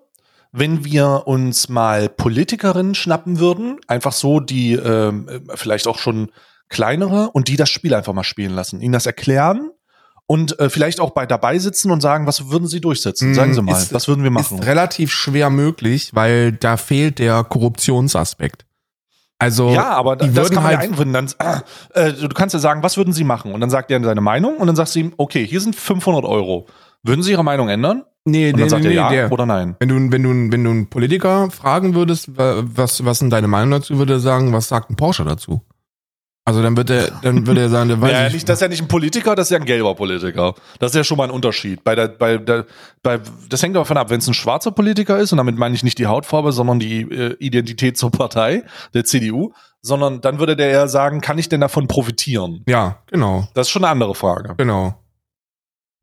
Wenn 0.52 0.86
wir 0.86 1.24
uns 1.26 1.70
mal 1.70 2.08
Politikerinnen 2.08 2.96
schnappen 2.96 3.40
würden, 3.40 3.80
einfach 3.88 4.14
so, 4.14 4.40
die 4.40 4.74
ähm, 4.74 5.28
äh, 5.28 5.58
vielleicht 5.58 5.88
auch 5.88 6.00
schon 6.00 6.32
kleinere 6.70 7.30
und 7.32 7.48
die 7.48 7.58
das 7.58 7.70
Spiel 7.70 7.94
einfach 7.94 8.14
mal 8.14 8.24
spielen 8.24 8.54
lassen, 8.54 8.82
ihnen 8.82 8.94
das 8.94 9.06
erklären 9.06 9.72
und 10.28 10.60
äh, 10.60 10.70
vielleicht 10.70 11.00
auch 11.00 11.12
bei 11.12 11.26
dabei 11.26 11.60
sitzen 11.60 11.92
und 11.92 12.02
sagen, 12.02 12.26
was 12.28 12.50
würden 12.50 12.68
sie 12.68 12.82
durchsetzen? 12.82 13.34
Sagen 13.36 13.54
Sie 13.54 13.62
Mm, 13.62 13.66
mal, 13.66 13.78
ist- 13.82 13.94
was 13.94 14.08
würden 14.08 14.24
wir 14.24 14.32
machen? 14.32 14.60
Ist 14.60 14.66
relativ 14.66 15.12
schwer 15.12 15.50
möglich, 15.50 16.12
weil 16.14 16.52
da 16.52 16.78
fehlt 16.78 17.20
der 17.20 17.44
Korruptionsaspekt. 17.44 18.66
Also, 19.38 19.70
Ja, 19.72 19.90
aber 19.92 20.16
die 20.16 20.32
das 20.34 20.50
kann 20.50 20.64
man 20.64 20.72
ja 20.72 20.80
halt- 20.80 20.92
einwenden. 20.92 21.14
Dann, 21.14 21.30
ah, 21.40 21.62
äh, 21.94 22.14
du 22.14 22.30
kannst 22.30 22.54
ja 22.54 22.60
sagen, 22.60 22.82
was 22.84 22.96
würden 22.98 23.14
Sie 23.14 23.24
machen? 23.26 23.52
Und 23.54 23.60
dann 23.62 23.70
sagt 23.70 23.92
er 23.92 24.02
seine 24.04 24.22
Meinung 24.22 24.58
und 24.58 24.68
dann 24.68 24.76
sagst 24.76 24.96
du 24.96 25.00
ihm, 25.00 25.14
okay, 25.18 25.46
hier 25.46 25.60
sind 25.62 25.76
500 25.76 26.24
Euro. 26.24 26.68
Würden 27.04 27.22
Sie 27.22 27.32
Ihre 27.32 27.44
Meinung 27.44 27.68
ändern? 27.70 28.04
nee, 28.28 28.48
Und 28.52 28.54
dann 28.58 28.64
nee, 28.64 28.70
sagt 28.70 28.84
nee, 28.84 28.90
er 28.90 28.94
ja 28.96 29.10
der, 29.10 29.32
oder 29.32 29.46
nein. 29.46 29.76
wenn 29.80 29.90
du, 29.90 29.96
wenn 30.12 30.24
du, 30.24 30.30
wenn 30.52 30.64
du 30.64 30.70
einen 30.72 30.90
Politiker 30.90 31.52
fragen 31.52 31.94
würdest, 31.94 32.36
wa- 32.38 32.64
was, 32.66 33.06
was 33.06 33.20
sind 33.20 33.30
deine 33.30 33.48
Meinung 33.48 33.72
dazu, 33.72 34.00
würde 34.00 34.14
er 34.14 34.20
sagen, 34.20 34.52
was 34.54 34.70
sagt 34.70 34.90
ein 34.90 34.96
Porsche 34.96 35.24
dazu? 35.26 35.62
Also 36.48 36.62
dann 36.62 36.78
wird 36.78 36.92
er, 36.92 37.10
dann 37.24 37.48
würde 37.48 37.62
er 37.62 37.70
sagen, 37.70 37.90
der 37.90 38.00
weiß 38.00 38.12
Ja, 38.12 38.28
ich, 38.28 38.34
nicht, 38.34 38.48
das 38.48 38.58
ist 38.58 38.62
ja 38.62 38.68
nicht 38.68 38.82
ein 38.84 38.88
Politiker, 38.88 39.34
das 39.36 39.48
ist 39.48 39.52
ja 39.52 39.58
ein 39.58 39.66
gelber 39.66 39.96
Politiker. 39.96 40.54
Das 40.78 40.92
ist 40.92 40.96
ja 40.96 41.04
schon 41.04 41.18
mal 41.18 41.24
ein 41.24 41.32
Unterschied. 41.32 41.84
Bei 41.84 41.96
der, 41.96 42.08
bei 42.10 42.38
der, 42.38 42.68
bei, 43.02 43.20
das 43.50 43.64
hängt 43.64 43.76
davon 43.76 43.98
ab, 43.98 44.12
wenn 44.12 44.20
es 44.20 44.28
ein 44.28 44.36
schwarzer 44.36 44.70
Politiker 44.70 45.18
ist, 45.18 45.32
und 45.32 45.38
damit 45.40 45.58
meine 45.58 45.74
ich 45.74 45.82
nicht 45.82 45.98
die 45.98 46.06
Hautfarbe, 46.06 46.52
sondern 46.52 46.78
die 46.80 47.02
äh, 47.02 47.36
Identität 47.40 47.98
zur 47.98 48.12
Partei, 48.12 48.64
der 48.94 49.06
CDU, 49.06 49.54
sondern 49.82 50.22
dann 50.22 50.38
würde 50.38 50.56
der 50.56 50.70
eher 50.70 50.88
sagen, 50.88 51.20
kann 51.20 51.40
ich 51.40 51.50
denn 51.50 51.62
davon 51.62 51.88
profitieren? 51.88 52.64
ja, 52.68 53.00
genau, 53.08 53.48
Das 53.56 53.66
ist 53.68 53.72
schon 53.72 53.84
eine 53.84 53.92
andere 53.92 54.14
Frage. 54.14 54.54
genau. 54.56 54.94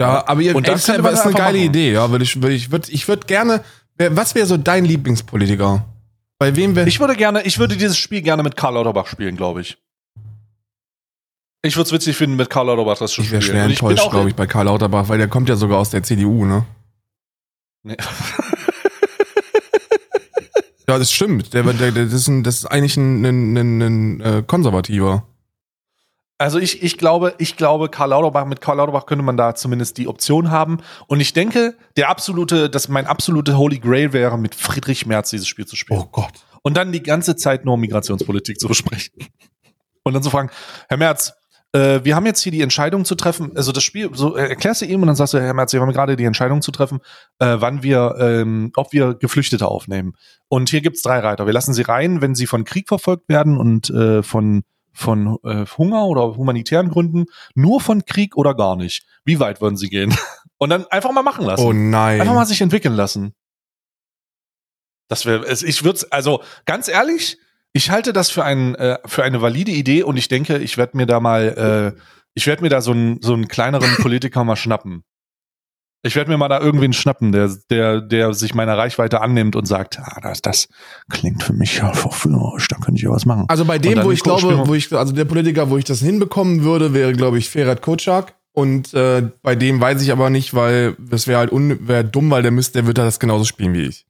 Ja, 0.01 0.27
aber 0.27 0.41
ihr, 0.41 0.57
Und 0.57 0.67
das 0.67 0.89
ist 0.89 0.91
eine 0.91 1.03
geile 1.33 1.59
machen. 1.59 1.69
Idee, 1.69 1.93
ja, 1.93 2.11
würde 2.11 2.25
ich, 2.25 2.43
würde 2.43 2.55
ich, 2.57 2.73
würde, 2.73 2.91
ich 2.91 3.07
würde 3.07 3.25
gerne, 3.29 3.63
was 3.97 4.35
wäre 4.35 4.47
so 4.47 4.57
dein 4.57 4.85
Lieblingspolitiker? 4.85 5.85
Bei 6.41 6.57
wem 6.57 6.75
wäre 6.75 6.89
Ich 6.89 6.99
würde 6.99 7.15
gerne, 7.15 7.43
ich 7.43 7.61
würde 7.61 7.77
dieses 7.77 7.97
Spiel 7.97 8.21
gerne 8.23 8.43
mit 8.43 8.57
Karl 8.57 8.75
Lauterbach 8.75 9.07
spielen, 9.07 9.37
glaube 9.37 9.61
ich. 9.61 9.79
Ich 11.63 11.77
würde 11.77 11.87
es 11.87 11.93
witzig 11.93 12.17
finden, 12.17 12.37
mit 12.37 12.51
Karl 12.51 12.67
Lauterbach 12.67 12.99
das 12.99 13.13
zu 13.13 13.23
ich 13.23 13.31
wäre 13.31 13.41
spielen. 13.41 13.57
schwer 13.57 13.89
enttäuscht, 13.93 14.11
glaube 14.11 14.29
ich, 14.29 14.35
bei 14.35 14.47
Karl 14.47 14.67
Lauterbach, 14.67 15.09
weil 15.09 15.19
der 15.19 15.29
kommt 15.29 15.49
ja 15.49 15.57
sogar 15.57 15.79
aus 15.79 15.91
der 15.91 16.03
CDU, 16.03 16.45
ne? 16.45 16.65
Nee. 17.85 17.97
Ja, 20.89 20.99
das 20.99 21.13
stimmt. 21.13 21.55
Der, 21.55 21.63
der, 21.63 21.91
der, 21.91 22.05
das, 22.05 22.13
ist 22.13 22.29
ein, 22.29 22.43
das 22.43 22.57
ist 22.57 22.67
eigentlich 22.67 22.97
ein, 22.97 23.25
ein, 23.25 23.57
ein, 23.57 23.83
ein 23.83 24.21
äh, 24.21 24.43
Konservativer. 24.47 25.27
Also 26.39 26.59
ich, 26.59 26.83
ich 26.83 26.99
glaube, 26.99 27.35
ich 27.39 27.57
glaube, 27.57 27.89
Karl 27.89 28.11
Lauterbach, 28.11 28.45
mit 28.45 28.61
Karl 28.61 28.79
Lauterbach 28.79 29.07
könnte 29.07 29.25
man 29.25 29.37
da 29.37 29.55
zumindest 29.55 29.97
die 29.97 30.09
Option 30.09 30.51
haben. 30.51 30.79
Und 31.07 31.21
ich 31.21 31.33
denke, 31.33 31.77
der 31.97 32.11
absolute, 32.11 32.69
dass 32.69 32.89
mein 32.89 33.07
absolute 33.07 33.57
Holy 33.57 33.79
Grail 33.79 34.13
wäre, 34.13 34.37
mit 34.37 34.55
Friedrich 34.55 35.07
Merz 35.07 35.31
dieses 35.31 35.47
Spiel 35.47 35.67
zu 35.67 35.77
spielen. 35.77 36.05
Gott. 36.11 36.45
Und 36.63 36.77
dann 36.77 36.93
die 36.93 37.03
ganze 37.03 37.37
Zeit 37.37 37.65
nur 37.65 37.79
Migrationspolitik 37.79 38.59
zu 38.59 38.69
besprechen. 38.69 39.15
Und 40.03 40.15
dann 40.15 40.23
zu 40.23 40.31
fragen, 40.31 40.51
Herr 40.89 40.97
Merz, 40.97 41.33
äh, 41.73 42.01
wir 42.05 42.15
haben 42.15 42.27
jetzt 42.27 42.43
hier 42.43 42.53
die 42.53 42.61
Entscheidung 42.61 43.05
zu 43.05 43.15
treffen, 43.15 43.57
also 43.57 43.73
das 43.73 43.83
Spiel, 43.83 44.11
so 44.13 44.37
äh, 44.37 44.49
erklärst 44.49 44.83
du 44.83 44.87
ihm 44.87 45.01
und 45.01 45.07
dann 45.07 45.17
sagst 45.17 45.35
du, 45.35 45.41
Herr 45.41 45.55
Merz, 45.55 45.73
wir 45.73 45.81
haben 45.81 45.93
gerade 45.93 46.17
die 46.17 46.25
Entscheidung 46.25 46.63
zu 46.63 46.71
treffen, 46.71 47.01
äh, 47.39 47.57
wann 47.59 47.83
wir, 47.83 48.17
ähm, 48.19 48.73
ob 48.77 48.93
wir 48.93 49.15
Geflüchtete 49.15 49.67
aufnehmen. 49.67 50.15
Und 50.49 50.69
hier 50.69 50.83
gibt's 50.83 51.03
drei 51.03 51.19
Reiter. 51.21 51.47
Wir 51.47 51.53
lassen 51.53 51.75
sie 51.75 51.83
rein, 51.83 52.21
wenn 52.21 52.35
sie 52.35 52.47
von 52.47 52.65
Krieg 52.65 52.89
verfolgt 52.89 53.29
werden 53.29 53.57
und 53.57 53.91
äh, 53.91 54.23
von 54.23 54.65
von 54.95 55.39
äh, 55.43 55.65
Hunger 55.79 56.05
oder 56.05 56.37
humanitären 56.37 56.91
Gründen, 56.91 57.25
nur 57.55 57.81
von 57.81 58.05
Krieg 58.05 58.37
oder 58.37 58.55
gar 58.55 58.77
nicht. 58.77 59.07
Wie 59.25 59.41
weit 59.41 59.63
würden 59.63 59.79
sie 59.79 59.89
gehen? 59.89 60.15
Und 60.59 60.69
dann 60.69 60.87
einfach 60.89 61.11
mal 61.13 61.23
machen 61.23 61.47
lassen. 61.47 61.65
Oh 61.65 61.73
nein. 61.73 62.21
Einfach 62.21 62.35
mal 62.35 62.45
sich 62.45 62.61
entwickeln 62.61 62.95
lassen. 62.95 63.35
Das 65.09 65.27
wäre, 65.27 65.51
ich 65.51 65.83
würde 65.83 66.07
also 66.11 66.43
ganz 66.67 66.89
ehrlich, 66.89 67.39
ich 67.73 67.91
halte 67.91 68.13
das 68.13 68.31
für 68.31 68.45
ein 68.45 68.75
äh, 68.75 68.99
für 69.07 69.25
eine 69.25 69.41
valide 69.41 69.73
Idee 69.73 70.03
und 70.03 70.17
ich 70.17 70.29
denke, 70.29 70.59
ich 70.59 70.77
werde 70.77 70.97
mir 70.97 71.07
da 71.07 71.21
mal, 71.21 71.95
äh, 71.97 72.01
ich 72.35 72.47
werde 72.47 72.63
mir 72.63 72.69
da 72.69 72.81
so 72.81 72.93
einen 72.93 73.21
so 73.23 73.33
einen 73.33 73.49
kleineren 73.49 73.97
Politiker 74.03 74.45
mal 74.45 74.57
schnappen. 74.57 75.03
Ich 76.05 76.17
werde 76.17 76.31
mir 76.33 76.37
mal 76.37 76.49
da 76.49 76.61
irgendwen 76.61 76.93
schnappen, 76.93 77.31
der 77.31 77.51
der 77.71 78.01
der 78.01 78.35
sich 78.35 78.55
meiner 78.55 78.77
Reichweite 78.77 79.21
annimmt 79.21 79.55
und 79.55 79.67
sagt, 79.67 79.99
ah, 80.01 80.21
das 80.21 80.43
das 80.43 80.69
klingt 81.09 81.43
für 81.43 81.53
mich 81.53 81.79
ja 81.79 81.93
verführerisch, 81.93 82.69
da 82.69 82.77
könnte 82.77 82.99
ich 82.99 83.03
ja 83.03 83.11
was 83.11 83.25
machen. 83.25 83.45
also 83.49 83.65
bei 83.65 83.79
dem, 83.79 84.03
wo 84.03 84.11
ich 84.11 84.23
glaube, 84.23 84.67
wo 84.67 84.75
ich, 84.75 84.93
also 84.93 85.13
der 85.13 85.25
Politiker, 85.25 85.71
wo 85.71 85.79
ich 85.79 85.85
das 85.85 86.01
hinbekommen 86.01 86.65
würde, 86.65 86.93
wäre, 86.93 87.13
glaube 87.13 87.39
ich, 87.39 87.49
Ferhat 87.49 87.83
Kocak. 87.83 88.35
Und 88.55 88.93
äh, 88.93 89.31
bei 89.43 89.55
dem 89.55 89.81
weiß 89.81 90.03
ich 90.03 90.13
aber 90.13 90.29
nicht, 90.29 90.53
weil 90.53 90.95
das 90.99 91.27
wäre 91.27 91.39
halt 91.39 91.53
un 91.53 91.89
wär 91.89 92.05
dumm, 92.05 92.31
weil 92.31 92.43
der 92.43 92.51
müsste, 92.51 92.81
der 92.81 92.87
wird 92.87 92.99
das 92.99 93.19
genauso 93.19 93.45
spielen 93.45 93.73
wie 93.73 93.85
ich. 93.85 94.05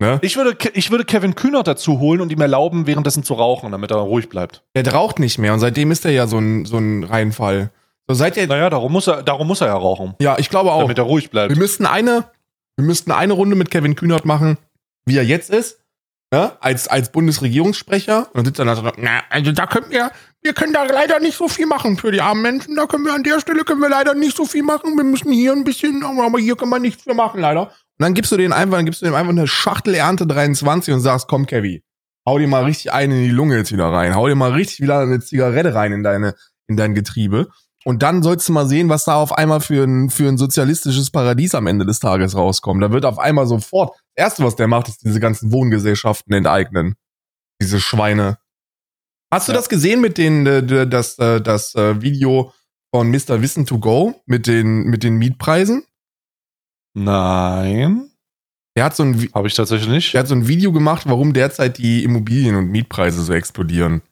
Ne? 0.00 0.18
Ich 0.22 0.36
würde, 0.36 0.56
ich 0.74 0.90
würde 0.92 1.04
Kevin 1.04 1.34
Kühnert 1.34 1.66
dazu 1.66 1.98
holen 1.98 2.20
und 2.20 2.30
ihm 2.30 2.40
erlauben, 2.40 2.86
währenddessen 2.86 3.24
zu 3.24 3.34
rauchen, 3.34 3.72
damit 3.72 3.90
er 3.90 3.96
ruhig 3.96 4.28
bleibt. 4.28 4.62
Der 4.76 4.86
raucht 4.92 5.18
nicht 5.18 5.38
mehr 5.38 5.52
und 5.52 5.60
seitdem 5.60 5.90
ist 5.90 6.04
er 6.04 6.12
ja 6.12 6.28
so 6.28 6.38
ein, 6.38 6.66
so 6.66 6.78
ein 6.78 7.02
Reinfall. 7.02 7.70
So 8.06 8.14
seit 8.14 8.36
er, 8.36 8.46
Naja, 8.46 8.70
darum 8.70 8.92
muss 8.92 9.08
er, 9.08 9.22
darum 9.22 9.48
muss 9.48 9.60
er 9.60 9.66
ja 9.66 9.76
rauchen, 9.76 10.14
ja, 10.20 10.38
ich 10.38 10.50
glaube 10.50 10.70
auch. 10.70 10.82
damit 10.82 10.98
er 10.98 11.04
ruhig 11.04 11.30
bleibt. 11.30 11.50
Wir 11.50 11.58
müssten 11.58 11.84
eine, 11.84 12.24
wir 12.76 12.84
müssten 12.84 13.10
eine 13.10 13.32
Runde 13.32 13.56
mit 13.56 13.70
Kevin 13.70 13.96
Kühnert 13.96 14.24
machen, 14.24 14.56
wie 15.04 15.16
er 15.16 15.24
jetzt 15.24 15.50
ist, 15.50 15.80
ne? 16.32 16.52
als, 16.60 16.86
als 16.86 17.10
Bundesregierungssprecher. 17.10 18.28
Und 18.28 18.36
dann 18.36 18.44
sitzt 18.44 18.60
er 18.60 18.66
da 18.66 18.76
so, 18.76 18.82
na, 18.96 19.22
also 19.30 19.50
da 19.50 19.66
können 19.66 19.90
wir, 19.90 20.12
wir 20.42 20.52
können 20.52 20.72
da 20.72 20.84
leider 20.84 21.18
nicht 21.18 21.36
so 21.36 21.48
viel 21.48 21.66
machen 21.66 21.96
für 21.96 22.12
die 22.12 22.20
armen 22.20 22.40
Menschen. 22.42 22.76
Da 22.76 22.86
können 22.86 23.04
wir 23.04 23.14
an 23.14 23.24
der 23.24 23.40
Stelle 23.40 23.64
können 23.64 23.80
wir 23.80 23.88
leider 23.90 24.14
nicht 24.14 24.36
so 24.36 24.44
viel 24.44 24.62
machen. 24.62 24.96
Wir 24.96 25.04
müssen 25.04 25.32
hier 25.32 25.52
ein 25.52 25.64
bisschen, 25.64 26.04
aber 26.04 26.38
hier 26.38 26.56
können 26.56 26.70
wir 26.70 26.78
nichts 26.78 27.04
mehr 27.04 27.16
machen, 27.16 27.40
leider. 27.40 27.72
Und 27.98 28.04
dann 28.04 28.14
gibst 28.14 28.30
du 28.30 28.36
den 28.36 28.52
einfach, 28.52 28.76
dann 28.76 28.84
gibst 28.84 29.02
du 29.02 29.06
dem 29.06 29.14
einfach 29.14 29.30
eine 29.30 29.46
Schachtel 29.48 29.94
Ernte 29.94 30.26
23 30.26 30.94
und 30.94 31.00
sagst, 31.00 31.26
komm, 31.26 31.46
Kevin, 31.46 31.80
hau 32.26 32.38
dir 32.38 32.46
mal 32.46 32.64
richtig 32.64 32.92
einen 32.92 33.12
in 33.12 33.24
die 33.24 33.30
Lunge 33.30 33.56
jetzt 33.56 33.72
wieder 33.72 33.88
rein. 33.88 34.14
Hau 34.14 34.28
dir 34.28 34.36
mal 34.36 34.52
richtig 34.52 34.80
wieder 34.80 35.00
eine 35.00 35.18
Zigarette 35.20 35.74
rein 35.74 35.92
in 35.92 36.02
deine, 36.02 36.34
in 36.68 36.76
dein 36.76 36.94
Getriebe. 36.94 37.48
Und 37.84 38.02
dann 38.02 38.22
sollst 38.22 38.48
du 38.48 38.52
mal 38.52 38.66
sehen, 38.66 38.88
was 38.88 39.04
da 39.04 39.14
auf 39.14 39.32
einmal 39.32 39.60
für 39.60 39.82
ein, 39.84 40.10
für 40.10 40.28
ein 40.28 40.36
sozialistisches 40.38 41.10
Paradies 41.10 41.54
am 41.54 41.66
Ende 41.66 41.86
des 41.86 42.00
Tages 42.00 42.36
rauskommt. 42.36 42.82
Da 42.82 42.92
wird 42.92 43.04
auf 43.04 43.18
einmal 43.18 43.46
sofort, 43.46 43.94
das 44.14 44.24
erste, 44.26 44.44
was 44.44 44.56
der 44.56 44.68
macht, 44.68 44.88
ist 44.88 45.04
diese 45.04 45.20
ganzen 45.20 45.50
Wohngesellschaften 45.52 46.32
enteignen. 46.34 46.94
Diese 47.60 47.80
Schweine. 47.80 48.38
Hast 49.32 49.48
du 49.48 49.52
Ja. 49.52 49.58
das 49.58 49.68
gesehen 49.68 50.00
mit 50.00 50.18
den, 50.18 50.46
äh, 50.46 50.86
das, 50.86 51.18
äh, 51.18 51.40
das 51.40 51.74
äh, 51.74 52.00
Video 52.00 52.52
von 52.94 53.10
Mr. 53.10 53.42
Wissen 53.42 53.66
to 53.66 53.78
Go 53.78 54.14
mit 54.26 54.46
den, 54.46 54.84
mit 54.84 55.02
den 55.02 55.16
Mietpreisen? 55.16 55.84
Nein, 57.04 58.10
Der 58.76 58.84
hat 58.84 58.94
so 58.96 59.02
ein, 59.02 59.28
habe 59.34 59.48
ich 59.48 59.54
tatsächlich 59.54 59.88
nicht. 59.88 60.12
der 60.14 60.20
hat 60.20 60.28
so 60.28 60.34
ein 60.34 60.46
Video 60.48 60.72
gemacht, 60.72 61.02
warum 61.06 61.32
derzeit 61.32 61.78
die 61.78 62.04
Immobilien- 62.04 62.56
und 62.56 62.70
Mietpreise 62.70 63.22
so 63.22 63.32
explodieren. 63.32 64.02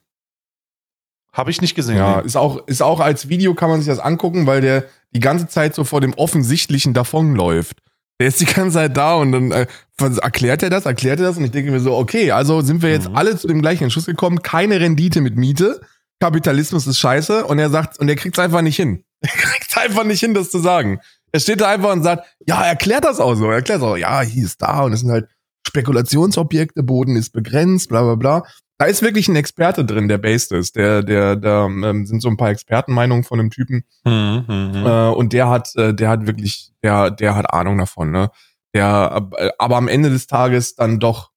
Habe 1.33 1.51
ich 1.51 1.61
nicht 1.61 1.75
gesehen. 1.75 1.97
Ja, 1.99 2.21
nee. 2.21 2.27
ist 2.27 2.37
auch, 2.37 2.67
ist 2.67 2.83
auch 2.83 3.01
als 3.01 3.29
Video 3.29 3.55
kann 3.55 3.69
man 3.69 3.81
sich 3.81 3.89
das 3.89 3.99
angucken, 3.99 4.47
weil 4.47 4.61
der 4.63 4.85
die 5.13 5.21
ganze 5.21 5.47
Zeit 5.49 5.75
so 5.75 5.85
vor 5.85 6.01
dem 6.01 6.15
Offensichtlichen 6.15 6.95
davonläuft. 6.95 7.79
Der 8.19 8.29
ist 8.29 8.41
die 8.41 8.47
ganze 8.47 8.77
Zeit 8.79 8.97
da 8.97 9.15
und 9.17 9.33
dann 9.33 9.51
äh, 9.53 9.67
erklärt 9.99 10.63
er 10.63 10.71
das, 10.71 10.87
erklärt 10.87 11.21
er 11.21 11.27
das 11.27 11.37
und 11.37 11.45
ich 11.45 11.51
denke 11.51 11.71
mir 11.71 11.81
so, 11.81 11.95
okay, 11.95 12.31
also 12.33 12.63
sind 12.63 12.81
wir 12.81 12.91
jetzt 12.91 13.11
Mhm. 13.11 13.17
alle 13.17 13.37
zu 13.37 13.47
dem 13.47 13.61
gleichen 13.61 13.85
Entschluss 13.85 14.07
gekommen, 14.07 14.41
keine 14.43 14.81
Rendite 14.81 15.21
mit 15.21 15.37
Miete, 15.37 15.83
Kapitalismus 16.21 16.87
ist 16.87 16.99
scheiße 16.99 17.45
und 17.45 17.59
er 17.59 17.69
sagt, 17.69 17.99
und 17.99 18.09
er 18.09 18.17
kriegt 18.17 18.39
es 18.39 18.43
einfach 18.43 18.63
nicht 18.63 18.77
hin. 18.77 19.03
Er 19.23 19.29
kriegt 19.29 19.71
es 19.71 19.77
einfach 19.77 20.05
nicht 20.05 20.21
hin, 20.21 20.33
das 20.35 20.51
zu 20.51 20.59
sagen. 20.61 21.01
Er 21.33 21.41
steht 21.41 21.61
da 21.61 21.69
einfach 21.71 21.93
und 21.93 22.03
sagt, 22.03 22.27
ja, 22.47 22.63
er 22.63 22.71
erklärt 22.71 23.05
das 23.05 23.21
auch 23.21 23.35
so, 23.35 23.47
er 23.51 23.57
erklärt 23.57 23.83
auch, 23.83 23.97
ja, 23.97 24.23
hier 24.23 24.45
ist 24.45 24.63
da 24.63 24.83
und 24.83 24.93
es 24.93 25.01
sind 25.01 25.11
halt 25.11 25.29
Spekulationsobjekte, 25.67 26.83
Boden 26.83 27.17
ist 27.17 27.33
begrenzt, 27.33 27.89
bla 27.89 28.03
bla 28.03 28.15
bla. 28.15 28.43
Da 28.79 28.87
ist 28.87 29.03
wirklich 29.03 29.29
ein 29.29 29.37
Experte 29.37 29.85
drin, 29.85 30.09
der 30.09 30.19
based 30.19 30.53
ist. 30.53 30.77
Der, 30.77 31.03
der, 31.03 31.37
da 31.37 31.65
ähm, 31.65 32.07
sind 32.07 32.21
so 32.21 32.29
ein 32.29 32.37
paar 32.37 32.51
Expertenmeinungen 32.51 33.25
von 33.25 33.41
einem 33.41 33.51
Typen. 33.51 33.85
Mhm, 34.05 34.45
mhm. 34.47 34.87
Äh, 34.87 35.09
und 35.09 35.33
der 35.33 35.49
hat, 35.49 35.75
äh, 35.77 35.95
der 35.95 36.11
hat 36.11 36.27
wirklich, 36.27 36.73
der, 36.83 37.11
der 37.11 37.35
hat 37.35 37.53
Ahnung 37.53 37.79
davon, 37.79 38.11
ne? 38.11 38.31
Der, 38.75 39.29
äh, 39.37 39.51
aber 39.59 39.77
am 39.77 39.89
Ende 39.89 40.11
des 40.11 40.27
Tages 40.27 40.75
dann 40.75 41.01
doch 41.01 41.31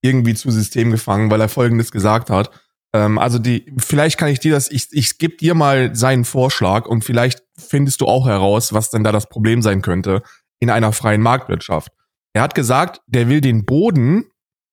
irgendwie 0.00 0.34
zu 0.34 0.50
System 0.50 0.92
gefangen, 0.92 1.30
weil 1.30 1.40
er 1.40 1.48
folgendes 1.48 1.90
gesagt 1.90 2.30
hat. 2.30 2.50
Ähm, 2.92 3.18
also 3.18 3.40
die, 3.40 3.72
vielleicht 3.78 4.18
kann 4.18 4.28
ich 4.28 4.38
dir 4.38 4.52
das, 4.52 4.70
ich, 4.70 4.88
ich 4.92 5.18
gebe 5.18 5.36
dir 5.36 5.54
mal 5.54 5.94
seinen 5.96 6.24
Vorschlag 6.24 6.86
und 6.86 7.04
vielleicht 7.04 7.42
findest 7.58 8.00
du 8.00 8.06
auch 8.06 8.26
heraus, 8.26 8.72
was 8.72 8.90
denn 8.90 9.04
da 9.04 9.12
das 9.12 9.28
Problem 9.28 9.62
sein 9.62 9.82
könnte 9.82 10.22
in 10.60 10.70
einer 10.70 10.92
freien 10.92 11.22
Marktwirtschaft. 11.22 11.92
Er 12.32 12.42
hat 12.42 12.54
gesagt, 12.54 13.02
der 13.06 13.28
will 13.28 13.40
den 13.40 13.64
Boden 13.64 14.24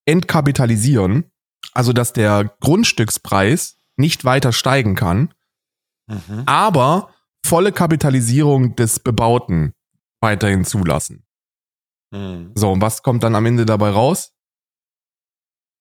entkapitalisieren, 0.06 1.32
also 1.74 1.94
dass 1.94 2.14
der 2.14 2.56
Grundstückspreis 2.60 3.78
nicht 3.96 4.26
weiter 4.26 4.52
steigen 4.52 4.96
kann, 4.96 5.34
Mhm. 6.08 6.44
aber 6.46 7.14
volle 7.46 7.72
Kapitalisierung 7.72 8.76
des 8.76 9.00
Bebauten 9.00 9.74
weiterhin 10.22 10.66
zulassen. 10.66 11.26
Mhm. 12.12 12.52
So, 12.56 12.72
und 12.74 12.82
was 12.82 13.04
kommt 13.04 13.24
dann 13.24 13.36
am 13.36 13.46
Ende 13.46 13.66
dabei 13.66 13.90
raus? 13.90 14.34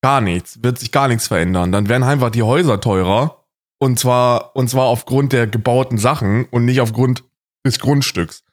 Gar 0.03 0.21
nichts, 0.21 0.63
wird 0.63 0.79
sich 0.79 0.93
gar 0.93 1.09
nichts 1.09 1.29
verändern. 1.29 1.73
Dann 1.73 1.89
werden 1.89 2.03
einfach 2.03 2.31
die 2.31 2.43
Häuser 2.43 2.81
teurer 2.81 3.42
und 3.83 3.99
zwar 3.99 4.55
und 4.55 4.71
zwar 4.71 4.85
aufgrund 4.85 5.33
der 5.33 5.49
gebauten 5.49 5.99
Sachen 5.99 6.45
und 6.53 6.65
nicht 6.65 6.81
aufgrund 6.81 7.25
des 7.67 7.81
Grundstücks. 7.81 8.45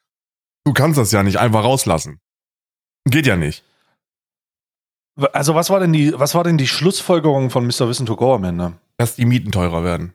Du 0.66 0.74
kannst 0.74 0.98
das 0.98 1.12
ja 1.12 1.22
nicht 1.22 1.38
einfach 1.38 1.64
rauslassen. 1.64 2.20
Geht 3.06 3.28
ja 3.28 3.36
nicht. 3.36 3.64
Also 5.32 5.54
was 5.54 5.70
war 5.70 5.80
denn 5.80 5.94
die, 5.94 6.18
was 6.18 6.34
war 6.34 6.44
denn 6.44 6.58
die 6.58 6.66
Schlussfolgerung 6.66 7.52
von 7.52 7.64
Mr. 7.68 7.88
Wissen 7.88 8.08
to 8.08 8.16
Go 8.16 8.34
am 8.34 8.44
Ende? 8.44 8.74
Dass 8.98 9.18
die 9.18 9.26
Mieten 9.26 9.52
teurer 9.52 9.84
werden. 9.84 10.14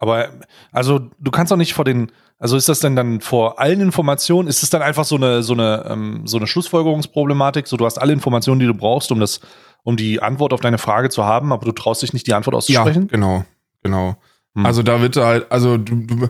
Aber 0.00 0.30
also 0.72 0.98
du 1.20 1.30
kannst 1.30 1.52
doch 1.52 1.56
nicht 1.56 1.74
vor 1.74 1.84
den, 1.84 2.10
also 2.40 2.56
ist 2.56 2.68
das 2.68 2.80
denn 2.80 2.96
dann 2.96 3.20
vor 3.20 3.60
allen 3.60 3.80
Informationen, 3.80 4.48
ist 4.48 4.64
es 4.64 4.70
dann 4.70 4.82
einfach 4.82 5.04
so 5.04 5.14
eine 5.14 5.44
so 5.44 5.52
eine 5.52 5.84
ähm, 5.88 6.26
so 6.26 6.36
eine 6.38 6.48
Schlussfolgerungsproblematik, 6.48 7.68
so 7.68 7.76
du 7.76 7.86
hast 7.86 7.98
alle 7.98 8.12
Informationen, 8.12 8.58
die 8.58 8.66
du 8.66 8.74
brauchst, 8.74 9.12
um 9.12 9.20
das 9.20 9.40
um 9.84 9.96
die 9.96 10.20
Antwort 10.20 10.52
auf 10.52 10.60
deine 10.60 10.78
Frage 10.78 11.10
zu 11.10 11.24
haben, 11.24 11.52
aber 11.52 11.64
du 11.64 11.70
traust 11.70 12.02
dich 12.02 12.12
nicht 12.12 12.26
die 12.26 12.34
Antwort 12.34 12.54
Ja, 12.54 12.58
auszusprechen? 12.82 13.06
genau, 13.06 13.44
genau. 13.82 14.16
Hm. 14.54 14.66
Also 14.66 14.82
da 14.82 15.00
wird 15.00 15.16
halt, 15.16 15.50
also 15.50 15.76
du, 15.76 15.96
du, 15.96 16.28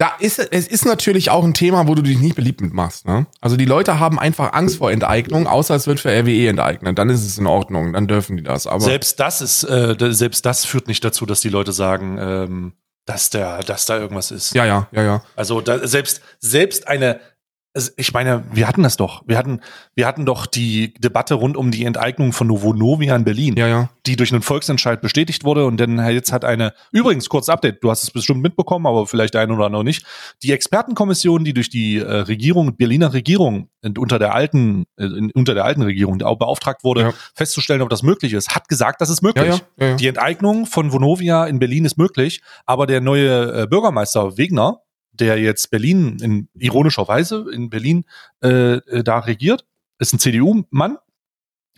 da 0.00 0.12
ist 0.18 0.38
es 0.38 0.66
ist 0.66 0.86
natürlich 0.86 1.30
auch 1.30 1.44
ein 1.44 1.52
Thema, 1.52 1.86
wo 1.86 1.94
du 1.94 2.00
dich 2.00 2.18
nicht 2.18 2.34
beliebt 2.34 2.62
mitmachst. 2.62 3.06
Ne? 3.06 3.26
Also 3.42 3.58
die 3.58 3.66
Leute 3.66 4.00
haben 4.00 4.18
einfach 4.18 4.54
Angst 4.54 4.78
vor 4.78 4.90
Enteignung, 4.90 5.46
außer 5.46 5.74
es 5.74 5.86
wird 5.86 6.00
für 6.00 6.08
RWE 6.08 6.48
enteignet. 6.48 6.98
Dann 6.98 7.10
ist 7.10 7.24
es 7.24 7.36
in 7.36 7.46
Ordnung, 7.46 7.92
dann 7.92 8.08
dürfen 8.08 8.38
die 8.38 8.42
das. 8.42 8.66
Aber 8.66 8.80
selbst 8.80 9.20
das 9.20 9.42
ist 9.42 9.62
äh, 9.64 9.94
selbst 10.10 10.46
das 10.46 10.64
führt 10.64 10.88
nicht 10.88 11.04
dazu, 11.04 11.26
dass 11.26 11.42
die 11.42 11.50
Leute 11.50 11.72
sagen, 11.72 12.16
ähm, 12.18 12.72
dass 13.04 13.28
der 13.28 13.58
dass 13.58 13.84
da 13.84 13.98
irgendwas 13.98 14.30
ist. 14.30 14.54
ja, 14.54 14.64
ja, 14.64 14.88
ja, 14.92 15.02
ja. 15.02 15.22
Also 15.36 15.60
da, 15.60 15.86
selbst 15.86 16.22
selbst 16.38 16.88
eine 16.88 17.20
also 17.72 17.90
ich 17.96 18.12
meine, 18.12 18.42
wir 18.52 18.66
hatten 18.66 18.82
das 18.82 18.96
doch. 18.96 19.22
Wir 19.26 19.38
hatten 19.38 19.60
wir 19.94 20.06
hatten 20.06 20.26
doch 20.26 20.46
die 20.46 20.94
Debatte 20.94 21.34
rund 21.34 21.56
um 21.56 21.70
die 21.70 21.84
Enteignung 21.84 22.32
von 22.32 22.48
Novo 22.48 22.72
Novia 22.72 23.14
in 23.14 23.24
Berlin. 23.24 23.54
Ja, 23.56 23.68
ja. 23.68 23.90
die 24.06 24.16
durch 24.16 24.32
einen 24.32 24.42
Volksentscheid 24.42 25.00
bestätigt 25.00 25.44
wurde 25.44 25.64
und 25.66 25.78
dann 25.78 25.98
jetzt 26.10 26.32
hat 26.32 26.44
eine, 26.44 26.72
übrigens 26.90 27.28
kurz 27.28 27.48
Update, 27.48 27.82
du 27.84 27.90
hast 27.90 28.02
es 28.02 28.10
bestimmt 28.10 28.42
mitbekommen, 28.42 28.86
aber 28.86 29.06
vielleicht 29.06 29.34
der 29.34 29.42
eine 29.42 29.54
oder 29.54 29.66
andere 29.66 29.84
nicht, 29.84 30.04
die 30.42 30.52
Expertenkommission, 30.52 31.44
die 31.44 31.54
durch 31.54 31.70
die 31.70 31.98
äh, 31.98 32.10
Regierung, 32.10 32.76
Berliner 32.76 33.12
Regierung 33.12 33.68
unter 33.96 34.18
der 34.18 34.34
alten, 34.34 34.84
äh, 34.96 35.08
unter 35.34 35.54
der 35.54 35.64
alten 35.64 35.82
Regierung 35.82 36.18
beauftragt 36.18 36.82
wurde, 36.82 37.00
Ja. 37.02 37.12
festzustellen, 37.34 37.82
ob 37.82 37.88
das 37.88 38.02
möglich 38.02 38.32
ist, 38.32 38.54
hat 38.54 38.68
gesagt, 38.68 39.00
das 39.00 39.10
ist 39.10 39.22
möglich. 39.22 39.62
Die 39.78 40.06
Enteignung 40.08 40.66
von 40.66 40.92
Vonovia 40.92 41.46
in 41.46 41.58
Berlin 41.58 41.84
ist 41.84 41.96
möglich, 41.96 42.42
aber 42.66 42.86
der 42.86 43.00
neue 43.00 43.62
äh, 43.62 43.66
Bürgermeister 43.66 44.36
Wegner, 44.36 44.80
der 45.20 45.38
jetzt 45.38 45.70
Berlin 45.70 46.18
in 46.20 46.48
ironischer 46.58 47.06
Weise 47.08 47.46
in 47.52 47.70
Berlin 47.70 48.04
äh, 48.42 48.74
äh, 48.76 49.04
da 49.04 49.18
regiert, 49.20 49.64
ist 49.98 50.12
ein 50.12 50.18
CDU-Mann, 50.18 50.98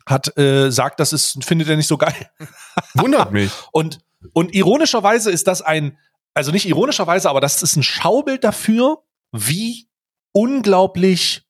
hat 0.06 0.36
äh, 0.38 0.70
sagt, 0.70 1.00
das 1.00 1.12
ist 1.12 1.44
findet 1.44 1.68
er 1.68 1.76
nicht 1.76 1.86
so 1.88 1.98
geil. 1.98 2.30
Wundert 2.94 3.32
mich. 3.32 3.50
Und 3.72 4.00
und 4.32 4.54
ironischerweise 4.54 5.30
ist 5.30 5.46
das 5.48 5.62
ein 5.62 5.98
also 6.34 6.50
nicht 6.50 6.66
ironischerweise, 6.66 7.28
aber 7.28 7.40
das 7.40 7.62
ist 7.62 7.76
ein 7.76 7.82
Schaubild 7.82 8.42
dafür, 8.44 9.02
wie 9.32 9.88
unglaublich 10.32 11.42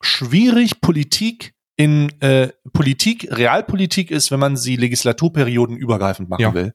schwierig 0.00 0.80
Politik 0.80 1.54
in 1.76 2.08
äh, 2.20 2.50
Politik, 2.72 3.28
Realpolitik 3.30 4.10
ist, 4.10 4.30
wenn 4.30 4.40
man 4.40 4.56
sie 4.56 4.76
Legislaturperioden 4.76 5.76
übergreifend 5.76 6.28
machen 6.28 6.42
Ja. 6.42 6.54
will. 6.54 6.72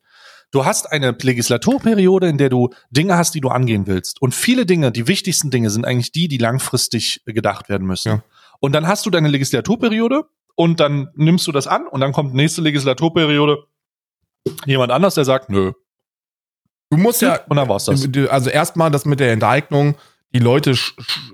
Du 0.52 0.66
hast 0.66 0.92
eine 0.92 1.16
Legislaturperiode, 1.20 2.28
in 2.28 2.36
der 2.36 2.50
du 2.50 2.68
Dinge 2.90 3.16
hast, 3.16 3.34
die 3.34 3.40
du 3.40 3.48
angehen 3.48 3.86
willst. 3.86 4.20
Und 4.20 4.34
viele 4.34 4.66
Dinge, 4.66 4.92
die 4.92 5.08
wichtigsten 5.08 5.50
Dinge, 5.50 5.70
sind 5.70 5.86
eigentlich 5.86 6.12
die, 6.12 6.28
die 6.28 6.36
langfristig 6.36 7.22
gedacht 7.24 7.70
werden 7.70 7.86
müssen. 7.86 8.08
Ja. 8.08 8.22
Und 8.60 8.72
dann 8.72 8.86
hast 8.86 9.06
du 9.06 9.10
deine 9.10 9.28
Legislaturperiode 9.28 10.24
und 10.54 10.78
dann 10.78 11.08
nimmst 11.14 11.46
du 11.46 11.52
das 11.52 11.66
an 11.66 11.88
und 11.88 12.00
dann 12.00 12.12
kommt 12.12 12.34
nächste 12.34 12.60
Legislaturperiode 12.60 13.64
jemand 14.66 14.92
anders, 14.92 15.14
der 15.14 15.24
sagt, 15.24 15.48
nö. 15.48 15.72
Du 16.90 16.98
musst 16.98 17.22
ja, 17.22 17.40
Und 17.48 17.56
dann 17.56 17.68
war's 17.70 17.86
das. 17.86 18.06
also 18.28 18.50
erstmal 18.50 18.90
das 18.90 19.06
mit 19.06 19.20
der 19.20 19.32
Enteignung, 19.32 19.96
die 20.34 20.38
Leute 20.38 20.72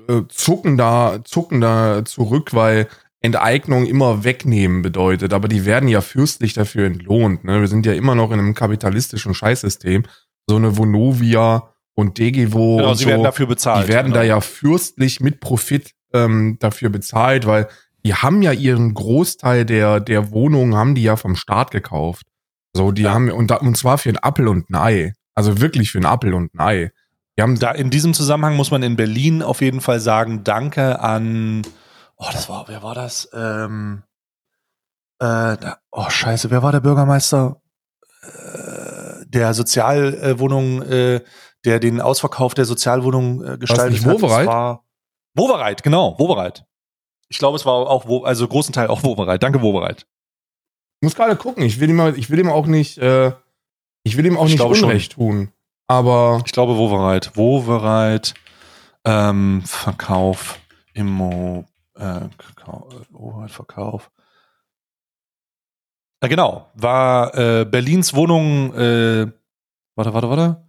äh, 0.09 0.23
zucken 0.29 0.77
da, 0.77 1.19
zucken 1.25 1.61
da 1.61 2.05
zurück, 2.05 2.55
weil 2.55 2.89
Enteignung 3.21 3.85
immer 3.87 4.23
wegnehmen 4.25 4.83
bedeutet, 4.83 5.33
aber 5.33 5.49
die 5.49 5.65
werden 5.65 5.89
ja 5.89 6.01
fürstlich 6.01 6.53
dafür 6.55 6.87
entlohnt. 6.87 7.45
Ne? 7.45 7.61
Wir 7.61 7.69
sind 7.69 7.85
ja 7.85 7.93
immer 7.93 8.15
noch 8.15 8.31
in 8.31 8.39
einem 8.39 8.55
kapitalistischen 8.55 9.35
Scheißsystem. 9.35 10.05
So 10.49 10.57
eine 10.57 10.77
Vonovia 10.77 11.75
und 11.95 12.19
Degevo 12.19 12.77
Genau, 12.77 12.91
und 12.91 12.97
sie 12.97 13.05
so, 13.05 13.11
werden 13.11 13.25
dafür 13.25 13.47
bezahlt. 13.47 13.85
die 13.89 13.93
werden 13.93 14.07
genau. 14.13 14.17
da 14.19 14.23
ja 14.23 14.41
fürstlich 14.41 15.21
mit 15.21 15.41
Profit 15.41 15.91
ähm, 16.15 16.57
dafür 16.61 16.91
bezahlt, 16.91 17.45
weil 17.47 17.67
die 18.07 18.15
haben 18.15 18.41
ja 18.43 18.53
ihren 18.53 18.95
Großteil 18.95 19.65
der, 19.67 19.99
der 20.01 20.31
Wohnungen 20.31 20.77
haben 20.77 20.95
die 20.95 21.03
ja 21.03 21.17
vom 21.17 21.35
Staat 21.35 21.73
gekauft. 21.73 22.25
So, 22.73 22.93
die 22.93 23.03
Ja. 23.03 23.13
haben, 23.15 23.31
und, 23.31 23.51
da, 23.51 23.57
und 23.57 23.77
zwar 23.77 23.99
für 23.99 24.11
ein 24.11 24.17
Appel 24.19 24.47
und 24.47 24.71
ein 24.71 24.77
Ei. 24.77 25.13
Also 25.35 25.61
wirklich 25.61 25.91
für 25.91 25.99
ein 25.99 26.07
Appel 26.07 26.35
und 26.35 26.55
ein 26.55 26.61
Ei. 26.61 26.91
Wir 27.35 27.43
haben 27.43 27.59
da 27.59 27.73
in 27.73 27.91
diesem 27.91 28.15
Zusammenhang 28.15 28.57
muss 28.57 28.71
man 28.71 28.83
in 28.83 28.97
Berlin 28.97 29.43
auf 29.43 29.61
jeden 29.61 29.81
Fall 29.81 30.01
sagen, 30.01 30.45
danke 30.45 31.01
an, 31.01 31.63
oh, 32.19 32.29
das 32.33 32.49
war, 32.49 32.69
wer 32.69 32.83
war 32.83 32.95
das? 32.95 33.29
Ähm, 33.33 34.03
äh, 35.21 35.57
oh, 35.91 36.09
scheiße, 36.09 36.51
wer 36.51 36.63
war 36.63 36.73
der 36.73 36.81
Bürgermeister? 36.81 37.61
Äh, 38.23 39.27
der 39.27 39.55
Sozialwohnung, 39.55 40.83
äh, 40.83 41.23
der 41.65 41.81
den 41.81 42.01
Ausverkauf 42.01 42.55
der 42.55 42.65
Sozialwohnung 42.65 43.45
äh, 43.45 43.59
gestaltet 43.59 44.05
hat. 44.05 44.21
Wovereit? 44.21 44.47
War 44.47 44.85
Wovereit, 45.35 45.83
genau, 45.83 46.19
Wovereit. 46.19 46.65
Ich 47.29 47.39
glaube, 47.39 47.57
es 47.57 47.67
war 47.67 47.75
auch, 47.75 48.25
also 48.25 48.49
großen 48.49 48.73
Teil 48.73 48.89
auch 48.89 49.03
Wovereit. 49.03 49.43
Danke, 49.43 49.63
Wovereit. 49.63 50.07
Ich 51.01 51.07
muss 51.07 51.15
gerade 51.15 51.37
gucken. 51.37 51.63
Ich 51.63 51.79
will 51.79 51.91
ihm, 51.91 52.15
ich 52.17 52.31
will 52.31 52.39
ihm 52.39 52.51
auch 52.51 52.67
nicht, 52.67 52.99
äh, 52.99 53.33
ich 54.03 54.17
will 54.17 54.27
ihm 54.27 54.37
auch 54.37 54.47
ich 54.47 54.53
nicht 54.53 54.63
Unrecht 54.63 55.13
schon. 55.13 55.25
tun. 55.25 55.53
Aber. 55.87 56.43
Ich 56.45 56.53
glaube, 56.53 56.77
Wovereit. 56.77 57.37
Wovereit, 57.37 58.35
ähm, 59.05 59.63
Verkauf, 59.65 60.59
Immo, 60.95 61.65
äh, 61.99 62.29
Wovereit, 63.11 63.51
Verkauf. 63.51 64.11
Äh, 66.21 66.29
genau, 66.29 66.71
war 66.75 67.35
äh, 67.37 67.65
Berlins 67.65 68.15
Wohnung, 68.15 68.75
äh, 68.75 69.27
warte, 69.95 70.15
warte, 70.15 70.31
warte. 70.31 70.65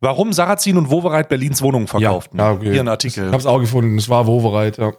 Warum 0.00 0.32
Sarrazin 0.32 0.78
und 0.78 0.90
Wovereit 0.90 1.28
Berlins 1.28 1.60
Wohnungen 1.60 1.86
verkauften. 1.86 2.38
Ja, 2.38 2.52
okay. 2.52 2.72
Hier 2.72 2.80
ein 2.80 2.88
Artikel. 2.88 3.26
Ich 3.26 3.32
hab's 3.32 3.46
auch 3.46 3.60
gefunden, 3.60 3.98
es 3.98 4.08
war 4.08 4.26
Wovereit, 4.26 4.78
ja. 4.78 4.92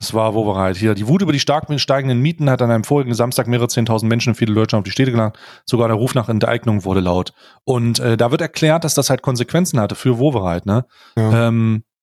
Es 0.00 0.12
war 0.12 0.34
Wovereit. 0.34 0.76
Hier, 0.76 0.94
die 0.94 1.08
Wut 1.08 1.22
über 1.22 1.32
die 1.32 1.40
stark 1.40 1.66
steigenden 1.80 2.20
Mieten 2.20 2.50
hat 2.50 2.60
an 2.60 2.70
einem 2.70 2.84
vorigen 2.84 3.14
Samstag 3.14 3.46
mehrere 3.46 3.68
Zehntausend 3.68 4.08
Menschen 4.08 4.30
in 4.30 4.34
viele 4.34 4.54
Deutschland 4.54 4.82
auf 4.82 4.84
die 4.84 4.90
Städte 4.90 5.12
gelangt. 5.12 5.38
Sogar 5.64 5.88
der 5.88 5.96
Ruf 5.96 6.14
nach 6.14 6.28
Enteignung 6.28 6.84
wurde 6.84 7.00
laut. 7.00 7.32
Und 7.64 8.00
äh, 8.00 8.16
da 8.16 8.30
wird 8.30 8.40
erklärt, 8.40 8.84
dass 8.84 8.94
das 8.94 9.08
halt 9.08 9.22
Konsequenzen 9.22 9.80
hatte 9.80 9.94
für 9.94 10.18
Wovereit. 10.18 10.66
Ne? 10.66 10.84
Ja. 11.16 11.48
Ähm, 11.48 11.84
äh, 11.84 11.93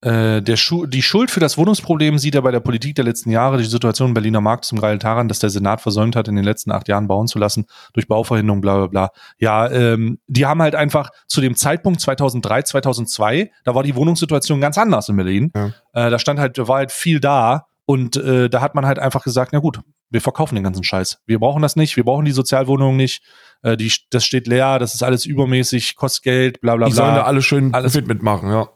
der 0.00 0.56
Schu 0.56 0.86
die 0.86 1.02
Schuld 1.02 1.30
für 1.30 1.40
das 1.40 1.58
Wohnungsproblem 1.58 2.18
sieht 2.18 2.36
er 2.36 2.42
bei 2.42 2.52
der 2.52 2.60
Politik 2.60 2.94
der 2.94 3.04
letzten 3.04 3.30
Jahre. 3.30 3.58
Die 3.58 3.64
Situation 3.64 4.08
im 4.08 4.14
Berliner 4.14 4.40
Markt 4.40 4.64
zum 4.64 4.78
Greifen 4.78 5.00
daran, 5.00 5.26
dass 5.26 5.40
der 5.40 5.50
Senat 5.50 5.80
versäumt 5.80 6.14
hat, 6.14 6.28
in 6.28 6.36
den 6.36 6.44
letzten 6.44 6.70
acht 6.70 6.86
Jahren 6.86 7.08
bauen 7.08 7.26
zu 7.26 7.38
lassen, 7.38 7.66
durch 7.94 8.06
Bauverhinderung, 8.06 8.60
bla 8.60 8.76
bla 8.76 8.86
bla. 8.86 9.10
Ja, 9.38 9.68
ähm, 9.70 10.18
die 10.28 10.46
haben 10.46 10.62
halt 10.62 10.76
einfach 10.76 11.10
zu 11.26 11.40
dem 11.40 11.56
Zeitpunkt 11.56 12.00
2003, 12.00 12.62
2002, 12.62 13.50
da 13.64 13.74
war 13.74 13.82
die 13.82 13.96
Wohnungssituation 13.96 14.60
ganz 14.60 14.78
anders 14.78 15.08
in 15.08 15.16
Berlin. 15.16 15.50
Ja. 15.56 15.66
Äh, 15.92 16.10
da 16.10 16.18
stand 16.18 16.38
halt, 16.38 16.58
da 16.58 16.68
war 16.68 16.76
halt 16.76 16.92
viel 16.92 17.18
da 17.18 17.66
und 17.84 18.16
äh, 18.16 18.48
da 18.48 18.60
hat 18.60 18.74
man 18.74 18.86
halt 18.86 18.98
einfach 18.98 19.24
gesagt, 19.24 19.52
na 19.52 19.60
gut, 19.60 19.80
wir 20.10 20.20
verkaufen 20.20 20.54
den 20.54 20.64
ganzen 20.64 20.84
Scheiß. 20.84 21.22
Wir 21.26 21.38
brauchen 21.38 21.62
das 21.62 21.74
nicht, 21.74 21.96
wir 21.96 22.04
brauchen 22.04 22.24
die 22.24 22.32
Sozialwohnungen 22.32 22.96
nicht. 22.96 23.22
Äh, 23.62 23.76
die, 23.76 23.92
das 24.10 24.24
steht 24.24 24.46
leer, 24.46 24.78
das 24.78 24.94
ist 24.94 25.02
alles 25.02 25.26
übermäßig, 25.26 25.96
kostet 25.96 26.24
Geld, 26.24 26.60
bla 26.60 26.76
bla 26.76 26.86
bla. 26.86 26.88
Die 26.88 26.94
sollen 26.94 27.14
da 27.14 27.24
alle 27.24 27.42
schön 27.42 27.74
alles 27.74 27.94
mitmachen, 27.94 28.50
ja. 28.50 28.68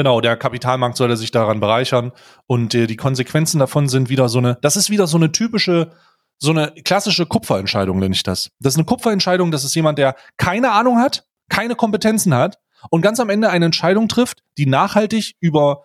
Genau, 0.00 0.22
der 0.22 0.38
Kapitalmarkt 0.38 0.96
soll 0.96 1.14
sich 1.14 1.30
daran 1.30 1.60
bereichern 1.60 2.12
und 2.46 2.74
äh, 2.74 2.86
die 2.86 2.96
Konsequenzen 2.96 3.58
davon 3.58 3.86
sind 3.86 4.08
wieder 4.08 4.30
so 4.30 4.38
eine, 4.38 4.56
das 4.62 4.74
ist 4.74 4.88
wieder 4.88 5.06
so 5.06 5.18
eine 5.18 5.30
typische, 5.30 5.90
so 6.38 6.52
eine 6.52 6.72
klassische 6.86 7.26
Kupferentscheidung, 7.26 7.98
nenne 7.98 8.14
ich 8.14 8.22
das. 8.22 8.50
Das 8.60 8.72
ist 8.72 8.78
eine 8.78 8.86
Kupferentscheidung, 8.86 9.50
das 9.50 9.62
ist 9.62 9.74
jemand, 9.74 9.98
der 9.98 10.16
keine 10.38 10.72
Ahnung 10.72 10.96
hat, 10.96 11.26
keine 11.50 11.74
Kompetenzen 11.74 12.32
hat 12.32 12.60
und 12.88 13.02
ganz 13.02 13.20
am 13.20 13.28
Ende 13.28 13.50
eine 13.50 13.66
Entscheidung 13.66 14.08
trifft, 14.08 14.42
die 14.56 14.64
nachhaltig 14.64 15.34
über 15.38 15.82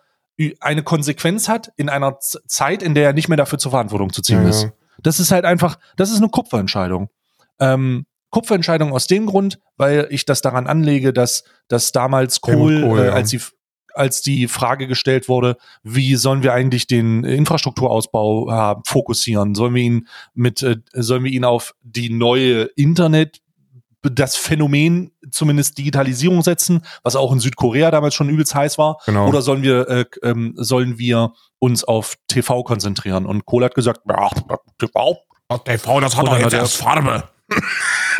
eine 0.60 0.82
Konsequenz 0.82 1.46
hat 1.46 1.70
in 1.76 1.90
einer 1.90 2.18
Zeit, 2.18 2.82
in 2.82 2.94
der 2.94 3.04
er 3.04 3.12
nicht 3.12 3.28
mehr 3.28 3.36
dafür 3.36 3.58
zur 3.58 3.72
Verantwortung 3.72 4.14
zu 4.14 4.22
ziehen 4.22 4.44
ja, 4.44 4.48
ist. 4.48 4.70
Das 5.02 5.20
ist 5.20 5.30
halt 5.30 5.44
einfach, 5.44 5.78
das 5.96 6.10
ist 6.10 6.22
eine 6.22 6.30
Kupferentscheidung. 6.30 7.10
Ähm, 7.60 8.06
Kupferentscheidung 8.30 8.94
aus 8.94 9.08
dem 9.08 9.26
Grund, 9.26 9.58
weil 9.76 10.06
ich 10.08 10.24
das 10.24 10.40
daran 10.40 10.66
anlege, 10.66 11.12
dass, 11.12 11.44
dass 11.68 11.92
damals 11.92 12.40
Kohl, 12.40 12.80
Kohl 12.80 13.00
äh, 13.00 13.08
als 13.10 13.28
die 13.28 13.40
als 13.96 14.22
die 14.22 14.48
Frage 14.48 14.86
gestellt 14.86 15.28
wurde, 15.28 15.56
wie 15.82 16.16
sollen 16.16 16.42
wir 16.42 16.52
eigentlich 16.52 16.86
den 16.86 17.24
Infrastrukturausbau 17.24 18.50
äh, 18.50 18.76
fokussieren? 18.84 19.54
Sollen 19.54 19.74
wir 19.74 19.82
ihn 19.82 20.08
mit, 20.34 20.62
äh, 20.62 20.76
sollen 20.92 21.24
wir 21.24 21.32
ihn 21.32 21.44
auf 21.44 21.74
die 21.82 22.10
neue 22.10 22.64
Internet 22.76 23.40
das 24.02 24.36
Phänomen 24.36 25.10
zumindest 25.30 25.78
Digitalisierung 25.78 26.42
setzen, 26.42 26.82
was 27.02 27.16
auch 27.16 27.32
in 27.32 27.40
Südkorea 27.40 27.90
damals 27.90 28.14
schon 28.14 28.28
übelst 28.28 28.54
heiß 28.54 28.78
war, 28.78 28.98
genau. 29.04 29.28
oder 29.28 29.42
sollen 29.42 29.62
wir 29.62 29.88
äh, 29.88 30.04
ähm, 30.22 30.54
sollen 30.56 30.98
wir 30.98 31.32
uns 31.58 31.82
auf 31.82 32.14
TV 32.28 32.62
konzentrieren? 32.62 33.26
Und 33.26 33.46
Kohl 33.46 33.64
hat 33.64 33.74
gesagt, 33.74 34.02
TV, 34.78 35.18
TV, 35.64 36.00
das 36.00 36.16
hat 36.16 36.26
doch 36.26 36.38
jetzt 36.38 36.52
erst 36.52 36.76
Farbe. 36.76 37.24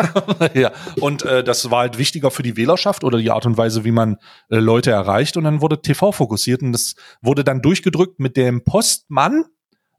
ja, 0.55 0.73
und 1.01 1.23
äh, 1.25 1.43
das 1.45 1.71
war 1.71 1.81
halt 1.81 1.99
wichtiger 1.99 2.31
für 2.31 2.43
die 2.43 2.57
Wählerschaft 2.57 3.05
oder 3.05 3.19
die 3.19 3.31
Art 3.31 3.47
und 3.47 3.57
Weise, 3.57 3.85
wie 3.85 3.93
man 3.93 4.17
äh, 4.51 4.57
Leute 4.57 4.91
erreicht. 4.91 5.37
Und 5.37 5.45
dann 5.45 5.61
wurde 5.61 5.81
TV 5.83 6.13
fokussiert 6.13 6.63
und 6.63 6.73
das 6.73 6.95
wurde 7.23 7.45
dann 7.45 7.63
durchgedrückt 7.63 8.21
mit 8.21 8.37
dem 8.37 8.65
Postmann, 8.65 9.45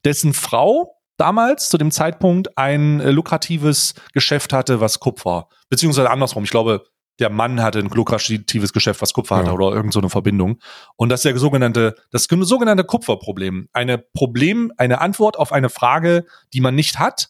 dessen 0.06 0.34
Frau 0.34 0.98
damals 1.18 1.70
zu 1.70 1.78
dem 1.78 1.92
Zeitpunkt 1.92 2.58
ein 2.58 3.00
äh, 3.00 3.12
lukratives 3.12 3.96
Geschäft 4.14 4.54
hatte, 4.54 4.80
was 4.80 5.00
Kupfer, 5.00 5.50
beziehungsweise 5.70 6.10
andersrum. 6.10 6.44
Ich 6.44 6.52
glaube, 6.52 6.86
der 7.20 7.30
Mann 7.30 7.62
hatte 7.62 7.80
ein 7.80 7.90
lukratives 7.90 8.74
Geschäft, 8.74 9.02
was 9.02 9.14
Kupfer 9.14 9.38
ja. 9.38 9.42
hatte 9.42 9.52
oder 9.52 9.76
irgendeine 9.76 10.04
so 10.04 10.10
Verbindung. 10.10 10.60
Und 10.96 11.10
das 11.10 11.22
ist 11.22 11.26
der 11.26 11.38
sogenannte, 11.38 11.96
das 12.12 12.28
sogenannte 12.30 12.84
Kupferproblem. 12.84 13.70
Eine 13.74 13.98
Problem, 13.98 14.72
eine 14.78 15.02
Antwort 15.02 15.38
auf 15.38 15.52
eine 15.52 15.70
Frage, 15.70 16.26
die 16.54 16.62
man 16.62 16.76
nicht 16.76 17.00
hat, 17.00 17.30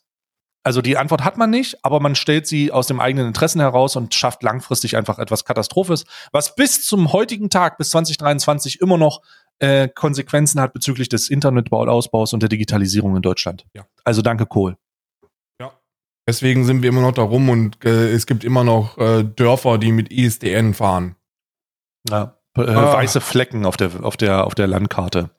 also 0.68 0.82
die 0.82 0.98
Antwort 0.98 1.24
hat 1.24 1.38
man 1.38 1.50
nicht, 1.50 1.78
aber 1.86 2.02
man 2.02 2.14
stellt 2.14 2.46
sie 2.46 2.74
aus 2.74 2.88
dem 2.88 3.00
eigenen 3.00 3.28
Interessen 3.28 3.62
heraus 3.62 3.96
und 3.96 4.14
schafft 4.14 4.44
langfristig 4.44 4.98
einfach 4.98 5.18
etwas 5.18 5.46
Katastrophes, 5.46 6.04
was 6.34 6.56
bis 6.56 6.86
zum 6.86 7.14
heutigen 7.14 7.50
Tag, 7.50 7.78
bis 7.78 7.92
2023, 7.92 8.82
immer 8.82 8.98
noch 8.98 9.22
äh, 9.60 9.88
Konsequenzen 9.88 10.60
hat 10.60 10.74
bezüglich 10.74 11.08
des 11.08 11.30
Internetausbaus 11.30 12.34
und 12.34 12.42
der 12.42 12.50
Digitalisierung 12.50 13.16
in 13.16 13.22
Deutschland. 13.22 13.66
Ja. 13.74 13.86
Also 14.04 14.22
danke, 14.22 14.46
Kohl. 14.46 14.76
Ja. 15.58 15.72
Deswegen 16.28 16.66
sind 16.66 16.82
wir 16.82 16.90
immer 16.90 17.00
noch 17.00 17.14
da 17.14 17.22
rum 17.22 17.48
und 17.48 17.86
äh, 17.86 18.12
es 18.12 18.26
gibt 18.26 18.44
immer 18.44 18.66
noch 18.66 18.98
äh, 18.98 19.24
Dörfer, 19.24 19.78
die 19.78 19.94
mit 19.94 20.12
ISDN 20.12 20.74
fahren. 20.74 21.16
Ja, 22.10 22.36
äh, 22.58 22.64
ah. 22.64 22.92
weiße 22.92 23.22
Flecken 23.22 23.66
auf 23.66 23.78
der, 23.78 24.04
auf 24.04 24.18
der, 24.18 24.44
auf 24.44 24.54
der 24.54 24.68
Landkarte. 24.68 25.30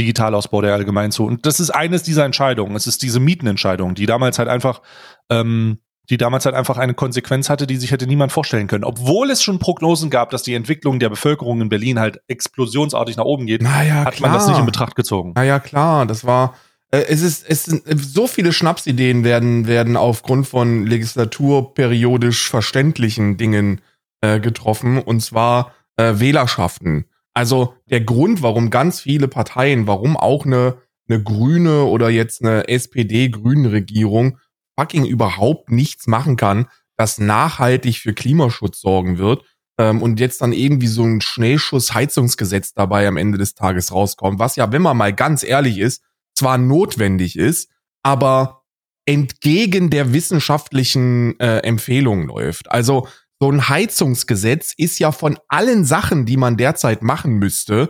Digitalausbau 0.00 0.62
der 0.62 0.72
allgemein 0.72 1.12
zu. 1.12 1.26
Und 1.26 1.44
das 1.44 1.60
ist 1.60 1.70
eines 1.70 2.02
dieser 2.02 2.24
Entscheidungen. 2.24 2.74
Es 2.74 2.86
ist 2.86 3.02
diese 3.02 3.20
Mietenentscheidung, 3.20 3.94
die 3.94 4.06
damals 4.06 4.38
halt 4.38 4.48
einfach, 4.48 4.80
ähm, 5.28 5.78
die 6.08 6.16
damals 6.16 6.46
halt 6.46 6.56
einfach 6.56 6.78
eine 6.78 6.94
Konsequenz 6.94 7.50
hatte, 7.50 7.66
die 7.66 7.76
sich 7.76 7.92
hätte 7.92 8.06
niemand 8.06 8.32
vorstellen 8.32 8.66
können. 8.66 8.84
Obwohl 8.84 9.30
es 9.30 9.42
schon 9.42 9.58
Prognosen 9.58 10.08
gab, 10.08 10.30
dass 10.30 10.42
die 10.42 10.54
Entwicklung 10.54 10.98
der 10.98 11.10
Bevölkerung 11.10 11.60
in 11.60 11.68
Berlin 11.68 12.00
halt 12.00 12.20
explosionsartig 12.28 13.16
nach 13.16 13.24
oben 13.24 13.46
geht, 13.46 13.62
naja, 13.62 14.04
hat 14.04 14.14
klar. 14.14 14.30
man 14.30 14.38
das 14.38 14.48
nicht 14.48 14.58
in 14.58 14.66
Betracht 14.66 14.96
gezogen. 14.96 15.34
Naja, 15.36 15.60
klar, 15.60 16.06
das 16.06 16.24
war, 16.24 16.54
äh, 16.90 17.04
es 17.08 17.20
ist, 17.20 17.44
es 17.46 17.64
sind 17.64 17.82
so 17.94 18.26
viele 18.26 18.52
Schnapsideen 18.52 19.22
werden, 19.22 19.66
werden 19.66 19.96
aufgrund 19.96 20.48
von 20.48 20.86
legislaturperiodisch 20.86 22.48
verständlichen 22.48 23.36
Dingen 23.36 23.82
äh, 24.22 24.40
getroffen, 24.40 24.98
und 24.98 25.20
zwar 25.20 25.72
äh, 25.96 26.14
Wählerschaften. 26.16 27.04
Also 27.34 27.74
der 27.88 28.00
Grund, 28.00 28.42
warum 28.42 28.70
ganz 28.70 29.00
viele 29.00 29.28
Parteien, 29.28 29.86
warum 29.86 30.16
auch 30.16 30.44
eine, 30.44 30.78
eine 31.08 31.22
grüne 31.22 31.84
oder 31.84 32.10
jetzt 32.10 32.42
eine 32.42 32.68
SPD-Grünen-Regierung 32.68 34.38
fucking 34.78 35.04
überhaupt 35.04 35.70
nichts 35.70 36.06
machen 36.06 36.36
kann, 36.36 36.66
das 36.96 37.18
nachhaltig 37.18 37.98
für 37.98 38.14
Klimaschutz 38.14 38.80
sorgen 38.80 39.18
wird 39.18 39.44
ähm, 39.78 40.02
und 40.02 40.20
jetzt 40.20 40.40
dann 40.42 40.52
irgendwie 40.52 40.86
so 40.86 41.04
ein 41.04 41.20
Schnellschuss-Heizungsgesetz 41.20 42.74
dabei 42.74 43.06
am 43.06 43.16
Ende 43.16 43.38
des 43.38 43.54
Tages 43.54 43.92
rauskommt, 43.92 44.38
was 44.38 44.56
ja, 44.56 44.72
wenn 44.72 44.82
man 44.82 44.96
mal 44.96 45.12
ganz 45.12 45.42
ehrlich 45.42 45.78
ist, 45.78 46.02
zwar 46.34 46.58
notwendig 46.58 47.36
ist, 47.36 47.70
aber 48.02 48.62
entgegen 49.06 49.90
der 49.90 50.12
wissenschaftlichen 50.12 51.38
äh, 51.40 51.58
Empfehlung 51.58 52.26
läuft. 52.26 52.70
Also 52.70 53.08
so 53.40 53.50
ein 53.50 53.68
Heizungsgesetz 53.68 54.74
ist 54.76 54.98
ja 54.98 55.12
von 55.12 55.38
allen 55.48 55.84
Sachen, 55.84 56.26
die 56.26 56.36
man 56.36 56.56
derzeit 56.56 57.02
machen 57.02 57.34
müsste, 57.34 57.88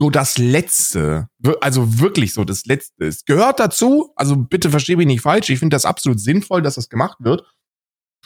so 0.00 0.10
das 0.10 0.36
Letzte. 0.36 1.28
Also 1.60 2.00
wirklich 2.00 2.34
so 2.34 2.44
das 2.44 2.64
Letzte. 2.66 3.06
Es 3.06 3.24
gehört 3.24 3.60
dazu, 3.60 4.12
also 4.16 4.36
bitte 4.36 4.70
verstehe 4.70 4.96
mich 4.96 5.06
nicht 5.06 5.20
falsch, 5.20 5.50
ich 5.50 5.60
finde 5.60 5.74
das 5.74 5.84
absolut 5.84 6.18
sinnvoll, 6.20 6.62
dass 6.62 6.74
das 6.74 6.88
gemacht 6.88 7.18
wird. 7.20 7.44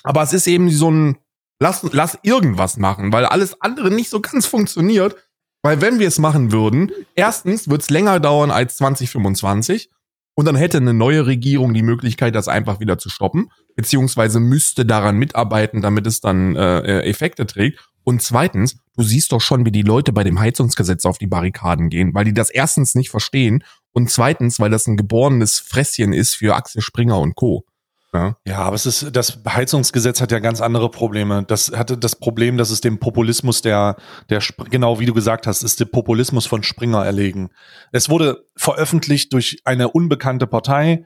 Aber 0.02 0.22
es 0.22 0.32
ist 0.32 0.46
eben 0.46 0.70
so 0.70 0.90
ein, 0.90 1.18
lass, 1.60 1.82
lass 1.92 2.18
irgendwas 2.22 2.78
machen, 2.78 3.12
weil 3.12 3.26
alles 3.26 3.60
andere 3.60 3.90
nicht 3.90 4.08
so 4.08 4.20
ganz 4.20 4.46
funktioniert. 4.46 5.16
Weil 5.62 5.80
wenn 5.80 5.98
wir 5.98 6.08
es 6.08 6.18
machen 6.18 6.52
würden, 6.52 6.92
erstens 7.14 7.68
wird 7.70 7.80
es 7.80 7.90
länger 7.90 8.20
dauern 8.20 8.50
als 8.50 8.76
2025 8.76 9.90
und 10.34 10.46
dann 10.46 10.56
hätte 10.56 10.78
eine 10.78 10.94
neue 10.94 11.26
Regierung 11.26 11.74
die 11.74 11.82
Möglichkeit, 11.82 12.34
das 12.34 12.48
einfach 12.48 12.80
wieder 12.80 12.98
zu 12.98 13.08
stoppen, 13.08 13.50
beziehungsweise 13.76 14.40
müsste 14.40 14.84
daran 14.84 15.16
mitarbeiten, 15.16 15.80
damit 15.80 16.06
es 16.06 16.20
dann 16.20 16.56
äh, 16.56 17.02
Effekte 17.02 17.46
trägt. 17.46 17.78
Und 18.02 18.20
zweitens, 18.20 18.76
du 18.96 19.02
siehst 19.02 19.32
doch 19.32 19.40
schon, 19.40 19.64
wie 19.64 19.70
die 19.70 19.82
Leute 19.82 20.12
bei 20.12 20.24
dem 20.24 20.38
Heizungsgesetz 20.38 21.06
auf 21.06 21.18
die 21.18 21.26
Barrikaden 21.26 21.88
gehen, 21.88 22.14
weil 22.14 22.24
die 22.24 22.34
das 22.34 22.50
erstens 22.50 22.94
nicht 22.94 23.10
verstehen 23.10 23.64
und 23.92 24.10
zweitens, 24.10 24.60
weil 24.60 24.70
das 24.70 24.86
ein 24.86 24.96
geborenes 24.96 25.58
Fresschen 25.58 26.12
ist 26.12 26.34
für 26.34 26.54
Axel 26.54 26.82
Springer 26.82 27.18
und 27.20 27.34
Co. 27.34 27.64
Ja. 28.14 28.36
Ja, 28.46 28.58
aber 28.58 28.76
es 28.76 28.86
ist, 28.86 29.14
das 29.16 29.40
Heizungsgesetz 29.46 30.20
hat 30.20 30.30
ja 30.30 30.38
ganz 30.38 30.60
andere 30.60 30.88
Probleme. 30.88 31.44
Das 31.48 31.72
hatte 31.72 31.98
das 31.98 32.14
Problem, 32.14 32.56
dass 32.56 32.70
es 32.70 32.80
dem 32.80 33.00
Populismus 33.00 33.60
der, 33.60 33.96
der, 34.30 34.40
genau 34.70 35.00
wie 35.00 35.06
du 35.06 35.12
gesagt 35.12 35.48
hast, 35.48 35.64
ist 35.64 35.80
der 35.80 35.86
Populismus 35.86 36.46
von 36.46 36.62
Springer 36.62 37.04
erlegen. 37.04 37.50
Es 37.90 38.08
wurde 38.08 38.46
veröffentlicht 38.56 39.32
durch 39.32 39.58
eine 39.64 39.88
unbekannte 39.88 40.46
Partei 40.46 41.04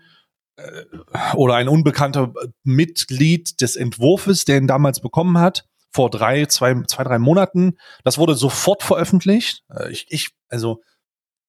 äh, 0.57 0.83
oder 1.35 1.55
ein 1.55 1.69
unbekannter 1.69 2.35
Mitglied 2.63 3.63
des 3.63 3.77
Entwurfs, 3.77 4.45
der 4.45 4.59
ihn 4.59 4.67
damals 4.67 5.01
bekommen 5.01 5.39
hat, 5.39 5.65
vor 5.91 6.11
drei, 6.11 6.45
zwei, 6.45 6.75
zwei, 6.89 7.05
drei 7.05 7.19
Monaten. 7.19 7.79
Das 8.05 8.19
wurde 8.19 8.35
sofort 8.35 8.83
veröffentlicht. 8.83 9.63
Äh, 9.75 9.91
Ich, 9.93 10.05
ich, 10.11 10.29
also, 10.51 10.83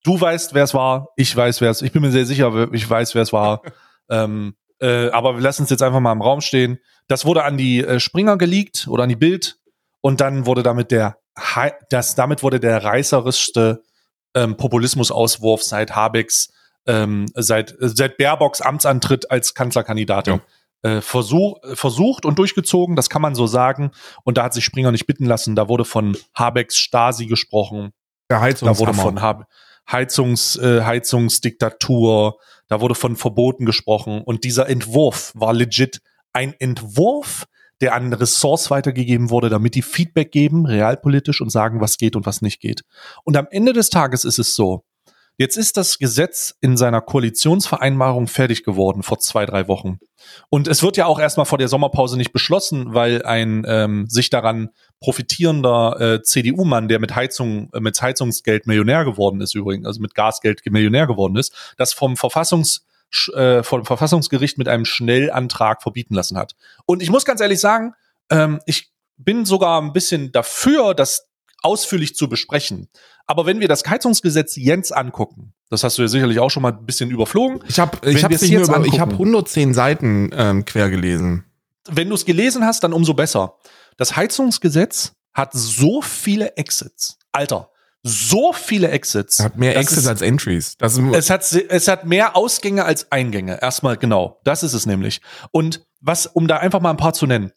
du 0.05 0.19
weißt, 0.19 0.53
wer 0.53 0.63
es 0.63 0.73
war, 0.73 1.09
ich 1.17 1.35
weiß, 1.35 1.59
wer 1.59 1.71
es, 1.71 1.81
ich 1.81 1.91
bin 1.91 2.01
mir 2.01 2.11
sehr 2.11 2.25
sicher, 2.25 2.69
ich 2.71 2.89
weiß, 2.89 3.13
wer 3.13 3.23
es 3.23 3.33
war. 3.33 3.61
ähm, 4.09 4.55
äh, 4.79 5.09
aber 5.09 5.35
wir 5.35 5.41
lassen 5.41 5.63
es 5.63 5.69
jetzt 5.69 5.83
einfach 5.83 5.99
mal 5.99 6.11
im 6.11 6.21
Raum 6.21 6.41
stehen. 6.41 6.79
Das 7.07 7.25
wurde 7.25 7.43
an 7.43 7.57
die 7.57 7.83
äh, 7.83 7.99
Springer 7.99 8.37
geleakt 8.37 8.87
oder 8.89 9.03
an 9.03 9.09
die 9.09 9.15
Bild 9.15 9.57
und 10.01 10.21
dann 10.21 10.45
wurde 10.45 10.63
damit 10.63 10.91
der 10.91 11.17
das 11.89 12.15
damit 12.15 12.43
wurde 12.43 12.59
der 12.59 12.83
reißerischste 12.83 13.81
ähm, 14.35 14.57
Populismusauswurf 14.57 15.63
seit 15.63 15.95
Habecks 15.95 16.51
ähm, 16.85 17.27
seit 17.33 17.75
seit 17.79 18.17
Baerbocks 18.17 18.61
Amtsantritt 18.61 19.31
als 19.31 19.53
Kanzlerkandidatin 19.53 20.41
äh, 20.81 21.01
versuch, 21.01 21.57
versucht 21.73 22.25
und 22.25 22.39
durchgezogen. 22.39 22.95
Das 22.95 23.09
kann 23.09 23.21
man 23.21 23.35
so 23.35 23.47
sagen. 23.47 23.91
Und 24.23 24.37
da 24.37 24.43
hat 24.43 24.53
sich 24.53 24.63
Springer 24.63 24.91
nicht 24.91 25.07
bitten 25.07 25.25
lassen. 25.25 25.55
Da 25.55 25.67
wurde 25.67 25.85
von 25.85 26.17
Habecks 26.35 26.77
Stasi 26.77 27.25
gesprochen. 27.25 27.91
Der 28.29 28.37
Da 28.37 28.41
wurde 28.41 28.45
Heizungshammer. 28.45 28.93
von 28.93 29.21
Hab 29.21 29.47
Heizungs, 29.91 30.55
äh, 30.57 30.83
Heizungsdiktatur, 30.83 32.37
da 32.67 32.81
wurde 32.81 32.95
von 32.95 33.15
Verboten 33.15 33.65
gesprochen 33.65 34.21
und 34.21 34.43
dieser 34.43 34.69
Entwurf 34.69 35.31
war 35.35 35.53
legit 35.53 36.01
ein 36.33 36.53
Entwurf, 36.59 37.45
der 37.81 37.95
an 37.95 38.13
Ressorts 38.13 38.69
weitergegeben 38.69 39.29
wurde, 39.29 39.49
damit 39.49 39.75
die 39.75 39.81
Feedback 39.81 40.31
geben, 40.31 40.65
realpolitisch 40.65 41.41
und 41.41 41.49
sagen, 41.49 41.81
was 41.81 41.97
geht 41.97 42.15
und 42.15 42.25
was 42.25 42.41
nicht 42.41 42.59
geht. 42.59 42.83
Und 43.23 43.37
am 43.37 43.47
Ende 43.51 43.73
des 43.73 43.89
Tages 43.89 44.25
ist 44.25 44.37
es 44.37 44.53
so, 44.53 44.83
jetzt 45.39 45.55
ist 45.55 45.77
das 45.77 45.97
Gesetz 45.97 46.53
in 46.61 46.77
seiner 46.77 47.01
Koalitionsvereinbarung 47.01 48.27
fertig 48.27 48.63
geworden 48.63 49.01
vor 49.01 49.19
zwei, 49.19 49.45
drei 49.45 49.67
Wochen. 49.67 49.99
Und 50.49 50.67
es 50.67 50.83
wird 50.83 50.97
ja 50.97 51.05
auch 51.05 51.17
erstmal 51.17 51.45
vor 51.45 51.57
der 51.57 51.69
Sommerpause 51.69 52.17
nicht 52.17 52.33
beschlossen, 52.33 52.93
weil 52.93 53.23
ein 53.23 53.63
ähm, 53.65 54.05
sich 54.07 54.29
daran 54.29 54.69
profitierender 54.99 55.99
äh, 55.99 56.21
CDU-Mann, 56.21 56.89
der 56.89 56.99
mit 56.99 57.15
Heizung, 57.15 57.71
äh, 57.73 57.79
mit 57.79 57.99
Heizungsgeld 57.99 58.67
Millionär 58.67 59.05
geworden 59.05 59.39
ist 59.39 59.55
übrigens, 59.55 59.87
also 59.87 60.01
mit 60.01 60.13
Gasgeld 60.13 60.61
Millionär 60.69 61.07
geworden 61.07 61.37
ist, 61.37 61.53
das 61.77 61.93
vom 61.93 62.17
Verfassungs 62.17 62.85
äh, 63.33 63.63
vom 63.63 63.85
Verfassungsgericht 63.85 64.57
mit 64.57 64.67
einem 64.67 64.85
Schnellantrag 64.85 65.81
verbieten 65.81 66.13
lassen 66.13 66.37
hat. 66.37 66.55
Und 66.85 67.01
ich 67.01 67.09
muss 67.09 67.25
ganz 67.25 67.41
ehrlich 67.41 67.59
sagen, 67.59 67.93
ähm, 68.29 68.59
ich 68.65 68.91
bin 69.17 69.45
sogar 69.45 69.81
ein 69.81 69.93
bisschen 69.93 70.31
dafür, 70.31 70.93
das 70.93 71.28
ausführlich 71.63 72.15
zu 72.15 72.29
besprechen. 72.29 72.87
Aber 73.27 73.45
wenn 73.45 73.59
wir 73.59 73.67
das 73.67 73.83
Heizungsgesetz 73.85 74.55
Jens 74.55 74.91
angucken, 74.91 75.53
das 75.69 75.83
hast 75.83 75.97
du 75.97 76.01
ja 76.01 76.07
sicherlich 76.07 76.39
auch 76.39 76.49
schon 76.49 76.63
mal 76.63 76.71
ein 76.73 76.85
bisschen 76.85 77.11
überflogen, 77.11 77.61
Ich 77.67 77.79
habe 77.79 77.97
ich 78.09 78.23
es 78.23 78.41
nicht 78.41 78.51
nur 78.53 78.63
über, 78.63 78.85
ich 78.85 78.99
habe 78.99 79.11
angucken. 79.11 79.29
110 79.29 79.73
Seiten 79.73 80.31
ähm, 80.33 80.65
quer 80.65 80.89
gelesen. 80.89 81.45
wenn 81.87 82.09
du 82.09 82.15
es 82.15 82.25
gelesen 82.25 82.65
hast, 82.65 82.83
dann 82.83 82.93
umso 82.93 83.13
besser. 83.13 83.55
Das 83.97 84.15
Heizungsgesetz 84.15 85.13
hat 85.33 85.51
so 85.53 86.01
viele 86.01 86.55
Exits. 86.57 87.17
Alter, 87.31 87.69
so 88.01 88.53
viele 88.53 88.89
Exits. 88.89 89.39
Hat 89.39 89.57
mehr 89.57 89.73
Das 89.73 89.83
Exits 89.83 90.01
ist- 90.01 90.07
als 90.07 90.21
Entries. 90.21 90.77
Das 90.77 90.97
ist, 90.97 91.03
Es 91.13 91.29
hat, 91.29 91.51
es 91.51 91.87
hat 91.87 92.05
mehr 92.05 92.35
Ausgänge 92.35 92.85
als 92.85 93.11
Eingänge. 93.11 93.61
Erstmal 93.61 93.97
genau. 93.97 94.39
Das 94.43 94.63
ist 94.63 94.73
es 94.73 94.85
nämlich. 94.85 95.21
Und 95.51 95.85
was, 96.01 96.25
um 96.25 96.47
da 96.47 96.57
einfach 96.57 96.79
mal 96.79 96.91
ein 96.91 96.97
paar 96.97 97.13
zu 97.13 97.27
nennen. 97.27 97.51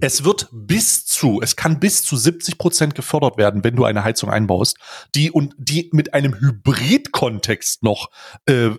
Es 0.00 0.24
wird 0.24 0.48
bis 0.52 1.06
zu, 1.06 1.40
es 1.42 1.56
kann 1.56 1.78
bis 1.80 2.02
zu 2.04 2.16
70 2.16 2.58
Prozent 2.58 2.94
gefördert 2.94 3.36
werden, 3.36 3.64
wenn 3.64 3.76
du 3.76 3.84
eine 3.84 4.04
Heizung 4.04 4.30
einbaust, 4.30 4.76
die 5.14 5.30
und 5.30 5.54
die 5.58 5.90
mit 5.92 6.14
einem 6.14 6.34
Hybrid-Kontext 6.34 7.82
noch 7.82 8.10
äh, 8.46 8.70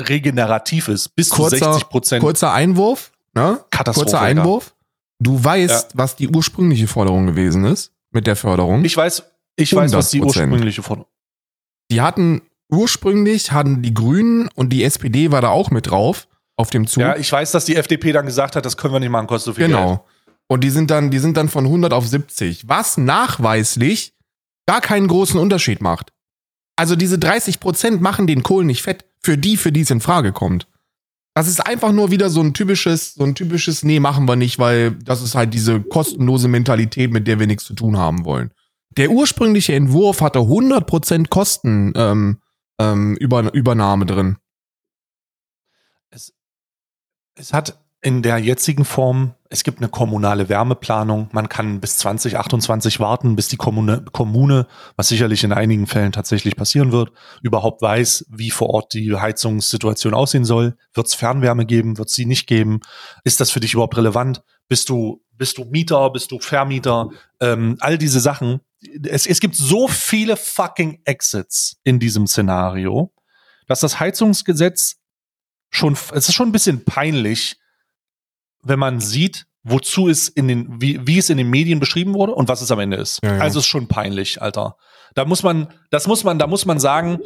regenerativ 0.00 0.88
ist. 0.88 1.10
Bis 1.16 1.30
kurzer, 1.30 1.58
zu 1.58 1.64
60 1.64 1.88
Prozent. 1.88 2.22
kurzer 2.22 2.52
Einwurf. 2.52 3.12
Ne? 3.34 3.60
Katastrophe, 3.70 4.10
Kurzer. 4.10 4.20
Einwurf. 4.20 4.74
Du 5.18 5.42
weißt, 5.42 5.92
was 5.94 6.16
die 6.16 6.28
ursprüngliche 6.28 6.86
Forderung 6.86 7.26
gewesen 7.26 7.64
ist 7.64 7.92
mit 8.10 8.26
der 8.26 8.36
Förderung. 8.36 8.84
Ich 8.84 8.96
weiß, 8.96 9.22
ich 9.56 9.74
weiß, 9.74 9.92
was 9.92 10.10
die 10.10 10.22
100%. 10.22 10.24
ursprüngliche 10.24 10.82
Forderung. 10.82 11.10
die 11.90 12.00
hatten 12.00 12.42
ursprünglich 12.70 13.52
hatten 13.52 13.82
die 13.82 13.92
Grünen 13.92 14.48
und 14.54 14.70
die 14.70 14.84
SPD 14.84 15.30
war 15.30 15.42
da 15.42 15.48
auch 15.48 15.70
mit 15.70 15.90
drauf 15.90 16.28
auf 16.56 16.70
dem 16.70 16.86
Zug. 16.86 17.02
Ja, 17.02 17.16
ich 17.16 17.30
weiß, 17.30 17.50
dass 17.52 17.64
die 17.64 17.76
FDP 17.76 18.12
dann 18.12 18.26
gesagt 18.26 18.56
hat, 18.56 18.64
das 18.64 18.76
können 18.76 18.94
wir 18.94 19.00
nicht 19.00 19.10
machen, 19.10 19.26
kostet 19.26 19.46
so 19.46 19.52
viel 19.54 19.66
Geld. 19.66 19.78
genau. 19.78 20.06
Und 20.50 20.64
die 20.64 20.70
sind 20.70 20.90
dann, 20.90 21.12
die 21.12 21.20
sind 21.20 21.36
dann 21.36 21.48
von 21.48 21.64
100 21.64 21.92
auf 21.92 22.08
70, 22.08 22.68
was 22.68 22.96
nachweislich 22.96 24.16
gar 24.66 24.80
keinen 24.80 25.06
großen 25.06 25.38
Unterschied 25.38 25.80
macht. 25.80 26.12
Also 26.74 26.96
diese 26.96 27.20
30 27.20 27.60
Prozent 27.60 28.02
machen 28.02 28.26
den 28.26 28.42
Kohl 28.42 28.64
nicht 28.64 28.82
fett 28.82 29.04
für 29.22 29.38
die, 29.38 29.56
für 29.56 29.70
die 29.70 29.82
es 29.82 29.92
in 29.92 30.00
Frage 30.00 30.32
kommt. 30.32 30.66
Das 31.34 31.46
ist 31.46 31.60
einfach 31.64 31.92
nur 31.92 32.10
wieder 32.10 32.30
so 32.30 32.40
ein 32.40 32.52
typisches, 32.52 33.14
so 33.14 33.22
ein 33.22 33.36
typisches, 33.36 33.84
nee, 33.84 34.00
machen 34.00 34.26
wir 34.26 34.34
nicht, 34.34 34.58
weil 34.58 34.90
das 34.90 35.22
ist 35.22 35.36
halt 35.36 35.54
diese 35.54 35.80
kostenlose 35.80 36.48
Mentalität, 36.48 37.12
mit 37.12 37.28
der 37.28 37.38
wir 37.38 37.46
nichts 37.46 37.64
zu 37.64 37.74
tun 37.74 37.96
haben 37.96 38.24
wollen. 38.24 38.50
Der 38.96 39.12
ursprüngliche 39.12 39.74
Entwurf 39.74 40.20
hatte 40.20 40.40
100% 40.40 41.28
Kosten, 41.28 41.92
ähm, 41.94 42.40
ähm, 42.80 43.16
Über 43.18 43.54
Übernahme 43.54 44.04
drin. 44.04 44.36
Es, 46.10 46.32
es 47.36 47.52
hat 47.52 47.78
in 48.00 48.22
der 48.22 48.38
jetzigen 48.38 48.84
Form, 48.84 49.34
es 49.52 49.64
gibt 49.64 49.78
eine 49.78 49.88
kommunale 49.88 50.48
Wärmeplanung. 50.48 51.28
Man 51.32 51.48
kann 51.48 51.80
bis 51.80 51.98
2028 51.98 53.00
warten, 53.00 53.34
bis 53.34 53.48
die 53.48 53.56
Kommune, 53.56 54.04
Kommune, 54.12 54.68
was 54.94 55.08
sicherlich 55.08 55.42
in 55.42 55.52
einigen 55.52 55.88
Fällen 55.88 56.12
tatsächlich 56.12 56.54
passieren 56.54 56.92
wird, 56.92 57.10
überhaupt 57.42 57.82
weiß, 57.82 58.26
wie 58.30 58.50
vor 58.50 58.70
Ort 58.70 58.94
die 58.94 59.12
Heizungssituation 59.12 60.14
aussehen 60.14 60.44
soll. 60.44 60.76
Wird 60.94 61.08
es 61.08 61.14
Fernwärme 61.14 61.66
geben? 61.66 61.98
Wird 61.98 62.08
es 62.08 62.14
sie 62.14 62.26
nicht 62.26 62.46
geben? 62.46 62.80
Ist 63.24 63.40
das 63.40 63.50
für 63.50 63.58
dich 63.58 63.74
überhaupt 63.74 63.96
relevant? 63.96 64.44
Bist 64.68 64.88
du, 64.88 65.20
bist 65.32 65.58
du 65.58 65.64
Mieter? 65.64 66.10
Bist 66.10 66.30
du 66.30 66.38
Vermieter? 66.38 67.08
Ähm, 67.40 67.76
all 67.80 67.98
diese 67.98 68.20
Sachen. 68.20 68.60
Es, 69.02 69.26
es 69.26 69.40
gibt 69.40 69.56
so 69.56 69.88
viele 69.88 70.36
fucking 70.36 71.00
Exits 71.04 71.80
in 71.82 71.98
diesem 71.98 72.28
Szenario, 72.28 73.12
dass 73.66 73.80
das 73.80 73.98
Heizungsgesetz 73.98 75.00
schon, 75.70 75.94
es 76.12 76.28
ist 76.28 76.34
schon 76.34 76.50
ein 76.50 76.52
bisschen 76.52 76.84
peinlich, 76.84 77.56
wenn 78.62 78.78
man 78.78 79.00
sieht, 79.00 79.46
wozu 79.62 80.08
es 80.08 80.28
in 80.28 80.48
den, 80.48 80.80
wie, 80.80 81.06
wie 81.06 81.18
es 81.18 81.30
in 81.30 81.38
den 81.38 81.50
Medien 81.50 81.80
beschrieben 81.80 82.14
wurde 82.14 82.34
und 82.34 82.48
was 82.48 82.62
es 82.62 82.70
am 82.70 82.80
Ende 82.80 82.96
ist. 82.96 83.20
Ja, 83.22 83.36
ja. 83.36 83.40
Also 83.40 83.58
es 83.58 83.66
ist 83.66 83.70
schon 83.70 83.88
peinlich, 83.88 84.40
Alter. 84.40 84.76
Da 85.14 85.24
muss 85.24 85.42
man, 85.42 85.68
das 85.90 86.06
muss 86.06 86.24
man, 86.24 86.38
da 86.38 86.46
muss 86.46 86.66
man 86.66 86.78
sagen, 86.78 87.20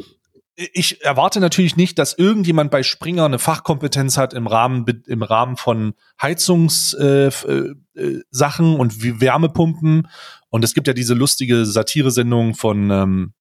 ich 0.57 1.05
erwarte 1.05 1.41
natürlich 1.41 1.77
nicht, 1.77 1.99
dass 1.99 2.17
irgendjemand 2.17 2.71
bei 2.71 2.83
Springer 2.83 3.25
eine 3.25 3.39
Fachkompetenz 3.39 4.17
hat 4.17 4.35
im 4.35 4.47
Rahmen, 4.47 4.87
im 5.07 5.23
Rahmen 5.23 5.57
von 5.57 5.95
Heizungssachen 6.21 7.77
äh, 7.95 8.01
äh, 8.01 8.23
Sachen 8.31 8.77
und 8.77 9.03
wie 9.03 9.21
Wärmepumpen. 9.21 10.09
Und 10.51 10.65
es 10.65 10.75
gibt 10.75 10.87
ja 10.87 10.95
diese 10.95 11.15
lustige 11.15 11.67
Satiresendung 11.67 12.55
von 12.55 12.91
ähm, 12.91 13.33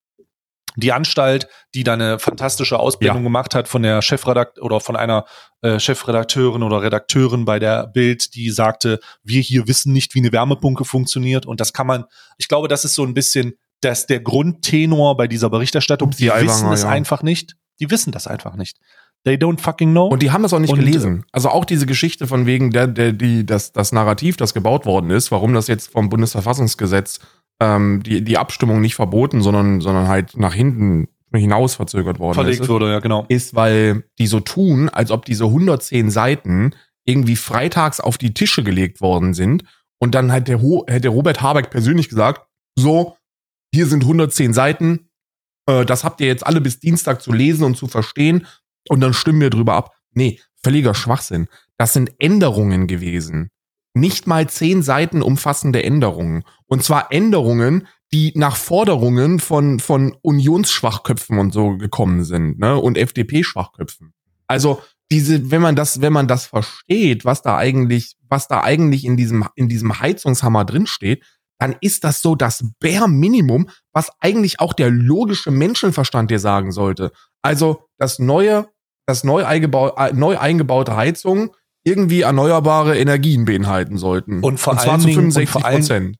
die 0.75 0.91
Anstalt, 0.91 1.47
die 1.75 1.83
da 1.83 1.93
eine 1.93 2.19
fantastische 2.19 2.79
Ausbildung 2.79 3.17
Ja. 3.17 3.23
gemacht 3.23 3.55
hat 3.55 3.67
von 3.67 3.83
der 3.83 4.01
Chefredakt 4.01 4.61
oder 4.61 4.79
von 4.79 4.95
einer 4.95 5.25
äh, 5.61 5.79
Chefredakteurin 5.79 6.63
oder 6.63 6.81
Redakteurin 6.81 7.45
bei 7.45 7.59
der 7.59 7.87
Bild, 7.87 8.35
die 8.35 8.49
sagte, 8.49 8.99
wir 9.23 9.41
hier 9.41 9.67
wissen 9.67 9.93
nicht, 9.93 10.15
wie 10.15 10.19
eine 10.19 10.31
Wärmepumpe 10.31 10.85
funktioniert. 10.85 11.45
Und 11.45 11.59
das 11.59 11.73
kann 11.73 11.87
man, 11.87 12.05
ich 12.37 12.47
glaube, 12.47 12.67
das 12.67 12.85
ist 12.85 12.95
so 12.95 13.03
ein 13.03 13.13
bisschen 13.13 13.53
das, 13.81 14.07
der 14.07 14.19
Grundtenor 14.19 15.17
bei 15.17 15.27
dieser 15.27 15.49
Berichterstattung. 15.49 16.11
Die 16.11 16.31
Aiwanger, 16.31 16.47
wissen 16.47 16.71
es 16.71 16.83
ja. 16.83 16.89
einfach 16.89 17.23
nicht. 17.23 17.55
Die 17.79 17.89
wissen 17.89 18.11
das 18.11 18.27
einfach 18.27 18.55
nicht. 18.55 18.77
They 19.25 19.35
don't 19.35 19.59
fucking 19.61 19.91
know. 19.91 20.07
Und 20.07 20.21
die 20.21 20.31
haben 20.31 20.43
das 20.43 20.53
auch 20.53 20.59
nicht 20.59 20.73
Und, 20.73 20.79
gelesen. 20.79 21.25
Also 21.31 21.49
auch 21.49 21.63
diese 21.65 21.85
Geschichte 21.85 22.27
von 22.27 22.45
wegen 22.45 22.71
der, 22.71 22.87
der, 22.87 23.13
die, 23.13 23.45
das, 23.45 23.71
das 23.71 23.91
Narrativ, 23.93 24.35
das 24.37 24.53
gebaut 24.53 24.85
worden 24.85 25.11
ist, 25.11 25.31
warum 25.31 25.53
das 25.53 25.67
jetzt 25.67 25.91
vom 25.91 26.09
Bundesverfassungsgesetz 26.09 27.19
ähm, 27.63 28.03
die, 28.03 28.21
die 28.23 28.37
Abstimmung 28.37 28.81
nicht 28.81 28.95
verboten, 28.95 29.41
sondern, 29.41 29.79
sondern 29.79 30.09
halt 30.09 30.37
nach 30.37 30.53
hinten 30.53 31.07
hinaus 31.33 31.75
verzögert 31.75 32.19
worden 32.19 32.35
verlegt 32.35 32.61
ist, 32.61 32.69
wurde, 32.69 32.91
ja, 32.91 32.99
genau. 32.99 33.25
ist, 33.27 33.55
weil 33.55 34.03
die 34.19 34.27
so 34.27 34.39
tun, 34.39 34.89
als 34.89 35.09
ob 35.09 35.25
diese 35.25 35.45
110 35.45 36.11
Seiten 36.11 36.75
irgendwie 37.05 37.35
freitags 37.35 37.99
auf 37.99 38.17
die 38.17 38.33
Tische 38.33 38.63
gelegt 38.63 39.01
worden 39.01 39.33
sind 39.33 39.63
und 39.99 40.13
dann 40.13 40.31
halt 40.31 40.47
der 40.47 40.61
Ho 40.61 40.85
hätte 40.87 41.07
Robert 41.07 41.41
Habeck 41.41 41.69
persönlich 41.69 42.09
gesagt, 42.09 42.47
so, 42.77 43.15
hier 43.73 43.87
sind 43.87 44.03
110 44.03 44.53
Seiten, 44.53 45.09
äh, 45.67 45.85
das 45.85 46.03
habt 46.03 46.21
ihr 46.21 46.27
jetzt 46.27 46.45
alle 46.45 46.61
bis 46.61 46.79
Dienstag 46.79 47.21
zu 47.21 47.31
lesen 47.31 47.63
und 47.63 47.77
zu 47.77 47.87
verstehen 47.87 48.45
und 48.89 48.99
dann 48.99 49.13
stimmen 49.13 49.41
wir 49.41 49.49
drüber 49.49 49.73
ab. 49.73 49.95
Nee, 50.13 50.39
völliger 50.63 50.93
Schwachsinn. 50.93 51.47
Das 51.77 51.93
sind 51.93 52.11
Änderungen 52.19 52.87
gewesen. 52.87 53.49
Nicht 53.93 54.27
mal 54.27 54.49
zehn 54.49 54.81
Seiten 54.81 55.21
umfassende 55.21 55.83
Änderungen. 55.83 56.43
Und 56.65 56.83
zwar 56.83 57.11
Änderungen, 57.11 57.87
die 58.11 58.31
nach 58.35 58.55
Forderungen 58.55 59.39
von, 59.39 59.79
von 59.79 60.15
Unionsschwachköpfen 60.21 61.37
und 61.39 61.51
so 61.51 61.77
gekommen 61.77 62.23
sind, 62.23 62.59
ne? 62.59 62.77
Und 62.77 62.97
FDP-Schwachköpfen. 62.97 64.13
Also 64.47 64.81
diese, 65.11 65.51
wenn 65.51 65.61
man 65.61 65.75
das, 65.75 66.01
wenn 66.01 66.13
man 66.13 66.27
das 66.27 66.45
versteht, 66.45 67.25
was 67.25 67.41
da 67.41 67.57
eigentlich, 67.57 68.15
was 68.29 68.47
da 68.47 68.61
eigentlich 68.61 69.05
in 69.05 69.17
diesem, 69.17 69.45
in 69.55 69.69
diesem 69.69 69.99
Heizungshammer 69.99 70.65
drinsteht, 70.65 71.23
dann 71.59 71.75
ist 71.81 72.03
das 72.03 72.21
so 72.21 72.35
das 72.35 72.63
Bare 72.79 73.07
Minimum, 73.07 73.69
was 73.91 74.11
eigentlich 74.19 74.59
auch 74.59 74.73
der 74.73 74.89
logische 74.89 75.51
Menschenverstand 75.51 76.29
dir 76.29 76.39
sagen 76.39 76.71
sollte. 76.71 77.11
Also 77.41 77.85
das 77.97 78.19
neue, 78.19 78.67
das 79.05 79.23
neu, 79.23 79.45
eingebau, 79.45 79.95
äh, 79.95 80.13
neu 80.13 80.37
eingebaute 80.37 80.95
Heizungen 80.95 81.51
irgendwie 81.83 82.21
erneuerbare 82.21 82.97
Energien 82.97 83.45
beinhalten 83.45 83.97
sollten. 83.97 84.41
Und 84.41 84.59
vor 84.59 84.73
und 84.73 84.79
zwar 84.81 84.91
allen 84.93 85.01
zu 85.01 85.07
Dingen- 85.07 85.19
65 85.31 85.55
und 85.55 85.61
vor 85.61 85.65
allen- 85.69 85.79
Prozent. 85.79 86.17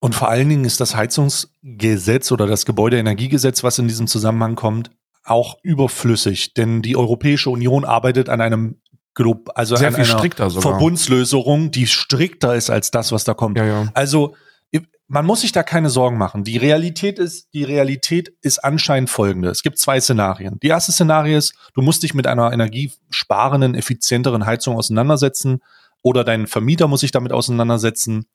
Und 0.00 0.14
vor 0.14 0.28
allen 0.28 0.48
Dingen 0.48 0.64
ist 0.64 0.80
das 0.80 0.94
Heizungsgesetz 0.94 2.30
oder 2.30 2.46
das 2.46 2.64
Gebäudeenergiegesetz, 2.66 3.64
was 3.64 3.78
in 3.78 3.88
diesem 3.88 4.06
Zusammenhang 4.06 4.54
kommt, 4.54 4.90
auch 5.24 5.58
überflüssig. 5.62 6.54
Denn 6.54 6.82
die 6.82 6.96
Europäische 6.96 7.50
Union 7.50 7.84
arbeitet 7.84 8.28
an 8.28 8.40
einem 8.40 8.80
Glob, 9.14 9.50
also 9.56 9.74
Sehr 9.74 9.88
an 9.88 9.94
viel 9.94 10.04
einer. 10.04 10.50
Verbundslösung, 10.62 11.72
die 11.72 11.88
strikter 11.88 12.54
ist 12.54 12.70
als 12.70 12.92
das, 12.92 13.10
was 13.10 13.24
da 13.24 13.34
kommt. 13.34 13.58
Ja, 13.58 13.64
ja. 13.64 13.88
Also 13.94 14.36
man 15.08 15.24
muss 15.24 15.40
sich 15.40 15.52
da 15.52 15.62
keine 15.62 15.88
Sorgen 15.88 16.18
machen. 16.18 16.44
Die 16.44 16.58
Realität 16.58 17.18
ist, 17.18 17.48
die 17.54 17.64
Realität 17.64 18.34
ist 18.42 18.58
anscheinend 18.58 19.08
folgende. 19.08 19.48
Es 19.48 19.62
gibt 19.62 19.78
zwei 19.78 19.98
Szenarien. 20.00 20.58
Die 20.62 20.68
erste 20.68 20.92
Szenario 20.92 21.38
ist, 21.38 21.54
du 21.72 21.80
musst 21.80 22.02
dich 22.02 22.12
mit 22.12 22.26
einer 22.26 22.52
energiesparenden, 22.52 23.74
effizienteren 23.74 24.44
Heizung 24.44 24.76
auseinandersetzen 24.76 25.62
oder 26.02 26.24
dein 26.24 26.46
Vermieter 26.46 26.88
muss 26.88 27.00
sich 27.00 27.10
damit 27.10 27.32
auseinandersetzen. 27.32 28.26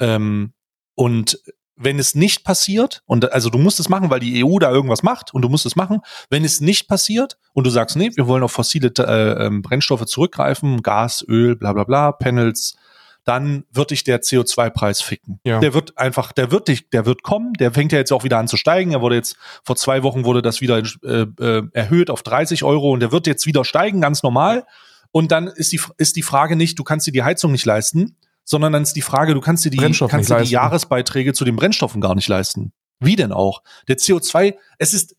Ähm, 0.00 0.54
und 0.94 1.38
wenn 1.76 1.98
es 1.98 2.14
nicht 2.14 2.44
passiert, 2.44 3.02
und 3.06 3.30
also 3.32 3.50
du 3.50 3.58
musst 3.58 3.78
es 3.78 3.90
machen, 3.90 4.08
weil 4.08 4.20
die 4.20 4.42
EU 4.42 4.58
da 4.58 4.70
irgendwas 4.70 5.02
macht 5.02 5.34
und 5.34 5.42
du 5.42 5.50
musst 5.50 5.66
es 5.66 5.76
machen, 5.76 6.00
wenn 6.30 6.44
es 6.44 6.62
nicht 6.62 6.88
passiert 6.88 7.36
und 7.52 7.66
du 7.66 7.70
sagst, 7.70 7.96
nee, 7.96 8.10
wir 8.14 8.26
wollen 8.26 8.42
auf 8.42 8.52
fossile 8.52 8.90
äh, 8.98 9.46
ähm, 9.46 9.60
Brennstoffe 9.60 10.06
zurückgreifen, 10.06 10.82
Gas, 10.82 11.24
Öl, 11.28 11.56
bla 11.56 11.72
bla 11.74 11.84
bla, 11.84 12.12
Panels, 12.12 12.76
dann 13.24 13.64
wird 13.70 13.90
dich 13.90 14.04
der 14.04 14.20
CO2-Preis 14.20 15.00
ficken. 15.00 15.40
Ja. 15.44 15.60
Der 15.60 15.74
wird 15.74 15.96
einfach, 15.96 16.32
der 16.32 16.50
wird 16.50 16.68
dich, 16.68 16.90
der 16.90 17.06
wird 17.06 17.22
kommen, 17.22 17.52
der 17.54 17.72
fängt 17.72 17.92
ja 17.92 17.98
jetzt 17.98 18.12
auch 18.12 18.24
wieder 18.24 18.38
an 18.38 18.48
zu 18.48 18.56
steigen. 18.56 18.92
Er 18.92 19.00
wurde 19.00 19.14
jetzt, 19.14 19.36
vor 19.64 19.76
zwei 19.76 20.02
Wochen 20.02 20.24
wurde 20.24 20.42
das 20.42 20.60
wieder 20.60 20.82
äh, 21.04 21.26
äh, 21.40 21.62
erhöht 21.72 22.10
auf 22.10 22.22
30 22.22 22.64
Euro 22.64 22.90
und 22.92 23.00
der 23.00 23.12
wird 23.12 23.26
jetzt 23.26 23.46
wieder 23.46 23.64
steigen, 23.64 24.00
ganz 24.00 24.22
normal. 24.22 24.66
Und 25.12 25.30
dann 25.30 25.46
ist 25.46 25.72
die, 25.72 25.80
ist 25.98 26.16
die 26.16 26.22
Frage 26.22 26.56
nicht, 26.56 26.78
du 26.78 26.84
kannst 26.84 27.06
dir 27.06 27.12
die 27.12 27.22
Heizung 27.22 27.52
nicht 27.52 27.66
leisten, 27.66 28.16
sondern 28.44 28.72
dann 28.72 28.82
ist 28.82 28.96
die 28.96 29.02
Frage, 29.02 29.34
du 29.34 29.40
kannst 29.40 29.64
dir 29.64 29.70
die, 29.70 29.76
kannst 29.76 30.30
dir 30.30 30.42
die. 30.42 30.50
Jahresbeiträge 30.50 31.32
zu 31.32 31.44
den 31.44 31.54
Brennstoffen 31.54 32.00
gar 32.00 32.14
nicht 32.14 32.28
leisten. 32.28 32.72
Wie 32.98 33.16
denn 33.16 33.32
auch? 33.32 33.62
Der 33.88 33.98
CO2, 33.98 34.54
es 34.78 34.94
ist, 34.94 35.16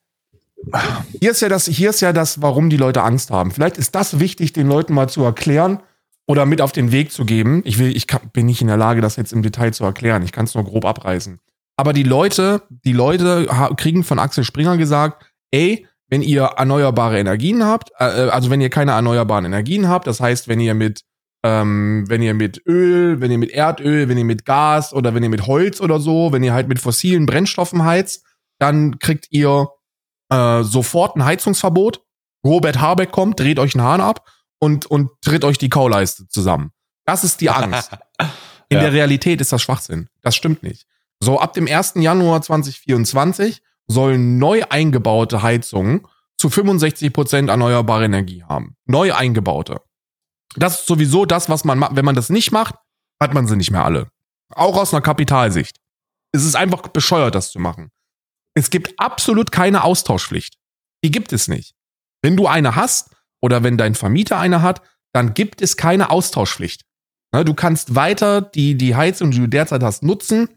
Hier 1.19 1.31
ist 1.31 1.41
ja 1.41 1.49
das, 1.49 1.65
hier 1.65 1.89
ist 1.89 2.01
ja 2.01 2.11
das, 2.11 2.41
warum 2.41 2.69
die 2.69 2.77
Leute 2.77 3.03
Angst 3.03 3.31
haben. 3.31 3.51
Vielleicht 3.51 3.77
ist 3.77 3.95
das 3.95 4.19
wichtig, 4.19 4.53
den 4.53 4.67
Leuten 4.67 4.93
mal 4.93 5.09
zu 5.09 5.23
erklären 5.23 5.81
oder 6.25 6.45
mit 6.45 6.61
auf 6.61 6.71
den 6.71 6.91
Weg 6.91 7.11
zu 7.11 7.25
geben. 7.25 7.61
Ich 7.65 7.79
will, 7.79 7.95
ich 7.95 8.07
kann, 8.07 8.29
bin 8.31 8.45
nicht 8.45 8.61
in 8.61 8.67
der 8.67 8.77
Lage, 8.77 9.01
das 9.01 9.15
jetzt 9.15 9.33
im 9.33 9.41
Detail 9.41 9.73
zu 9.73 9.83
erklären. 9.83 10.23
Ich 10.23 10.31
kann 10.31 10.45
es 10.45 10.55
nur 10.55 10.63
grob 10.63 10.85
abreißen. 10.85 11.39
Aber 11.75 11.93
die 11.93 12.03
Leute, 12.03 12.63
die 12.69 12.93
Leute 12.93 13.47
kriegen 13.77 14.03
von 14.03 14.19
Axel 14.19 14.43
Springer 14.43 14.77
gesagt, 14.77 15.25
ey, 15.51 15.87
wenn 16.07 16.21
ihr 16.21 16.43
erneuerbare 16.43 17.19
Energien 17.19 17.65
habt, 17.65 17.91
äh, 17.97 18.03
also 18.03 18.49
wenn 18.49 18.61
ihr 18.61 18.69
keine 18.69 18.91
erneuerbaren 18.91 19.45
Energien 19.45 19.87
habt, 19.87 20.07
das 20.07 20.19
heißt, 20.19 20.47
wenn 20.47 20.59
ihr 20.59 20.75
mit 20.75 21.01
ähm, 21.45 22.05
wenn 22.07 22.21
ihr 22.21 22.33
mit 22.33 22.61
Öl, 22.65 23.19
wenn 23.19 23.29
ihr 23.29 23.37
mit 23.37 23.51
Erdöl, 23.51 24.07
wenn 24.07 24.17
ihr 24.17 24.23
mit 24.23 24.45
Gas 24.45 24.93
oder 24.93 25.13
wenn 25.13 25.23
ihr 25.23 25.29
mit 25.29 25.45
Holz 25.45 25.81
oder 25.81 25.99
so, 25.99 26.31
wenn 26.31 26.43
ihr 26.43 26.53
halt 26.53 26.69
mit 26.69 26.79
fossilen 26.79 27.25
Brennstoffen 27.25 27.83
heizt, 27.83 28.25
dann 28.59 28.97
kriegt 28.99 29.27
ihr 29.29 29.67
äh, 30.29 30.63
sofort 30.63 31.17
ein 31.17 31.25
Heizungsverbot. 31.25 32.01
Robert 32.45 32.79
Habeck 32.79 33.11
kommt, 33.11 33.41
dreht 33.41 33.59
euch 33.59 33.75
einen 33.75 33.83
Hahn 33.83 33.99
ab 33.99 34.25
und, 34.63 34.85
und 34.85 35.09
tritt 35.21 35.43
euch 35.43 35.57
die 35.57 35.69
Kauleiste 35.69 36.27
zusammen. 36.29 36.71
Das 37.05 37.23
ist 37.25 37.41
die 37.41 37.49
Angst. 37.49 37.91
In 38.69 38.77
Ja. 38.77 38.83
der 38.83 38.93
Realität 38.93 39.41
ist 39.41 39.51
das 39.51 39.61
Schwachsinn. 39.61 40.07
Das 40.21 40.35
stimmt 40.35 40.63
nicht. 40.63 40.87
So, 41.19 41.39
ab 41.39 41.51
dem 41.53 41.67
1. 41.67 41.93
Januar 41.97 42.41
2024 42.41 43.61
sollen 43.87 44.37
neu 44.37 44.63
eingebaute 44.69 45.41
Heizungen 45.43 46.07
zu 46.37 46.49
65 46.49 47.11
Prozent 47.11 47.49
erneuerbare 47.49 48.05
Energie 48.05 48.43
haben. 48.43 48.75
Neu 48.85 49.13
eingebaute. 49.13 49.81
Das 50.55 50.79
ist 50.81 50.87
sowieso 50.87 51.25
das, 51.25 51.49
was 51.49 51.65
man 51.65 51.77
macht. 51.79 51.95
Wenn 51.95 52.05
man 52.05 52.15
das 52.15 52.29
nicht 52.29 52.51
macht, 52.51 52.75
hat 53.21 53.33
man 53.33 53.47
sie 53.47 53.57
nicht 53.57 53.71
mehr 53.71 53.83
alle. 53.83 54.07
Auch 54.55 54.77
aus 54.77 54.93
einer 54.93 55.01
Kapitalsicht. 55.01 55.77
Es 56.31 56.43
ist 56.45 56.55
einfach 56.55 56.87
bescheuert, 56.87 57.35
das 57.35 57.51
zu 57.51 57.59
machen. 57.59 57.91
Es 58.55 58.69
gibt 58.69 58.97
absolut 58.97 59.51
keine 59.51 59.83
Austauschpflicht. 59.83 60.55
Die 61.03 61.11
gibt 61.11 61.33
es 61.33 61.47
nicht. 61.49 61.75
Wenn 62.21 62.37
du 62.37 62.47
eine 62.47 62.75
hast 62.75 63.09
oder 63.43 63.61
wenn 63.61 63.77
dein 63.77 63.93
Vermieter 63.93 64.39
eine 64.39 64.61
hat, 64.61 64.81
dann 65.13 65.33
gibt 65.33 65.61
es 65.61 65.75
keine 65.75 66.09
Austauschpflicht. 66.09 66.85
Ne, 67.33 67.43
Du 67.43 67.53
kannst 67.53 67.93
weiter 67.93 68.41
die, 68.41 68.75
die 68.75 68.95
Heizung, 68.95 69.31
die 69.31 69.39
du 69.39 69.47
derzeit 69.47 69.83
hast, 69.83 70.01
nutzen. 70.01 70.47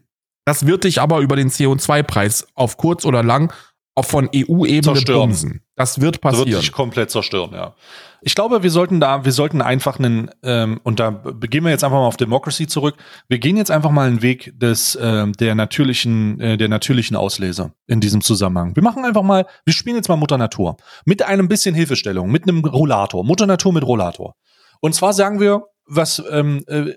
Das 0.45 0.65
wird 0.65 0.85
dich 0.85 1.01
aber 1.01 1.19
über 1.19 1.35
den 1.35 1.49
CO2-Preis 1.49 2.47
auf 2.55 2.77
kurz 2.77 3.03
oder 3.03 3.23
lang 3.23 3.53
auch 3.97 4.05
von 4.05 4.29
EU-Ebene 4.33 4.81
Zerstören. 4.81 5.29
bremsen. 5.29 5.61
Das 5.75 5.99
wird 5.99 6.07
wird 6.17 6.21
passieren. 6.21 6.61
dich 6.61 6.71
komplett 6.71 7.09
zerstören, 7.09 7.51
ja. 7.53 7.73
Ich 8.21 8.35
glaube, 8.35 8.61
wir 8.61 8.69
sollten 8.69 8.99
da, 8.99 9.25
wir 9.25 9.31
sollten 9.31 9.59
einfach 9.59 9.97
einen, 9.97 10.29
ähm, 10.43 10.79
und 10.83 10.99
da 10.99 11.09
gehen 11.09 11.63
wir 11.63 11.71
jetzt 11.71 11.83
einfach 11.83 11.97
mal 11.97 12.05
auf 12.05 12.17
Democracy 12.17 12.67
zurück. 12.67 12.95
Wir 13.27 13.39
gehen 13.39 13.57
jetzt 13.57 13.71
einfach 13.71 13.89
mal 13.89 14.07
einen 14.07 14.21
Weg 14.21 14.53
des 14.59 14.97
ähm, 15.01 15.33
der 15.33 15.55
natürlichen, 15.55 16.39
äh, 16.39 16.57
der 16.57 16.69
natürlichen 16.69 17.17
Auslese 17.17 17.73
in 17.87 17.99
diesem 17.99 18.21
Zusammenhang. 18.21 18.75
Wir 18.75 18.83
machen 18.83 19.03
einfach 19.03 19.23
mal, 19.23 19.47
wir 19.65 19.73
spielen 19.73 19.95
jetzt 19.95 20.09
mal 20.09 20.15
Mutter 20.15 20.37
Natur 20.37 20.77
mit 21.05 21.23
einem 21.23 21.47
bisschen 21.47 21.73
Hilfestellung, 21.73 22.29
mit 22.29 22.43
einem 22.43 22.63
Rollator, 22.63 23.23
Mutter 23.23 23.47
Natur 23.47 23.73
mit 23.73 23.83
Rollator. 23.83 24.35
Und 24.79 24.93
zwar 24.93 25.13
sagen 25.13 25.39
wir, 25.39 25.63
was 25.87 26.21
ähm, 26.29 26.63
äh, 26.67 26.93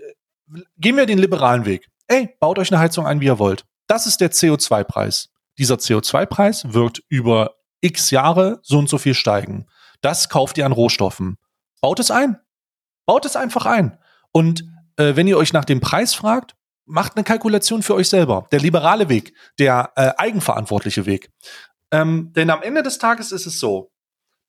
gehen 0.76 0.96
wir 0.96 1.06
den 1.06 1.18
liberalen 1.18 1.64
Weg. 1.64 1.88
Ey, 2.08 2.28
baut 2.40 2.58
euch 2.58 2.70
eine 2.70 2.80
Heizung 2.80 3.06
ein, 3.06 3.22
wie 3.22 3.26
ihr 3.26 3.38
wollt. 3.38 3.64
Das 3.86 4.06
ist 4.06 4.20
der 4.20 4.32
CO2-Preis. 4.32 5.30
Dieser 5.60 5.74
CO2-Preis 5.74 6.72
wird 6.72 7.02
über 7.08 7.56
x 7.82 8.10
Jahre 8.10 8.60
so 8.62 8.78
und 8.78 8.88
so 8.88 8.96
viel 8.96 9.12
steigen. 9.12 9.66
Das 10.00 10.30
kauft 10.30 10.56
ihr 10.56 10.64
an 10.64 10.72
Rohstoffen. 10.72 11.36
Baut 11.82 12.00
es 12.00 12.10
ein. 12.10 12.38
Baut 13.04 13.26
es 13.26 13.36
einfach 13.36 13.66
ein. 13.66 13.98
Und 14.32 14.64
äh, 14.96 15.16
wenn 15.16 15.26
ihr 15.26 15.36
euch 15.36 15.52
nach 15.52 15.66
dem 15.66 15.80
Preis 15.80 16.14
fragt, 16.14 16.56
macht 16.86 17.14
eine 17.14 17.24
Kalkulation 17.24 17.82
für 17.82 17.94
euch 17.94 18.08
selber. 18.08 18.48
Der 18.52 18.60
liberale 18.60 19.10
Weg, 19.10 19.34
der 19.58 19.92
äh, 19.96 20.12
eigenverantwortliche 20.16 21.04
Weg. 21.04 21.30
Ähm, 21.92 22.32
denn 22.34 22.48
am 22.48 22.62
Ende 22.62 22.82
des 22.82 22.96
Tages 22.96 23.30
ist 23.30 23.44
es 23.44 23.60
so, 23.60 23.92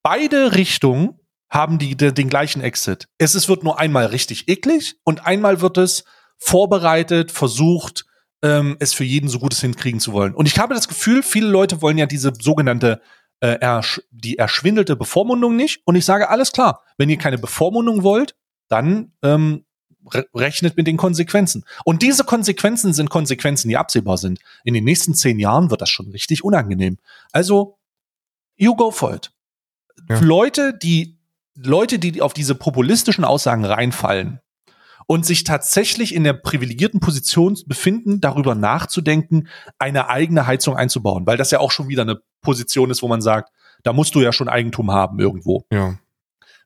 beide 0.04 0.56
Richtungen 0.56 1.20
haben 1.50 1.78
die, 1.78 1.98
de, 1.98 2.14
den 2.14 2.30
gleichen 2.30 2.62
Exit. 2.62 3.10
Es 3.18 3.36
ist, 3.36 3.50
wird 3.50 3.66
nur 3.66 3.80
einmal 3.80 4.06
richtig 4.06 4.48
eklig 4.48 4.96
und 5.04 5.26
einmal 5.26 5.60
wird 5.60 5.78
es 5.78 6.06
vorbereitet, 6.38 7.34
versucht, 7.34 8.06
ähm, 8.44 8.78
es 8.80 8.94
für 8.94 9.04
jeden 9.04 9.30
so 9.30 9.40
gut 9.40 9.54
es 9.54 9.62
hinkriegen 9.62 10.00
zu 10.00 10.14
wollen. 10.14 10.34
Und 10.34 10.48
ich 10.48 10.58
habe 10.58 10.74
das 10.74 10.88
Gefühl, 10.88 11.24
viele 11.24 11.48
Leute 11.48 11.82
wollen 11.82 11.98
ja 11.98 12.06
diese 12.06 12.34
sogenannte 12.40 13.02
äh, 13.40 13.58
ersch 13.60 14.02
die 14.12 14.38
erschwindelte 14.38 14.96
Bevormundung 14.96 15.56
nicht. 15.56 15.82
Und 15.86 15.96
ich 15.96 16.06
sage, 16.06 16.30
alles 16.30 16.52
klar, 16.52 16.84
wenn 16.98 17.10
ihr 17.10 17.18
keine 17.18 17.38
Bevormundung 17.38 18.04
wollt, 18.04 18.36
dann 18.68 19.14
ähm, 19.22 19.66
re 20.12 20.26
rechnet 20.34 20.78
mit 20.78 20.88
den 20.88 20.98
Konsequenzen. 20.98 21.66
Und 21.86 22.02
diese 22.02 22.24
Konsequenzen 22.24 22.94
sind 22.94 23.10
Konsequenzen, 23.10 23.68
die 23.70 23.78
absehbar 23.78 24.18
sind. 24.18 24.40
In 24.64 24.74
den 24.74 24.84
nächsten 24.84 25.14
zehn 25.14 25.40
Jahren 25.40 25.70
wird 25.70 25.82
das 25.82 25.90
schon 25.90 26.10
richtig 26.12 26.44
unangenehm. 26.44 26.98
Also, 27.32 27.78
you 28.56 28.76
go 28.76 28.92
for 28.92 29.14
it. 29.14 29.32
Ja. 30.10 30.20
Leute, 30.20 30.74
die 30.74 31.18
Leute, 31.56 32.00
die 32.00 32.22
auf 32.22 32.34
diese 32.34 32.56
populistischen 32.56 33.26
Aussagen 33.26 33.66
reinfallen 33.66 34.40
und 35.12 35.26
sich 35.26 35.44
tatsächlich 35.44 36.16
in 36.16 36.24
der 36.24 36.32
privilegierten 36.32 37.02
Position 37.02 37.58
befinden, 37.66 38.22
darüber 38.22 38.56
nachzudenken, 38.56 39.50
eine 39.78 40.08
eigene 40.08 40.48
Heizung 40.48 40.78
einzubauen, 40.78 41.28
weil 41.28 41.36
das 41.36 41.52
ja 41.52 41.60
auch 41.60 41.72
schon 41.72 41.90
wieder 41.90 42.04
eine 42.04 42.22
Position 42.42 42.90
ist, 42.92 43.02
wo 43.02 43.10
man 43.10 43.22
sagt, 43.22 43.52
da 43.84 43.92
musst 43.92 44.16
du 44.16 44.22
ja 44.22 44.32
schon 44.32 44.48
Eigentum 44.48 44.90
haben 44.92 45.20
irgendwo. 45.20 45.66
ja. 45.72 45.96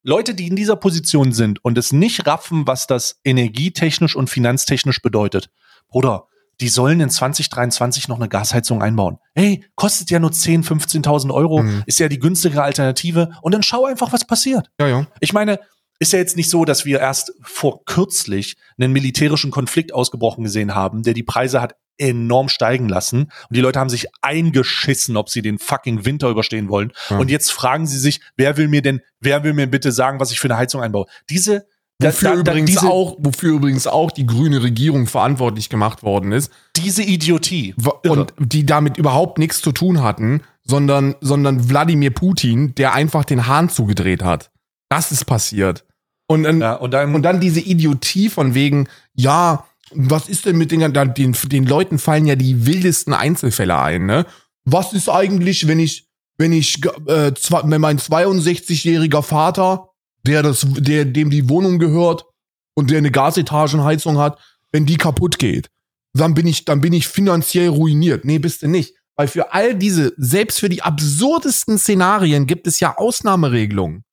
Leute, 0.07 0.35
die 0.35 0.45
in 0.47 0.55
dieser 0.55 0.75
Position 0.75 1.31
sind 1.31 1.65
und 1.65 1.79
es 1.79 1.91
nicht 1.91 2.27
raffen, 2.27 2.67
was 2.67 2.85
das 2.85 3.19
energietechnisch 3.23 4.15
und 4.15 4.29
finanztechnisch 4.29 5.01
bedeutet. 5.01 5.49
Bruder, 5.87 6.27
die 6.61 6.69
sollen 6.69 6.99
in 7.01 7.09
2023 7.09 8.07
noch 8.07 8.17
eine 8.17 8.29
Gasheizung 8.29 8.83
einbauen. 8.83 9.17
Hey, 9.33 9.65
kostet 9.73 10.11
ja 10.11 10.19
nur 10.19 10.31
10, 10.31 10.63
15.000 10.63 11.33
Euro, 11.33 11.63
Mhm. 11.63 11.81
ist 11.87 11.99
ja 11.99 12.07
die 12.07 12.19
günstigere 12.19 12.61
Alternative 12.61 13.31
und 13.41 13.53
dann 13.55 13.63
schau 13.63 13.85
einfach, 13.85 14.13
was 14.13 14.25
passiert. 14.27 14.69
Ja, 14.79 14.87
ja. 14.87 15.07
Ich 15.21 15.33
meine, 15.33 15.59
ist 15.99 16.13
ja 16.13 16.19
jetzt 16.19 16.35
nicht 16.37 16.49
so, 16.49 16.65
dass 16.65 16.85
wir 16.85 16.99
erst 16.99 17.33
vor 17.41 17.85
kürzlich 17.85 18.57
einen 18.77 18.91
militärischen 18.93 19.51
Konflikt 19.51 19.93
ausgebrochen 19.93 20.43
gesehen 20.43 20.75
haben, 20.75 21.03
der 21.03 21.13
die 21.13 21.23
Preise 21.23 21.61
hat 21.61 21.75
enorm 21.97 22.49
steigen 22.49 22.89
lassen 22.89 23.23
und 23.49 23.55
die 23.55 23.61
Leute 23.61 23.79
haben 23.79 23.89
sich 23.89 24.07
eingeschissen, 24.21 25.15
ob 25.15 25.29
sie 25.29 25.41
den 25.41 25.59
fucking 25.59 26.03
Winter 26.05 26.29
überstehen 26.29 26.67
wollen. 26.69 26.91
Ja. 27.09 27.17
Und 27.19 27.31
jetzt 27.31 27.51
fragen 27.51 27.87
sie 27.87 27.97
sich, 27.99 28.19
wer 28.35 28.57
will 28.57 28.67
mir 28.67 28.81
denn, 28.81 29.01
wer 29.21 29.43
will 29.43 29.53
mir 29.53 29.67
bitte 29.67 29.91
sagen, 29.93 30.19
was 30.19 30.31
ich 30.31 30.39
für 30.39 30.47
eine 30.49 30.57
Heizung 30.57 30.81
einbaue? 30.81 31.05
Diese 31.29 31.65
Wofür, 32.01 32.31
da- 32.31 32.35
da- 32.35 32.51
übrigens 32.51 32.71
diese, 32.71 32.89
auch, 32.89 33.15
wofür 33.19 33.53
übrigens 33.55 33.87
auch 33.87 34.11
die 34.11 34.25
grüne 34.25 34.61
Regierung 34.61 35.07
verantwortlich 35.07 35.69
gemacht 35.69 36.03
worden 36.03 36.33
ist. 36.33 36.51
diese 36.75 37.03
Idiotie. 37.03 37.73
Irre. 38.03 38.11
Und 38.21 38.33
die 38.37 38.65
damit 38.65 38.97
überhaupt 38.97 39.37
nichts 39.37 39.61
zu 39.61 39.71
tun 39.71 40.03
hatten, 40.03 40.41
sondern, 40.65 41.15
sondern 41.21 41.69
Wladimir 41.69 42.09
Putin, 42.11 42.75
der 42.75 42.93
einfach 42.93 43.23
den 43.23 43.47
Hahn 43.47 43.69
zugedreht 43.69 44.21
hat. 44.23 44.51
Das 44.95 45.11
ist 45.11 45.25
passiert. 45.25 45.83
Und 46.27 46.43
dann, 46.43 46.61
Ja, 46.61 46.75
und 46.75 46.91
dann, 46.91 47.13
und 47.13 47.21
dann 47.21 47.41
diese 47.41 47.59
Idiotie 47.59 48.29
von 48.29 48.53
wegen, 48.53 48.87
ja, 49.13 49.65
was 49.91 50.29
ist 50.29 50.45
denn 50.45 50.57
mit 50.57 50.71
den, 50.71 50.79
den, 50.93 51.33
den 51.33 51.65
Leuten 51.65 51.99
fallen 51.99 52.25
ja 52.25 52.35
die 52.35 52.65
wildesten 52.65 53.13
Einzelfälle 53.13 53.77
ein, 53.77 54.05
ne? 54.05 54.25
Was 54.63 54.93
ist 54.93 55.09
eigentlich, 55.09 55.67
wenn 55.67 55.79
ich, 55.79 56.07
wenn 56.37 56.53
ich, 56.53 56.81
äh, 57.07 57.33
zwei, 57.33 57.61
wenn 57.65 57.81
mein 57.81 57.99
62-jähriger 57.99 59.21
Vater, 59.21 59.89
der 60.25 60.41
das, 60.43 60.65
der, 60.65 61.03
dem 61.03 61.29
die 61.29 61.49
Wohnung 61.49 61.77
gehört 61.77 62.25
und 62.73 62.89
der 62.89 62.99
eine 62.99 63.11
Gasetagenheizung 63.11 64.17
hat, 64.17 64.39
wenn 64.71 64.85
die 64.85 64.97
kaputt 64.97 65.37
geht, 65.37 65.69
dann 66.13 66.33
bin 66.33 66.47
ich, 66.47 66.63
dann 66.63 66.79
bin 66.79 66.93
ich 66.93 67.09
finanziell 67.09 67.67
ruiniert. 67.67 68.23
Nee, 68.23 68.39
bist 68.39 68.61
du 68.61 68.67
nicht. 68.67 68.95
Weil 69.17 69.27
für 69.27 69.53
all 69.53 69.75
diese, 69.75 70.13
selbst 70.15 70.61
für 70.61 70.69
die 70.69 70.83
absurdesten 70.83 71.77
Szenarien 71.77 72.47
gibt 72.47 72.65
es 72.65 72.79
ja 72.79 72.97
Ausnahmeregelungen. 72.97 74.04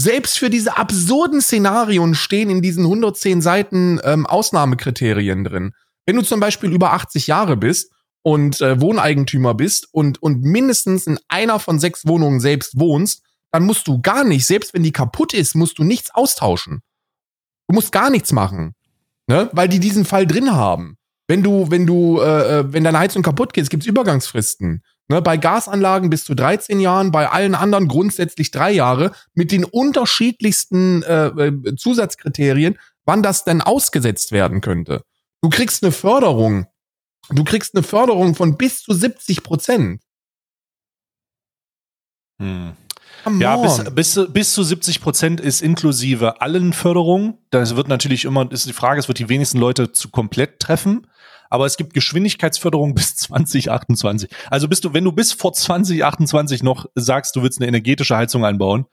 Selbst 0.00 0.38
für 0.38 0.48
diese 0.48 0.78
absurden 0.78 1.42
Szenarien 1.42 2.14
stehen 2.14 2.48
in 2.48 2.62
diesen 2.62 2.84
110 2.84 3.42
Seiten 3.42 4.00
ähm, 4.02 4.24
Ausnahmekriterien 4.24 5.44
drin. 5.44 5.74
Wenn 6.06 6.16
du 6.16 6.22
zum 6.22 6.40
Beispiel 6.40 6.72
über 6.72 6.94
80 6.94 7.26
Jahre 7.26 7.58
bist 7.58 7.92
und 8.22 8.62
äh, 8.62 8.80
Wohneigentümer 8.80 9.52
bist 9.52 9.88
und, 9.92 10.22
und 10.22 10.40
mindestens 10.40 11.06
in 11.06 11.18
einer 11.28 11.58
von 11.58 11.78
sechs 11.78 12.06
Wohnungen 12.06 12.40
selbst 12.40 12.80
wohnst, 12.80 13.22
dann 13.52 13.64
musst 13.64 13.88
du 13.88 14.00
gar 14.00 14.24
nicht, 14.24 14.46
selbst 14.46 14.72
wenn 14.72 14.82
die 14.82 14.92
kaputt 14.92 15.34
ist, 15.34 15.54
musst 15.54 15.78
du 15.78 15.84
nichts 15.84 16.14
austauschen. 16.14 16.80
Du 17.68 17.74
musst 17.74 17.92
gar 17.92 18.08
nichts 18.08 18.32
machen. 18.32 18.74
Ne? 19.26 19.50
Weil 19.52 19.68
die 19.68 19.80
diesen 19.80 20.06
Fall 20.06 20.26
drin 20.26 20.52
haben. 20.52 20.96
Wenn 21.28 21.42
du, 21.42 21.70
wenn 21.70 21.86
du, 21.86 22.20
äh, 22.20 22.60
äh 22.60 22.72
wenn 22.72 22.84
deine 22.84 22.98
Heizung 22.98 23.22
kaputt 23.22 23.52
geht, 23.52 23.68
gibt's 23.68 23.86
Übergangsfristen. 23.86 24.82
Ne, 25.10 25.20
bei 25.20 25.36
Gasanlagen 25.38 26.08
bis 26.08 26.24
zu 26.24 26.36
13 26.36 26.78
Jahren, 26.78 27.10
bei 27.10 27.28
allen 27.28 27.56
anderen 27.56 27.88
grundsätzlich 27.88 28.52
drei 28.52 28.70
Jahre 28.70 29.10
mit 29.34 29.50
den 29.50 29.64
unterschiedlichsten 29.64 31.02
äh, 31.02 31.26
äh, 31.26 31.74
Zusatzkriterien, 31.74 32.78
wann 33.06 33.20
das 33.20 33.42
denn 33.42 33.60
ausgesetzt 33.60 34.30
werden 34.30 34.60
könnte. 34.60 35.02
Du 35.42 35.48
kriegst 35.50 35.82
eine 35.82 35.90
Förderung. 35.90 36.68
Du 37.28 37.42
kriegst 37.42 37.74
eine 37.74 37.82
Förderung 37.82 38.36
von 38.36 38.56
bis 38.56 38.84
zu 38.84 38.94
70 38.94 39.42
Prozent. 39.42 40.00
hm. 43.24 43.40
Ja, 43.40 43.56
bis, 43.56 43.82
bis, 43.92 44.32
bis 44.32 44.54
zu 44.54 44.62
70 44.62 45.00
Prozent 45.00 45.40
ist 45.40 45.60
inklusive 45.60 46.40
allen 46.40 46.72
Förderungen. 46.72 47.36
Das 47.50 47.74
wird 47.74 47.88
natürlich 47.88 48.26
immer, 48.26 48.48
ist 48.52 48.68
die 48.68 48.72
Frage, 48.72 49.00
es 49.00 49.08
wird 49.08 49.18
die 49.18 49.28
wenigsten 49.28 49.58
Leute 49.58 49.90
zu 49.90 50.10
komplett 50.10 50.60
treffen. 50.60 51.08
Aber 51.50 51.66
es 51.66 51.76
gibt 51.76 51.92
Geschwindigkeitsförderung 51.92 52.94
bis 52.94 53.16
2028. 53.16 54.30
Also 54.48 54.68
bist 54.68 54.84
du, 54.84 54.94
wenn 54.94 55.04
du 55.04 55.12
bis 55.12 55.32
vor 55.32 55.52
2028 55.52 56.62
noch 56.62 56.86
sagst, 56.94 57.36
du 57.36 57.42
willst 57.42 57.60
eine 57.60 57.68
energetische 57.68 58.16
Heizung 58.16 58.44
einbauen, 58.44 58.86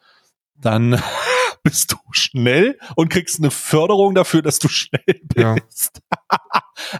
dann 0.55 1.01
bist 1.63 1.93
du 1.93 1.97
schnell 2.11 2.77
und 2.95 3.09
kriegst 3.09 3.39
eine 3.39 3.51
Förderung 3.51 4.15
dafür, 4.15 4.41
dass 4.41 4.59
du 4.59 4.67
schnell 4.67 5.01
bist. 5.23 6.01
Ja. 6.17 6.41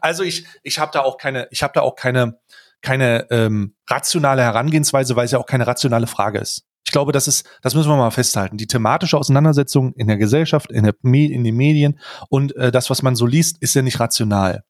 also 0.02 0.24
ich, 0.24 0.46
ich 0.64 0.80
habe 0.80 0.92
da 0.94 1.02
auch 1.02 1.18
keine, 1.18 1.48
ich 1.52 1.64
habe 1.64 1.74
da 1.74 1.82
auch 1.82 1.96
keine, 1.96 2.40
keine 2.82 3.30
ähm, 3.32 3.76
rationale 3.90 4.44
Herangehensweise, 4.44 5.16
weil 5.16 5.26
es 5.26 5.32
ja 5.32 5.40
auch 5.40 5.46
keine 5.46 5.68
rationale 5.68 6.08
Frage 6.08 6.40
ist. 6.40 6.64
Ich 6.86 6.92
glaube, 6.94 7.12
das 7.12 7.28
ist, 7.28 7.46
das 7.62 7.76
müssen 7.76 7.90
wir 7.90 7.98
mal 7.98 8.12
festhalten. 8.12 8.56
Die 8.56 8.68
thematische 8.68 9.18
Auseinandersetzung 9.18 9.94
in 9.96 10.08
der 10.08 10.16
Gesellschaft, 10.16 10.72
in, 10.72 10.84
der, 10.84 10.96
in 11.04 11.44
den 11.44 11.56
Medien 11.56 12.00
und 12.30 12.56
äh, 12.56 12.72
das, 12.72 12.90
was 12.90 13.02
man 13.02 13.16
so 13.18 13.26
liest, 13.26 13.58
ist 13.62 13.76
ja 13.76 13.82
nicht 13.82 14.00
rational. 14.00 14.64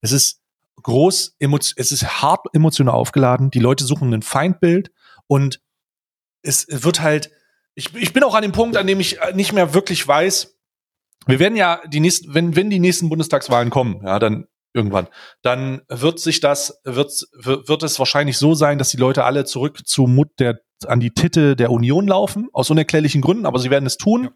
Es 0.00 0.12
ist 0.12 0.40
groß, 0.82 1.36
es 1.76 1.92
ist 1.92 2.22
hart 2.22 2.46
emotional 2.52 2.94
aufgeladen. 2.94 3.50
Die 3.50 3.58
Leute 3.58 3.84
suchen 3.84 4.12
ein 4.12 4.22
Feindbild 4.22 4.90
und 5.26 5.60
es 6.42 6.66
wird 6.68 7.00
halt, 7.00 7.30
ich, 7.74 7.94
ich 7.94 8.12
bin 8.12 8.24
auch 8.24 8.34
an 8.34 8.42
dem 8.42 8.52
Punkt, 8.52 8.76
an 8.76 8.86
dem 8.86 9.00
ich 9.00 9.20
äh, 9.20 9.32
nicht 9.34 9.52
mehr 9.52 9.74
wirklich 9.74 10.06
weiß, 10.06 10.56
wir 11.26 11.38
werden 11.38 11.56
ja 11.56 11.80
die 11.86 12.00
nächsten, 12.00 12.34
wenn, 12.34 12.56
wenn 12.56 12.70
die 12.70 12.78
nächsten 12.78 13.08
Bundestagswahlen 13.08 13.70
kommen, 13.70 14.00
ja, 14.04 14.18
dann 14.18 14.46
irgendwann, 14.72 15.08
dann 15.42 15.82
wird 15.88 16.18
sich 16.18 16.40
das, 16.40 16.80
wird, 16.84 17.12
wird 17.34 17.82
es 17.82 17.98
wahrscheinlich 17.98 18.38
so 18.38 18.54
sein, 18.54 18.78
dass 18.78 18.90
die 18.90 18.96
Leute 18.96 19.24
alle 19.24 19.44
zurück 19.44 19.86
zu 19.86 20.06
Mut 20.06 20.28
der, 20.38 20.60
an 20.86 21.00
die 21.00 21.10
Titte 21.10 21.56
der 21.56 21.70
Union 21.70 22.06
laufen, 22.06 22.48
aus 22.52 22.70
unerklärlichen 22.70 23.20
Gründen, 23.20 23.46
aber 23.46 23.58
sie 23.58 23.70
werden 23.70 23.86
es 23.86 23.98
tun. 23.98 24.24
Ja. 24.24 24.30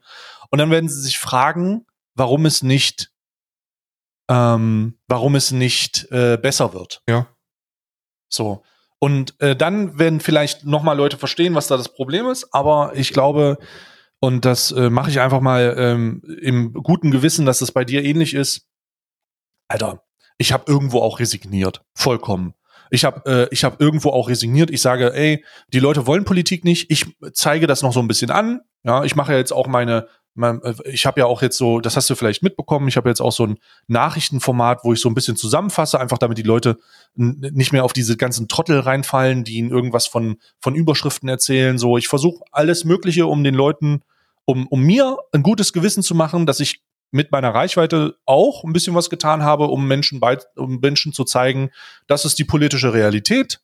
Und 0.51 0.59
dann 0.59 0.71
werden 0.71 0.89
sie 0.89 1.01
sich 1.01 1.19
fragen, 1.19 1.87
warum 2.15 2.47
es 2.47 2.63
nicht, 2.63 3.13
ähm, 4.29 4.99
warum 5.09 5.35
es 5.35 5.51
nicht 5.51 6.11
äh, 6.11 6.37
besser 6.37 6.73
wird. 6.75 7.03
Ja. 7.09 7.29
So. 8.29 8.63
Und 8.99 9.39
äh, 9.41 9.55
dann 9.55 9.99
werden 9.99 10.21
vielleicht 10.21 10.65
noch 10.65 10.83
mal 10.83 10.95
Leute 10.95 11.19
verstehen, 11.19 11.55
was 11.55 11.67
da 11.67 11.77
das 11.77 11.93
Problem 11.95 12.27
ist. 12.27 12.55
Aber 12.55 12.93
ich 12.95 13.13
glaube, 13.13 13.59
und 14.21 14.47
das 14.47 14.73
äh, 14.73 14.89
mache 14.89 15.11
ich 15.11 15.21
einfach 15.21 15.41
mal 15.41 15.75
ähm, 15.77 16.23
im 16.41 16.73
guten 16.73 17.11
Gewissen, 17.11 17.45
dass 17.45 17.59
das 17.59 17.73
bei 17.73 17.85
dir 17.85 18.03
ähnlich 18.03 18.33
ist. 18.33 18.67
Alter, 19.69 20.03
ich 20.39 20.53
habe 20.53 20.65
irgendwo 20.67 21.01
auch 21.01 21.19
resigniert, 21.19 21.83
vollkommen. 21.95 22.55
Ich 22.91 23.05
habe 23.05 23.31
äh, 23.31 23.49
ich 23.53 23.65
habe 23.65 23.77
irgendwo 23.79 24.11
auch 24.11 24.29
resigniert. 24.29 24.71
Ich 24.71 24.81
sage, 24.81 25.13
ey, 25.15 25.45
die 25.69 25.81
Leute 25.81 26.07
wollen 26.07 26.25
Politik 26.25 26.65
nicht. 26.65 26.91
Ich 26.91 27.07
zeige 27.33 27.67
das 27.67 27.83
noch 27.83 27.93
so 27.93 28.01
ein 28.01 28.09
bisschen 28.09 28.31
an. 28.31 28.61
Ja, 28.83 29.05
ich 29.05 29.17
mache 29.17 29.33
ja 29.33 29.39
jetzt 29.39 29.53
auch 29.53 29.67
meine 29.67 30.09
mein, 30.35 30.63
äh, 30.63 30.75
ich 30.85 31.07
habe 31.07 31.21
ja 31.21 31.27
auch 31.27 31.43
jetzt 31.43 31.57
so, 31.57 31.81
das 31.81 31.97
hast 31.97 32.11
du 32.11 32.15
vielleicht 32.15 32.43
mitbekommen, 32.43 32.89
ich 32.89 32.97
habe 32.97 33.09
jetzt 33.09 33.21
auch 33.21 33.33
so 33.33 33.47
ein 33.47 33.59
Nachrichtenformat, 33.87 34.81
wo 34.85 34.93
ich 34.93 35.01
so 35.01 35.09
ein 35.09 35.15
bisschen 35.15 35.37
zusammenfasse, 35.37 36.01
einfach 36.01 36.19
damit 36.19 36.39
die 36.39 36.43
Leute 36.43 36.79
nicht 37.15 37.73
mehr 37.73 37.85
auf 37.85 37.93
diese 37.93 38.17
ganzen 38.17 38.49
Trottel 38.49 38.81
reinfallen, 38.81 39.45
die 39.45 39.55
ihnen 39.55 39.71
irgendwas 39.71 40.07
von, 40.07 40.37
von 40.61 40.75
Überschriften 40.75 41.29
erzählen. 41.29 41.79
So, 41.79 41.97
ich 41.97 42.09
versuche 42.09 42.45
alles 42.51 42.85
Mögliche, 42.85 43.27
um 43.27 43.45
den 43.45 43.55
Leuten, 43.55 44.03
um, 44.45 44.67
um 44.67 44.83
mir 44.83 45.19
ein 45.33 45.43
gutes 45.43 45.73
Gewissen 45.73 46.03
zu 46.03 46.15
machen, 46.15 46.47
dass 46.47 46.61
ich 46.61 46.83
mit 47.13 47.31
meiner 47.31 47.55
Reichweite 47.55 48.17
auch 48.27 48.65
ein 48.65 48.73
bisschen 48.73 48.97
was 48.97 49.09
getan 49.09 49.45
habe, 49.45 49.69
um 49.69 49.87
Menschen, 49.87 50.19
bei, 50.19 50.39
um 50.57 50.81
Menschen 50.81 51.13
zu 51.13 51.23
zeigen, 51.23 51.71
das 52.09 52.25
ist 52.25 52.41
die 52.41 52.45
politische 52.45 52.93
Realität. 52.93 53.61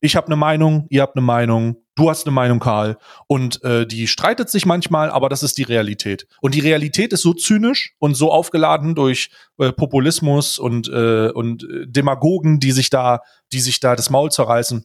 Ich 0.00 0.16
habe 0.16 0.26
eine 0.26 0.36
Meinung, 0.36 0.86
ihr 0.90 1.02
habt 1.02 1.16
eine 1.16 1.24
Meinung, 1.24 1.76
du 1.98 2.08
hast 2.08 2.26
eine 2.26 2.34
Meinung, 2.34 2.60
Karl. 2.60 2.96
Und 3.26 3.62
äh, 3.64 3.86
die 3.86 4.06
streitet 4.06 4.48
sich 4.48 4.64
manchmal, 4.64 5.10
aber 5.10 5.28
das 5.28 5.42
ist 5.42 5.58
die 5.58 5.64
Realität. 5.64 6.26
Und 6.40 6.54
die 6.54 6.60
Realität 6.60 7.12
ist 7.12 7.22
so 7.22 7.34
zynisch 7.34 7.94
und 7.98 8.14
so 8.14 8.32
aufgeladen 8.32 8.94
durch 8.94 9.30
äh, 9.58 9.72
Populismus 9.72 10.58
und, 10.58 10.88
äh, 10.88 11.30
und 11.30 11.64
äh, 11.64 11.86
Demagogen, 11.86 12.60
die 12.60 12.72
sich 12.72 12.90
da, 12.90 13.20
die 13.52 13.60
sich 13.60 13.80
da 13.80 13.96
das 13.96 14.10
Maul 14.10 14.30
zerreißen 14.30 14.84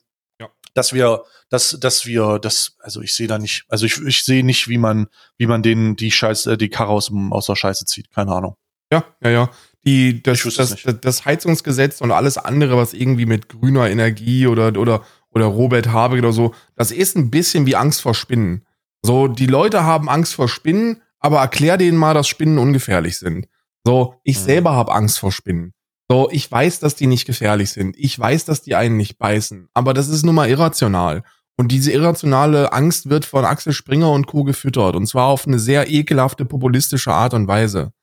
dass 0.74 0.94
wir, 0.94 1.24
dass, 1.50 1.78
dass 1.80 2.06
wir, 2.06 2.40
das, 2.40 2.76
also 2.80 3.02
ich 3.02 3.14
sehe 3.14 3.28
da 3.28 3.38
nicht, 3.38 3.66
also 3.70 3.86
ich, 3.86 4.02
ich 4.02 4.24
sehe 4.24 4.44
nicht, 4.44 4.68
wie 4.68 4.78
man, 4.78 5.08
wie 5.38 5.48
man 5.48 5.62
denen 5.62 5.96
die 5.96 6.12
Scheiße, 6.12 6.58
die 6.58 6.70
Karre 6.70 6.92
aus, 6.92 7.12
aus 7.30 7.46
der 7.46 7.56
Scheiße 7.56 7.86
zieht. 7.86 8.12
Keine 8.12 8.32
Ahnung. 8.32 8.56
Ja, 8.92 9.04
ja, 9.24 9.30
ja. 9.30 9.50
Die, 9.86 10.24
das, 10.24 10.42
das, 10.44 10.82
das, 10.84 11.00
das 11.02 11.26
Heizungsgesetz 11.26 12.00
und 12.02 12.12
alles 12.12 12.38
andere, 12.38 12.78
was 12.78 12.94
irgendwie 12.94 13.26
mit 13.26 13.50
grüner 13.50 13.90
Energie 13.90 14.48
oder, 14.48 14.80
oder, 14.80 15.04
oder 15.34 15.46
Robert 15.46 15.92
Habeck 15.92 16.20
oder 16.20 16.34
so, 16.34 16.54
das 16.76 16.92
ist 16.92 17.16
ein 17.16 17.32
bisschen 17.32 17.66
wie 17.66 17.76
Angst 17.76 18.02
vor 18.02 18.14
Spinnen. 18.14 18.66
So, 19.02 19.28
die 19.28 19.48
Leute 19.48 19.84
haben 19.84 20.10
Angst 20.10 20.36
vor 20.36 20.48
Spinnen, 20.48 21.02
aber 21.20 21.40
erklär 21.40 21.78
denen 21.78 21.98
mal, 21.98 22.14
dass 22.14 22.28
Spinnen 22.28 22.58
ungefährlich 22.58 23.18
sind. 23.18 23.48
So, 23.86 24.16
ich 24.24 24.40
mhm. 24.40 24.44
selber 24.44 24.72
habe 24.74 24.94
Angst 24.94 25.20
vor 25.20 25.32
Spinnen. 25.32 25.74
So, 26.10 26.30
ich 26.32 26.50
weiß, 26.52 26.80
dass 26.80 26.96
die 26.96 27.08
nicht 27.08 27.26
gefährlich 27.26 27.72
sind. 27.72 27.96
Ich 27.98 28.18
weiß, 28.18 28.46
dass 28.46 28.62
die 28.62 28.76
einen 28.76 28.98
nicht 28.98 29.18
beißen. 29.18 29.68
Aber 29.74 29.94
das 29.94 30.10
ist 30.10 30.24
nun 30.24 30.36
mal 30.36 30.50
irrational. 30.50 31.24
Und 31.56 31.72
diese 31.72 31.92
irrationale 31.92 32.74
Angst 32.74 33.10
wird 33.10 33.26
von 33.26 33.46
Axel 33.46 33.74
Springer 33.74 34.12
und 34.12 34.28
Co. 34.28 34.44
gefüttert. 34.44 34.96
Und 34.96 35.08
zwar 35.08 35.28
auf 35.28 35.48
eine 35.48 35.60
sehr 35.60 35.90
ekelhafte, 35.90 36.46
populistische 36.46 37.14
Art 37.14 37.34
und 37.34 37.48
Weise. 37.48 37.94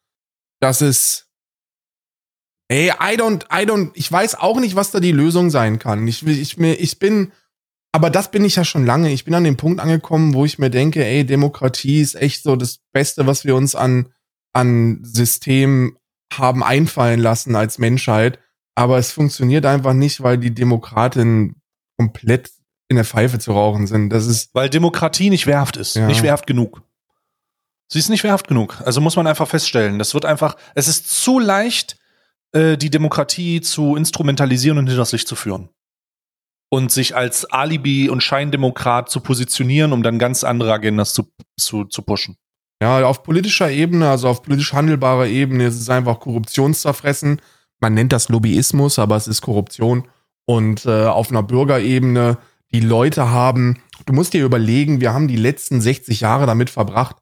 Das 0.61 0.83
ist, 0.83 1.29
ey, 2.71 2.91
I 2.91 3.17
don't, 3.17 3.45
I 3.53 3.67
don't, 3.67 3.91
ich 3.95 4.11
weiß 4.11 4.37
auch 4.37 4.61
nicht, 4.61 4.77
was 4.77 4.93
da 4.93 5.01
die 5.01 5.13
Lösung 5.13 5.51
sein 5.51 5.79
kann. 5.79 6.07
Ich, 6.07 6.25
ich, 6.25 6.57
mir, 6.57 6.75
ich 6.75 6.99
bin, 7.01 7.33
aber 7.93 8.11
das 8.11 8.31
bin 8.31 8.45
ich 8.45 8.57
ja 8.57 8.65
schon 8.65 8.87
lange. 8.87 9.11
Ich 9.11 9.25
bin 9.25 9.35
an 9.35 9.45
dem 9.45 9.57
Punkt 9.57 9.81
angekommen, 9.81 10.35
wo 10.35 10.45
ich 10.45 10.59
mir 10.59 10.71
denke, 10.71 11.05
ey, 11.05 11.27
Demokratie 11.27 12.01
ist 12.01 12.15
echt 12.15 12.45
so 12.45 12.55
das 12.55 12.79
Beste, 12.93 13.27
was 13.27 13.45
wir 13.45 13.57
uns 13.57 13.75
an, 13.75 14.13
an 14.53 15.01
System 15.03 15.99
haben 16.33 16.63
einfallen 16.63 17.19
lassen 17.19 17.57
als 17.57 17.79
Menschheit. 17.79 18.39
Aber 18.77 18.99
es 18.99 19.11
funktioniert 19.11 19.67
einfach 19.67 19.93
nicht, 19.93 20.23
weil 20.23 20.39
die 20.39 20.55
Demokraten 20.55 21.61
komplett 21.99 22.51
in 22.89 22.97
der 22.97 23.05
Pfeife 23.05 23.41
zu 23.41 23.53
rauchen 23.53 23.89
sind. 23.89 24.11
Das 24.11 24.27
ist 24.27 24.55
weil 24.55 24.71
Demokratie 24.71 25.29
nicht 25.29 25.49
wehrhaft 25.49 25.77
ist, 25.77 25.97
ja. 25.97 26.07
nicht 26.07 26.23
wehrhaft 26.23 26.47
genug. 26.47 26.83
Sie 27.89 27.99
ist 27.99 28.09
nicht 28.09 28.23
wehrhaft 28.23 28.47
genug. 28.47 28.81
Also 28.85 29.01
muss 29.01 29.17
man 29.17 29.27
einfach 29.27 29.49
feststellen. 29.49 29.99
Das 29.99 30.15
wird 30.15 30.25
einfach, 30.25 30.57
es 30.77 30.87
ist 30.87 31.11
zu 31.11 31.41
leicht, 31.41 32.00
äh, 32.53 32.77
die 32.77 32.91
Demokratie 32.91 33.61
zu 33.61 33.97
instrumentalisieren 33.97 34.79
und 34.79 34.87
hinters 34.87 35.13
Licht 35.13 35.29
zu 35.29 35.37
führen. 35.37 35.69
Und 36.73 36.93
sich 36.93 37.17
als 37.17 37.45
Alibi 37.47 38.09
und 38.09 38.23
Scheindemokrat 38.23 39.11
zu 39.11 39.21
positionieren, 39.21 39.93
um 39.93 40.03
dann 40.03 40.19
ganz 40.19 40.45
andere 40.45 40.73
Agendas 40.73 41.15
zu, 41.15 41.33
zu, 41.59 41.85
zu 41.85 42.03
pushen. 42.03 42.37
Ja, 42.83 43.05
auf 43.05 43.23
politischer 43.23 43.71
Ebene, 43.71 44.09
also 44.09 44.29
auf 44.29 44.43
politisch 44.43 44.73
handelbarer 44.73 45.27
Ebene 45.27 45.67
ist 45.67 45.79
es 45.79 45.91
einfach 45.91 46.21
Korruptionszerfressen. 46.21 47.43
Man 47.81 47.95
nennt 47.95 48.13
das 48.13 48.29
Lobbyismus, 48.29 48.99
aber 48.99 49.17
es 49.17 49.29
ist 49.29 49.43
Korruption. 49.43 50.09
Und 50.47 50.87
äh, 50.87 51.05
auf 51.05 51.31
einer 51.31 51.43
Bürgerebene, 51.43 52.39
die 52.73 52.81
Leute 52.81 53.31
haben, 53.31 53.83
du 54.07 54.13
musst 54.13 54.33
dir 54.33 54.45
überlegen, 54.45 55.01
wir 55.01 55.13
haben 55.13 55.29
die 55.29 55.37
letzten 55.37 55.81
60 55.81 56.21
Jahre 56.21 56.47
damit 56.47 56.71
verbracht, 56.71 57.17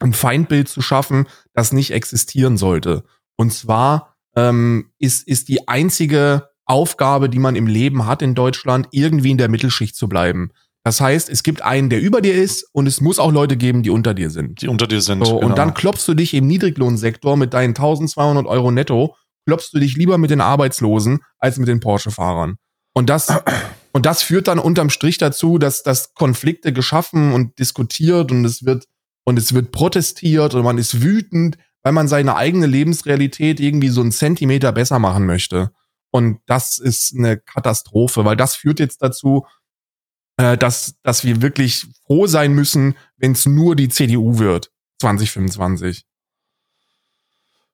ein 0.00 0.12
Feindbild 0.12 0.68
zu 0.68 0.80
schaffen, 0.80 1.26
das 1.52 1.72
nicht 1.72 1.92
existieren 1.92 2.56
sollte. 2.56 3.04
Und 3.36 3.52
zwar 3.52 4.15
ähm, 4.36 4.90
ist, 4.98 5.26
ist 5.26 5.48
die 5.48 5.66
einzige 5.66 6.48
Aufgabe, 6.66 7.28
die 7.28 7.38
man 7.38 7.56
im 7.56 7.66
Leben 7.66 8.06
hat 8.06 8.22
in 8.22 8.34
Deutschland, 8.34 8.88
irgendwie 8.90 9.30
in 9.30 9.38
der 9.38 9.48
Mittelschicht 9.48 9.96
zu 9.96 10.08
bleiben. 10.08 10.50
Das 10.84 11.00
heißt, 11.00 11.28
es 11.30 11.42
gibt 11.42 11.62
einen, 11.62 11.90
der 11.90 12.00
über 12.00 12.20
dir 12.20 12.34
ist 12.34 12.68
und 12.72 12.86
es 12.86 13.00
muss 13.00 13.18
auch 13.18 13.32
Leute 13.32 13.56
geben, 13.56 13.82
die 13.82 13.90
unter 13.90 14.14
dir 14.14 14.30
sind. 14.30 14.62
Die 14.62 14.68
unter 14.68 14.86
dir 14.86 15.00
sind. 15.00 15.24
So, 15.26 15.38
genau. 15.38 15.48
Und 15.48 15.58
dann 15.58 15.74
klopfst 15.74 16.06
du 16.06 16.14
dich 16.14 16.32
im 16.34 16.46
Niedriglohnsektor 16.46 17.36
mit 17.36 17.54
deinen 17.54 17.70
1200 17.70 18.46
Euro 18.46 18.70
netto, 18.70 19.16
klopfst 19.46 19.70
du 19.72 19.80
dich 19.80 19.96
lieber 19.96 20.16
mit 20.16 20.30
den 20.30 20.40
Arbeitslosen 20.40 21.20
als 21.38 21.58
mit 21.58 21.66
den 21.66 21.80
Porsche-Fahrern. 21.80 22.56
Und 22.92 23.10
das, 23.10 23.32
und 23.92 24.06
das 24.06 24.22
führt 24.22 24.46
dann 24.46 24.60
unterm 24.60 24.90
Strich 24.90 25.18
dazu, 25.18 25.58
dass, 25.58 25.82
dass 25.82 26.14
Konflikte 26.14 26.72
geschaffen 26.72 27.32
und 27.32 27.58
diskutiert 27.58 28.30
und 28.30 28.44
es 28.44 28.64
wird, 28.64 28.84
und 29.24 29.38
es 29.38 29.54
wird 29.54 29.72
protestiert 29.72 30.54
und 30.54 30.62
man 30.62 30.78
ist 30.78 31.02
wütend, 31.02 31.58
weil 31.86 31.92
man 31.92 32.08
seine 32.08 32.34
eigene 32.34 32.66
Lebensrealität 32.66 33.60
irgendwie 33.60 33.90
so 33.90 34.00
einen 34.00 34.10
Zentimeter 34.10 34.72
besser 34.72 34.98
machen 34.98 35.24
möchte. 35.24 35.70
Und 36.10 36.40
das 36.46 36.78
ist 36.78 37.14
eine 37.16 37.36
Katastrophe, 37.36 38.24
weil 38.24 38.36
das 38.36 38.56
führt 38.56 38.80
jetzt 38.80 39.02
dazu, 39.02 39.46
äh, 40.36 40.58
dass, 40.58 40.96
dass 41.04 41.22
wir 41.22 41.42
wirklich 41.42 41.86
froh 42.04 42.26
sein 42.26 42.54
müssen, 42.54 42.96
wenn 43.18 43.30
es 43.30 43.46
nur 43.46 43.76
die 43.76 43.88
CDU 43.88 44.40
wird, 44.40 44.72
2025. 45.00 46.04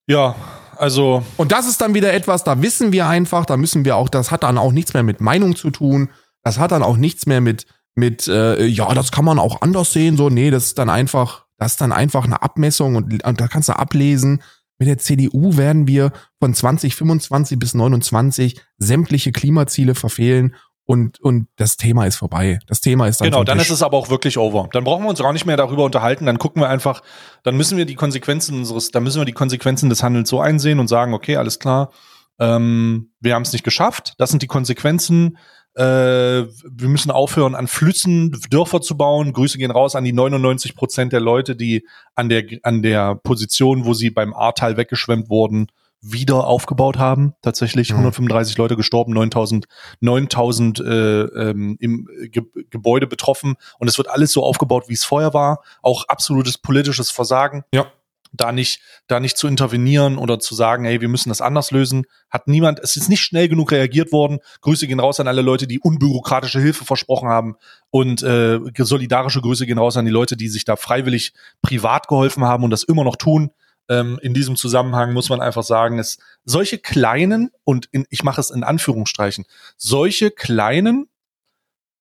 Ja, 0.07 0.37
also. 0.77 1.25
Und 1.39 1.51
das 1.51 1.67
ist 1.67 1.81
dann 1.81 1.95
wieder 1.95 2.13
etwas, 2.13 2.45
da 2.45 2.61
wissen 2.61 2.93
wir 2.93 3.07
einfach, 3.07 3.47
da 3.47 3.57
müssen 3.57 3.87
wir 3.87 3.97
auch, 3.97 4.11
das 4.11 4.31
hat 4.31 4.43
dann 4.43 4.59
auch 4.59 4.73
nichts 4.73 4.93
mehr 4.93 5.05
mit 5.05 5.23
Meinung 5.23 5.57
zu 5.57 5.71
tun, 5.71 6.11
das 6.43 6.59
hat 6.59 6.73
dann 6.73 6.83
auch 6.83 6.99
nichts 6.99 7.25
mehr 7.25 7.41
mit, 7.41 7.65
mit, 7.95 8.29
äh, 8.29 8.63
ja, 8.67 8.93
das 8.93 9.11
kann 9.11 9.25
man 9.25 9.39
auch 9.39 9.63
anders 9.63 9.95
sehen, 9.95 10.19
so, 10.19 10.29
nee, 10.29 10.51
das 10.51 10.65
ist 10.65 10.79
dann 10.79 10.91
einfach, 10.91 11.42
das 11.63 11.73
ist 11.73 11.81
dann 11.81 11.93
einfach 11.93 12.25
eine 12.25 12.43
Abmessung 12.43 12.97
und, 12.97 13.25
und 13.25 13.41
da 13.41 13.47
kannst 13.47 13.69
du 13.69 13.79
ablesen, 13.79 14.43
mit 14.79 14.89
der 14.89 14.99
CDU 14.99 15.57
werden 15.57 15.87
wir 15.87 16.11
von 16.41 16.53
2025 16.53 17.57
bis 17.57 17.73
29 17.75 18.61
sämtliche 18.79 19.31
Klimaziele 19.31 19.95
verfehlen 19.95 20.57
und, 20.85 21.21
und 21.21 21.47
das 21.55 21.77
Thema 21.77 22.07
ist 22.07 22.17
vorbei. 22.17 22.59
Das 22.67 22.81
Thema 22.81 23.07
ist 23.07 23.21
dann 23.21 23.27
Genau, 23.31 23.45
dann 23.45 23.61
ist 23.61 23.71
es 23.71 23.81
aber 23.81 23.97
auch 23.97 24.11
wirklich 24.11 24.39
over. 24.39 24.69
Dann 24.73 24.83
brauchen 24.83 25.05
wir 25.05 25.11
uns 25.11 25.21
gar 25.21 25.33
nicht 25.33 25.47
mehr 25.47 25.57
darüber 25.57 25.85
unterhalten. 25.85 26.27
Dann 26.27 26.39
gucken 26.39 26.61
wir 26.61 26.69
einfach, 26.69 27.03
dann 27.45 27.57
müssen 27.57 27.79
wir 27.79 27.85
die 27.85 27.95
Konsequenzen 27.95 28.59
unseres, 28.59 28.91
dann 28.91 29.05
müssen 29.05 29.21
wir 29.21 29.25
die 29.25 29.33
Konsequenzen 29.33 29.89
des 29.89 30.03
Handels 30.03 30.29
so 30.29 30.41
einsehen 30.41 30.81
und 30.81 30.89
sagen, 30.89 31.15
okay, 31.15 31.37
alles 31.37 31.61
klar, 31.61 31.93
ähm, 32.41 33.13
wir 33.21 33.37
haben 33.37 33.43
es 33.43 33.53
nicht 33.53 33.65
geschafft. 33.65 34.15
Das 34.19 34.31
sind 34.31 34.43
die 34.43 34.49
Konsequenzen. 34.49 35.39
Äh, 35.75 35.83
wir 35.83 36.89
müssen 36.89 37.11
aufhören, 37.11 37.55
an 37.55 37.67
Flüssen 37.67 38.39
Dörfer 38.51 38.81
zu 38.81 38.97
bauen. 38.97 39.33
Grüße 39.33 39.59
gehen 39.59 39.71
raus 39.71 39.97
an 39.97 40.05
die 40.05 40.13
99 40.13 40.75
Prozent 40.75 41.13
der 41.13 41.21
Leute, 41.21 41.57
die 41.57 41.87
an 42.15 42.29
der, 42.29 42.45
an 42.63 42.83
der 42.83 43.15
Position, 43.15 43.85
wo 43.87 43.95
sie 43.95 44.11
beim 44.11 44.35
Ahrtal 44.35 44.77
weggeschwemmt 44.77 45.31
wurden, 45.31 45.69
wieder 46.03 46.47
aufgebaut 46.47 46.99
haben. 46.99 47.35
Tatsächlich 47.43 47.91
Mhm. 47.91 47.99
135 47.99 48.59
Leute 48.59 48.77
gestorben, 48.77 49.13
9000, 49.13 49.67
9000 50.01 50.81
äh, 50.81 51.23
ähm, 51.23 51.77
im 51.81 52.09
Ge 52.31 52.43
Gebäude 52.71 53.07
betroffen. 53.07 53.55
Und 53.79 53.89
es 53.89 53.97
wird 53.99 54.11
alles 54.11 54.33
so 54.33 54.43
aufgebaut, 54.43 54.89
wie 54.89 54.95
es 54.95 55.05
vorher 55.05 55.33
war. 55.33 55.63
Auch 55.81 56.05
absolutes 56.09 56.59
politisches 56.59 57.11
Versagen. 57.11 57.65
Ja. 57.73 57.87
Da 58.35 58.51
nicht, 58.51 58.81
da 59.09 59.21
nicht 59.21 59.37
zu 59.37 59.47
intervenieren 59.47 60.17
oder 60.17 60.39
zu 60.39 60.55
sagen, 60.55 60.85
hey, 60.85 61.03
wir 61.03 61.09
müssen 61.09 61.29
das 61.29 61.43
anders 61.43 61.71
lösen. 61.71 62.07
Hat 62.31 62.49
niemand, 62.49 62.81
es 62.81 62.97
ist 62.97 63.11
nicht 63.11 63.21
schnell 63.21 63.49
genug 63.49 63.73
reagiert 63.73 64.11
worden. 64.11 64.39
Grüße 64.63 64.87
gehen 64.87 65.01
raus 65.01 65.21
an 65.21 65.29
alle 65.29 65.43
Leute, 65.43 65.67
die 65.67 65.79
unbürokratische 65.81 66.61
Hilfe 66.61 66.85
versprochen 66.85 67.29
haben. 67.29 67.57
Und 67.91 68.23
äh, 68.23 68.59
solidarische 68.79 69.43
Grüße 69.43 69.67
gehen 69.67 69.79
raus 69.79 69.97
an 69.99 70.07
die 70.07 70.11
Leute, 70.11 70.37
die 70.37 70.49
sich 70.49 70.65
da 70.65 70.77
freiwillig 70.77 71.35
privat 71.61 72.09
geholfen 72.09 72.45
haben 72.45 72.65
und 72.65 72.71
das 72.71 72.85
immer 72.85 73.05
noch 73.05 73.17
tun. 73.17 73.51
Ähm, 73.89 74.19
in 74.23 74.33
diesem 74.33 74.57
Zusammenhang 74.57 75.13
muss 75.13 75.29
man 75.29 75.41
einfach 75.41 75.65
sagen, 75.65 75.99
es 75.99 76.19
solche 76.45 76.79
kleinen 76.79 77.51
und 77.65 77.87
in, 77.93 78.07
ich 78.11 78.23
mache 78.23 78.41
es 78.41 78.51
in 78.51 78.65
Anführungsstreichen, 78.65 79.45
solche 79.77 80.31
kleinen 80.31 81.09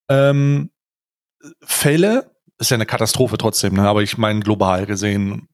ähm, 0.07 0.71
Fälle 1.63 2.31
ist 2.59 2.69
ja 2.69 2.75
eine 2.75 2.85
Katastrophe 2.85 3.37
trotzdem, 3.37 3.73
ne? 3.73 3.87
aber 3.87 4.03
ich 4.03 4.17
meine 4.17 4.41
global 4.41 4.85
gesehen 4.85 5.49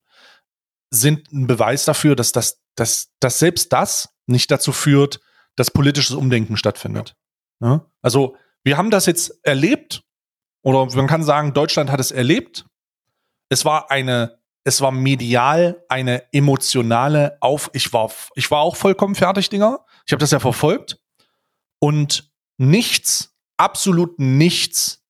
sind 0.89 1.31
ein 1.31 1.47
Beweis 1.47 1.85
dafür, 1.85 2.15
dass 2.15 2.31
das, 2.31 2.61
dass, 2.75 3.11
dass 3.19 3.39
selbst 3.39 3.73
das 3.73 4.09
nicht 4.25 4.51
dazu 4.51 4.71
führt, 4.71 5.19
dass 5.55 5.71
politisches 5.71 6.15
Umdenken 6.15 6.57
stattfindet. 6.57 7.15
Ja? 7.61 7.85
Also 8.01 8.35
wir 8.63 8.77
haben 8.77 8.91
das 8.91 9.05
jetzt 9.05 9.39
erlebt 9.43 10.03
oder 10.63 10.85
man 10.95 11.07
kann 11.07 11.23
sagen, 11.23 11.53
Deutschland 11.53 11.91
hat 11.91 11.99
es 11.99 12.11
erlebt. 12.11 12.65
Es 13.49 13.65
war 13.65 13.89
eine 13.91 14.37
es 14.67 14.81
war 14.81 14.91
medial 14.91 15.81
eine 15.87 16.25
emotionale 16.33 17.37
Auf. 17.39 17.69
Ich 17.71 17.93
war, 17.93 18.11
ich 18.35 18.51
war 18.51 18.59
auch 18.59 18.75
vollkommen 18.75 19.15
fertig, 19.15 19.47
Dinger. 19.47 19.85
Ich 20.05 20.11
habe 20.11 20.19
das 20.19 20.31
ja 20.31 20.41
verfolgt. 20.41 20.99
Und 21.79 22.29
nichts, 22.57 23.33
absolut 23.55 24.19
nichts 24.19 25.05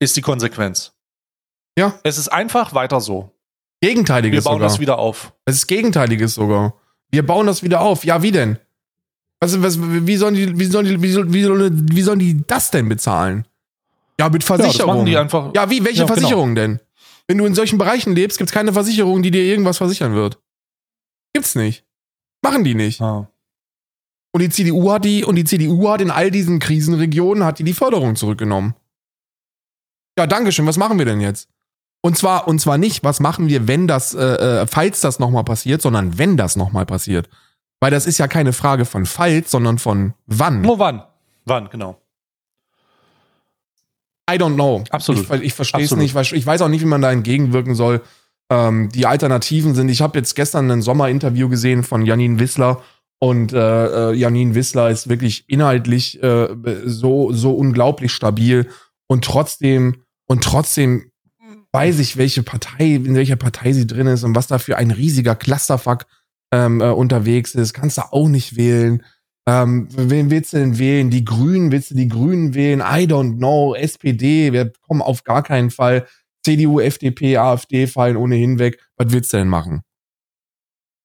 ist 0.00 0.16
die 0.16 0.20
Konsequenz. 0.20 0.96
Ja. 1.78 2.00
Es 2.02 2.18
ist 2.18 2.26
einfach 2.26 2.74
weiter 2.74 3.00
so. 3.00 3.37
Gegenteiliges 3.80 4.44
Wir 4.44 4.50
bauen 4.50 4.54
sogar. 4.56 4.68
das 4.68 4.80
wieder 4.80 4.98
auf. 4.98 5.32
Es 5.44 5.56
ist 5.56 5.66
Gegenteiliges 5.66 6.34
sogar. 6.34 6.74
Wir 7.10 7.24
bauen 7.24 7.46
das 7.46 7.62
wieder 7.62 7.80
auf. 7.80 8.04
Ja, 8.04 8.22
wie 8.22 8.32
denn? 8.32 8.58
Was, 9.40 9.60
was, 9.62 9.78
wie 9.80 10.16
sollen 10.16 10.34
die, 10.34 10.58
wie 10.58 10.64
sollen 10.64 10.86
die, 10.86 11.00
wie 11.02 11.12
sollen, 11.12 11.32
sollen, 11.42 11.86
wie 11.92 12.02
sollen 12.02 12.18
die 12.18 12.44
das 12.46 12.70
denn 12.70 12.88
bezahlen? 12.88 13.46
Ja, 14.18 14.28
mit 14.28 14.42
Ja, 14.42 15.04
die 15.04 15.16
einfach. 15.16 15.54
Ja, 15.54 15.70
wie? 15.70 15.84
Welche 15.84 16.00
Ja, 16.00 16.04
genau. 16.04 16.14
Versicherungen 16.14 16.54
denn? 16.56 16.80
Wenn 17.28 17.38
du 17.38 17.46
in 17.46 17.54
solchen 17.54 17.78
Bereichen 17.78 18.14
lebst, 18.14 18.38
gibt's 18.38 18.52
keine 18.52 18.72
Versicherung, 18.72 19.22
die 19.22 19.30
dir 19.30 19.44
irgendwas 19.44 19.76
versichern 19.78 20.14
wird. 20.14 20.38
Gibt's 21.32 21.54
nicht. 21.54 21.84
Machen 22.42 22.64
die 22.64 22.74
nicht. 22.74 23.00
Ja. 23.00 23.28
Und 24.32 24.40
die 24.42 24.48
CDU 24.48 24.90
hat 24.90 25.04
die, 25.04 25.24
und 25.24 25.36
die 25.36 25.44
CDU 25.44 25.88
hat 25.88 26.00
in 26.00 26.10
all 26.10 26.30
diesen 26.30 26.58
Krisenregionen 26.58 27.44
hat 27.44 27.58
die 27.60 27.64
die 27.64 27.74
Förderung 27.74 28.16
zurückgenommen. 28.16 28.74
Ja, 30.18 30.26
Dankeschön. 30.26 30.66
Was 30.66 30.76
machen 30.78 30.98
wir 30.98 31.04
denn 31.04 31.20
jetzt? 31.20 31.48
Und 32.00 32.16
zwar, 32.16 32.46
und 32.46 32.60
zwar 32.60 32.78
nicht, 32.78 33.02
was 33.02 33.20
machen 33.20 33.48
wir, 33.48 33.66
wenn 33.66 33.88
das, 33.88 34.14
äh, 34.14 34.22
äh, 34.62 34.66
falls 34.66 35.00
das 35.00 35.18
nochmal 35.18 35.44
passiert, 35.44 35.82
sondern 35.82 36.18
wenn 36.18 36.36
das 36.36 36.56
nochmal 36.56 36.86
passiert. 36.86 37.28
Weil 37.80 37.90
das 37.90 38.06
ist 38.06 38.18
ja 38.18 38.28
keine 38.28 38.52
Frage 38.52 38.84
von 38.84 39.06
falls, 39.06 39.50
sondern 39.50 39.78
von 39.78 40.14
wann. 40.26 40.62
Nur 40.62 40.78
wann? 40.78 41.02
Wann, 41.44 41.68
genau. 41.70 42.00
I 44.30 44.34
don't 44.34 44.54
know. 44.54 44.84
Absolut. 44.90 45.30
Ich, 45.30 45.42
ich 45.42 45.54
verstehe 45.54 45.84
es 45.84 45.96
nicht. 45.96 46.14
Ich 46.32 46.46
weiß 46.46 46.60
auch 46.60 46.68
nicht, 46.68 46.82
wie 46.82 46.86
man 46.86 47.02
da 47.02 47.10
entgegenwirken 47.10 47.74
soll. 47.74 48.02
Ähm, 48.50 48.90
die 48.90 49.06
Alternativen 49.06 49.74
sind, 49.74 49.88
ich 49.88 50.00
habe 50.00 50.18
jetzt 50.18 50.34
gestern 50.34 50.70
ein 50.70 50.82
Sommerinterview 50.82 51.48
gesehen 51.48 51.82
von 51.82 52.04
Janine 52.04 52.38
Wissler 52.38 52.82
und 53.18 53.52
äh, 53.52 54.10
äh, 54.10 54.14
Janine 54.14 54.54
Wissler 54.54 54.90
ist 54.90 55.08
wirklich 55.08 55.48
inhaltlich 55.48 56.22
äh, 56.22 56.48
so, 56.84 57.32
so 57.32 57.52
unglaublich 57.52 58.12
stabil 58.12 58.68
und 59.06 59.24
trotzdem, 59.24 60.02
und 60.26 60.44
trotzdem 60.44 61.07
weiß 61.72 61.98
ich, 61.98 62.16
welche 62.16 62.42
Partei, 62.42 62.94
in 62.94 63.14
welcher 63.14 63.36
Partei 63.36 63.72
sie 63.72 63.86
drin 63.86 64.06
ist 64.06 64.24
und 64.24 64.34
was 64.34 64.46
da 64.46 64.58
für 64.58 64.76
ein 64.76 64.90
riesiger 64.90 65.34
Clusterfuck 65.34 66.06
ähm, 66.52 66.80
äh, 66.80 66.90
unterwegs 66.90 67.54
ist. 67.54 67.74
Kannst 67.74 67.98
du 67.98 68.02
auch 68.12 68.28
nicht 68.28 68.56
wählen. 68.56 69.04
Ähm, 69.48 69.88
wen 69.90 70.30
willst 70.30 70.52
du 70.52 70.58
denn 70.58 70.78
wählen? 70.78 71.10
Die 71.10 71.24
Grünen, 71.24 71.72
willst 71.72 71.90
du 71.90 71.94
die 71.94 72.08
Grünen 72.08 72.54
wählen? 72.54 72.80
I 72.80 73.06
don't 73.06 73.36
know. 73.36 73.74
SPD, 73.74 74.52
wir 74.52 74.72
kommen 74.86 75.02
auf 75.02 75.24
gar 75.24 75.42
keinen 75.42 75.70
Fall. 75.70 76.06
CDU, 76.44 76.80
FDP, 76.80 77.36
AfD 77.36 77.86
fallen 77.86 78.16
ohnehin 78.16 78.58
weg. 78.58 78.78
Was 78.96 79.12
willst 79.12 79.32
du 79.32 79.38
denn 79.38 79.48
machen? 79.48 79.82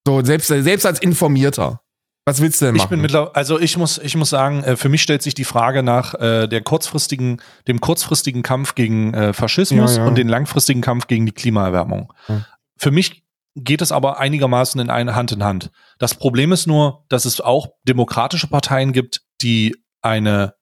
So, 0.06 0.24
selbst, 0.24 0.48
selbst 0.48 0.86
als 0.86 1.00
Informierter. 1.00 1.83
Was 2.26 2.42
willst 2.42 2.62
du 2.62 2.66
denn 2.66 2.76
machen? 2.76 2.86
Ich 2.86 2.90
bin 2.90 3.02
mittlerweile, 3.02 3.36
also 3.36 3.60
ich 3.60 3.78
muss, 3.78 3.98
ich 3.98 4.16
muss 4.16 4.30
sagen, 4.30 4.64
äh, 4.64 4.78
für 4.78 4.90
mich 4.90 5.02
stellt 5.02 5.22
sich 5.22 5.34
die 5.34 5.44
Frage 5.44 5.84
nach 5.84 6.14
äh, 6.16 6.48
der 6.48 6.62
kurzfristigen, 6.62 7.42
dem 7.68 7.82
kurzfristigen 7.82 8.44
Kampf 8.44 8.76
gegen 8.76 9.14
äh, 9.14 9.34
Faschismus 9.34 9.98
Ja, 9.98 10.04
ja. 10.04 10.08
und 10.08 10.18
den 10.18 10.30
langfristigen 10.30 10.82
Kampf 10.82 11.08
gegen 11.08 11.26
die 11.26 11.34
Klimaerwärmung. 11.34 12.14
Ja. 12.30 12.46
Für 12.78 12.92
mich 12.92 13.24
geht 13.56 13.82
es 13.82 13.92
aber 13.92 14.20
einigermaßen 14.20 14.80
in 14.80 14.90
eine 14.90 15.16
Hand 15.16 15.32
in 15.32 15.44
Hand. 15.44 15.72
Das 16.00 16.16
Problem 16.16 16.52
ist 16.52 16.66
nur, 16.66 17.06
dass 17.10 17.26
es 17.26 17.42
auch 17.42 17.68
demokratische 17.84 18.48
Parteien 18.48 18.94
gibt, 18.94 19.22
die 19.42 19.76
eine, 20.02 20.56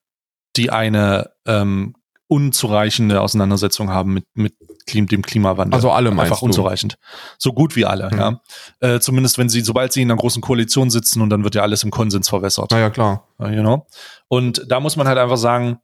die 0.55 0.71
eine 0.71 1.31
ähm, 1.45 1.95
unzureichende 2.27 3.21
Auseinandersetzung 3.21 3.89
haben 3.89 4.13
mit, 4.13 4.25
mit 4.33 4.55
dem 4.85 5.21
Klimawandel. 5.21 5.75
also 5.75 5.91
alle 5.91 6.11
meinst 6.11 6.31
Einfach 6.31 6.39
du? 6.39 6.45
unzureichend. 6.47 6.95
So 7.37 7.53
gut 7.53 7.75
wie 7.75 7.85
alle, 7.85 8.09
Mhm. 8.11 8.17
ja. 8.19 8.41
Äh, 8.79 8.99
zumindest 8.99 9.37
wenn 9.37 9.49
sie, 9.49 9.61
sobald 9.61 9.93
sie 9.93 10.01
in 10.01 10.11
einer 10.11 10.17
großen 10.19 10.41
Koalition 10.41 10.89
sitzen 10.89 11.21
und 11.21 11.29
dann 11.29 11.43
wird 11.43 11.55
ja 11.55 11.61
alles 11.61 11.83
im 11.83 11.91
Konsens 11.91 12.29
verwässert. 12.29 12.71
Naja, 12.71 12.89
klar. 12.89 13.27
You 13.39 13.61
know? 13.61 13.87
Und 14.27 14.63
da 14.67 14.79
muss 14.79 14.95
man 14.95 15.07
halt 15.07 15.17
einfach 15.17 15.37
sagen, 15.37 15.79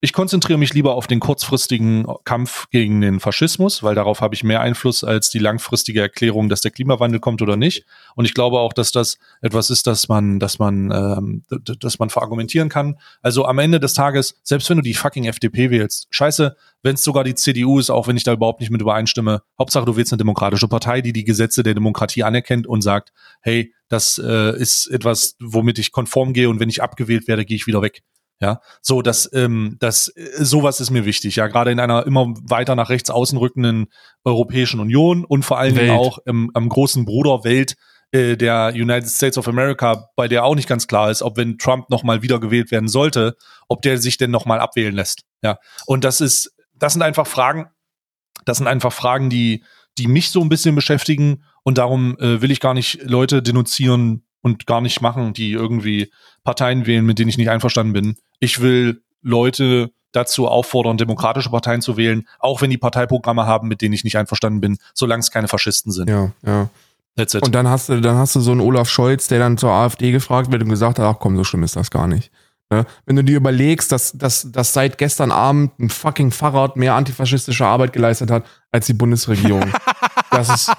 ich 0.00 0.12
konzentriere 0.12 0.58
mich 0.58 0.74
lieber 0.74 0.94
auf 0.94 1.08
den 1.08 1.18
kurzfristigen 1.18 2.06
Kampf 2.24 2.70
gegen 2.70 3.00
den 3.00 3.18
Faschismus, 3.18 3.82
weil 3.82 3.96
darauf 3.96 4.20
habe 4.20 4.34
ich 4.36 4.44
mehr 4.44 4.60
Einfluss 4.60 5.02
als 5.02 5.28
die 5.28 5.40
langfristige 5.40 6.00
Erklärung, 6.00 6.48
dass 6.48 6.60
der 6.60 6.70
Klimawandel 6.70 7.18
kommt 7.18 7.42
oder 7.42 7.56
nicht. 7.56 7.84
Und 8.14 8.24
ich 8.24 8.32
glaube 8.32 8.60
auch, 8.60 8.72
dass 8.72 8.92
das 8.92 9.18
etwas 9.40 9.70
ist, 9.70 9.88
dass 9.88 10.08
man, 10.08 10.38
dass 10.38 10.60
man, 10.60 10.92
ähm, 10.92 11.42
dass 11.80 11.98
man 11.98 12.10
verargumentieren 12.10 12.68
kann. 12.68 12.96
Also 13.22 13.44
am 13.44 13.58
Ende 13.58 13.80
des 13.80 13.92
Tages, 13.92 14.38
selbst 14.44 14.70
wenn 14.70 14.76
du 14.76 14.84
die 14.84 14.94
fucking 14.94 15.24
FDP 15.24 15.70
wählst, 15.70 16.06
scheiße, 16.10 16.56
wenn 16.84 16.94
es 16.94 17.02
sogar 17.02 17.24
die 17.24 17.34
CDU 17.34 17.80
ist, 17.80 17.90
auch 17.90 18.06
wenn 18.06 18.16
ich 18.16 18.22
da 18.22 18.32
überhaupt 18.32 18.60
nicht 18.60 18.70
mit 18.70 18.80
übereinstimme. 18.80 19.42
Hauptsache, 19.58 19.84
du 19.84 19.96
wählst 19.96 20.12
eine 20.12 20.18
demokratische 20.18 20.68
Partei, 20.68 21.00
die 21.00 21.12
die 21.12 21.24
Gesetze 21.24 21.64
der 21.64 21.74
Demokratie 21.74 22.22
anerkennt 22.22 22.68
und 22.68 22.82
sagt, 22.82 23.12
hey, 23.40 23.74
das 23.88 24.18
äh, 24.18 24.56
ist 24.56 24.86
etwas, 24.86 25.34
womit 25.40 25.80
ich 25.80 25.90
konform 25.90 26.34
gehe 26.34 26.48
und 26.48 26.60
wenn 26.60 26.68
ich 26.68 26.82
abgewählt 26.84 27.26
werde, 27.26 27.44
gehe 27.44 27.56
ich 27.56 27.66
wieder 27.66 27.82
weg. 27.82 28.02
Ja, 28.40 28.60
so 28.82 29.02
dass 29.02 29.28
ähm, 29.32 29.76
das 29.80 30.08
äh, 30.08 30.44
sowas 30.44 30.80
ist 30.80 30.90
mir 30.90 31.04
wichtig. 31.04 31.36
Ja, 31.36 31.48
gerade 31.48 31.72
in 31.72 31.80
einer 31.80 32.06
immer 32.06 32.34
weiter 32.42 32.76
nach 32.76 32.88
rechts 32.88 33.10
außen 33.10 33.36
rückenden 33.36 33.86
Europäischen 34.24 34.78
Union 34.78 35.24
und 35.24 35.44
vor 35.44 35.58
allen 35.58 35.74
Dingen 35.74 35.90
auch 35.90 36.18
im, 36.24 36.50
am 36.54 36.68
großen 36.68 37.04
Bruder 37.04 37.42
Welt 37.42 37.74
äh, 38.12 38.36
der 38.36 38.72
United 38.74 39.08
States 39.08 39.38
of 39.38 39.48
America, 39.48 40.10
bei 40.14 40.28
der 40.28 40.44
auch 40.44 40.54
nicht 40.54 40.68
ganz 40.68 40.86
klar 40.86 41.10
ist, 41.10 41.22
ob 41.22 41.36
wenn 41.36 41.58
Trump 41.58 41.90
noch 41.90 42.04
mal 42.04 42.22
wieder 42.22 42.38
gewählt 42.38 42.70
werden 42.70 42.88
sollte, 42.88 43.36
ob 43.66 43.82
der 43.82 43.98
sich 43.98 44.18
denn 44.18 44.30
noch 44.30 44.46
mal 44.46 44.60
abwählen 44.60 44.94
lässt. 44.94 45.24
Ja, 45.42 45.58
und 45.86 46.04
das 46.04 46.20
ist, 46.20 46.54
das 46.74 46.92
sind 46.92 47.02
einfach 47.02 47.26
Fragen. 47.26 47.66
Das 48.44 48.58
sind 48.58 48.68
einfach 48.68 48.92
Fragen, 48.92 49.30
die 49.30 49.64
die 49.98 50.06
mich 50.06 50.30
so 50.30 50.40
ein 50.40 50.48
bisschen 50.48 50.76
beschäftigen 50.76 51.42
und 51.64 51.76
darum 51.76 52.16
äh, 52.20 52.40
will 52.40 52.52
ich 52.52 52.60
gar 52.60 52.72
nicht 52.72 53.02
Leute 53.02 53.42
denunzieren, 53.42 54.22
und 54.42 54.66
gar 54.66 54.80
nicht 54.80 55.00
machen, 55.00 55.32
die 55.32 55.52
irgendwie 55.52 56.10
Parteien 56.44 56.86
wählen, 56.86 57.04
mit 57.04 57.18
denen 57.18 57.28
ich 57.28 57.38
nicht 57.38 57.50
einverstanden 57.50 57.92
bin. 57.92 58.16
Ich 58.40 58.60
will 58.60 59.02
Leute 59.22 59.90
dazu 60.12 60.48
auffordern, 60.48 60.96
demokratische 60.96 61.50
Parteien 61.50 61.82
zu 61.82 61.96
wählen, 61.96 62.26
auch 62.38 62.62
wenn 62.62 62.70
die 62.70 62.78
Parteiprogramme 62.78 63.46
haben, 63.46 63.68
mit 63.68 63.82
denen 63.82 63.94
ich 63.94 64.04
nicht 64.04 64.16
einverstanden 64.16 64.60
bin, 64.60 64.78
solange 64.94 65.20
es 65.20 65.30
keine 65.30 65.48
Faschisten 65.48 65.92
sind. 65.92 66.08
Ja, 66.08 66.32
ja. 66.44 66.68
Und 67.40 67.52
dann 67.52 67.66
hast 67.66 67.88
du, 67.88 68.00
dann 68.00 68.16
hast 68.16 68.36
du 68.36 68.40
so 68.40 68.52
einen 68.52 68.60
Olaf 68.60 68.88
Scholz, 68.88 69.26
der 69.26 69.40
dann 69.40 69.58
zur 69.58 69.72
AfD 69.72 70.12
gefragt 70.12 70.52
wird 70.52 70.62
und 70.62 70.68
gesagt 70.68 71.00
hat, 71.00 71.04
ach 71.04 71.18
komm, 71.18 71.36
so 71.36 71.42
schlimm 71.42 71.64
ist 71.64 71.74
das 71.74 71.90
gar 71.90 72.06
nicht. 72.06 72.30
Ja, 72.72 72.84
wenn 73.06 73.16
du 73.16 73.24
dir 73.24 73.36
überlegst, 73.36 73.90
dass, 73.90 74.12
dass, 74.12 74.52
dass 74.52 74.72
seit 74.72 74.98
gestern 74.98 75.32
Abend 75.32 75.78
ein 75.80 75.88
fucking 75.88 76.30
Fahrrad 76.30 76.76
mehr 76.76 76.94
antifaschistische 76.94 77.66
Arbeit 77.66 77.92
geleistet 77.92 78.30
hat 78.30 78.44
als 78.70 78.86
die 78.86 78.92
Bundesregierung. 78.92 79.72
das 80.30 80.48
ist, 80.50 80.72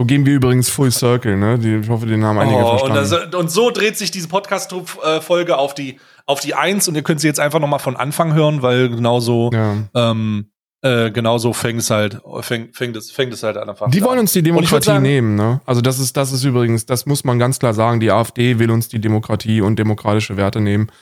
so 0.00 0.06
gehen 0.06 0.24
wir 0.24 0.34
übrigens 0.34 0.70
Full 0.70 0.92
Circle, 0.92 1.36
ne? 1.36 1.58
Ich 1.82 1.88
hoffe, 1.88 2.06
den 2.06 2.24
haben 2.24 2.38
einige 2.38 2.58
oh, 2.58 2.78
verstanden. 2.78 2.98
Und, 2.98 3.10
das, 3.10 3.34
und, 3.34 3.50
so 3.50 3.70
dreht 3.70 3.96
sich 3.96 4.12
diese 4.12 4.28
Podcast-Folge 4.28 5.58
auf 5.58 5.74
die, 5.74 5.98
auf 6.24 6.38
die 6.38 6.54
Eins 6.54 6.86
und 6.86 6.94
ihr 6.94 7.02
könnt 7.02 7.20
sie 7.20 7.26
jetzt 7.26 7.40
einfach 7.40 7.58
nochmal 7.58 7.80
von 7.80 7.96
Anfang 7.96 8.32
hören, 8.32 8.62
weil 8.62 8.90
genauso, 8.90 9.50
ja. 9.52 9.74
ähm, 9.94 10.52
äh, 10.82 11.10
genauso 11.10 11.52
fängt 11.52 11.80
es 11.80 11.90
halt, 11.90 12.20
fängt, 12.42 12.76
fängt 12.76 12.94
es, 12.94 13.10
fängt 13.10 13.32
es 13.32 13.42
halt 13.42 13.56
an. 13.56 13.74
Die 13.90 14.02
wollen 14.04 14.20
uns 14.20 14.32
die 14.32 14.42
Demokratie 14.42 14.84
sagen, 14.84 15.02
nehmen, 15.02 15.34
ne? 15.34 15.60
Also 15.66 15.80
das 15.80 15.98
ist, 15.98 16.16
das 16.16 16.30
ist 16.30 16.44
übrigens, 16.44 16.86
das 16.86 17.04
muss 17.06 17.24
man 17.24 17.40
ganz 17.40 17.58
klar 17.58 17.74
sagen, 17.74 17.98
die 17.98 18.12
AfD 18.12 18.60
will 18.60 18.70
uns 18.70 18.88
die 18.88 19.00
Demokratie 19.00 19.60
und 19.62 19.80
demokratische 19.80 20.36
Werte 20.36 20.60
nehmen. 20.60 20.92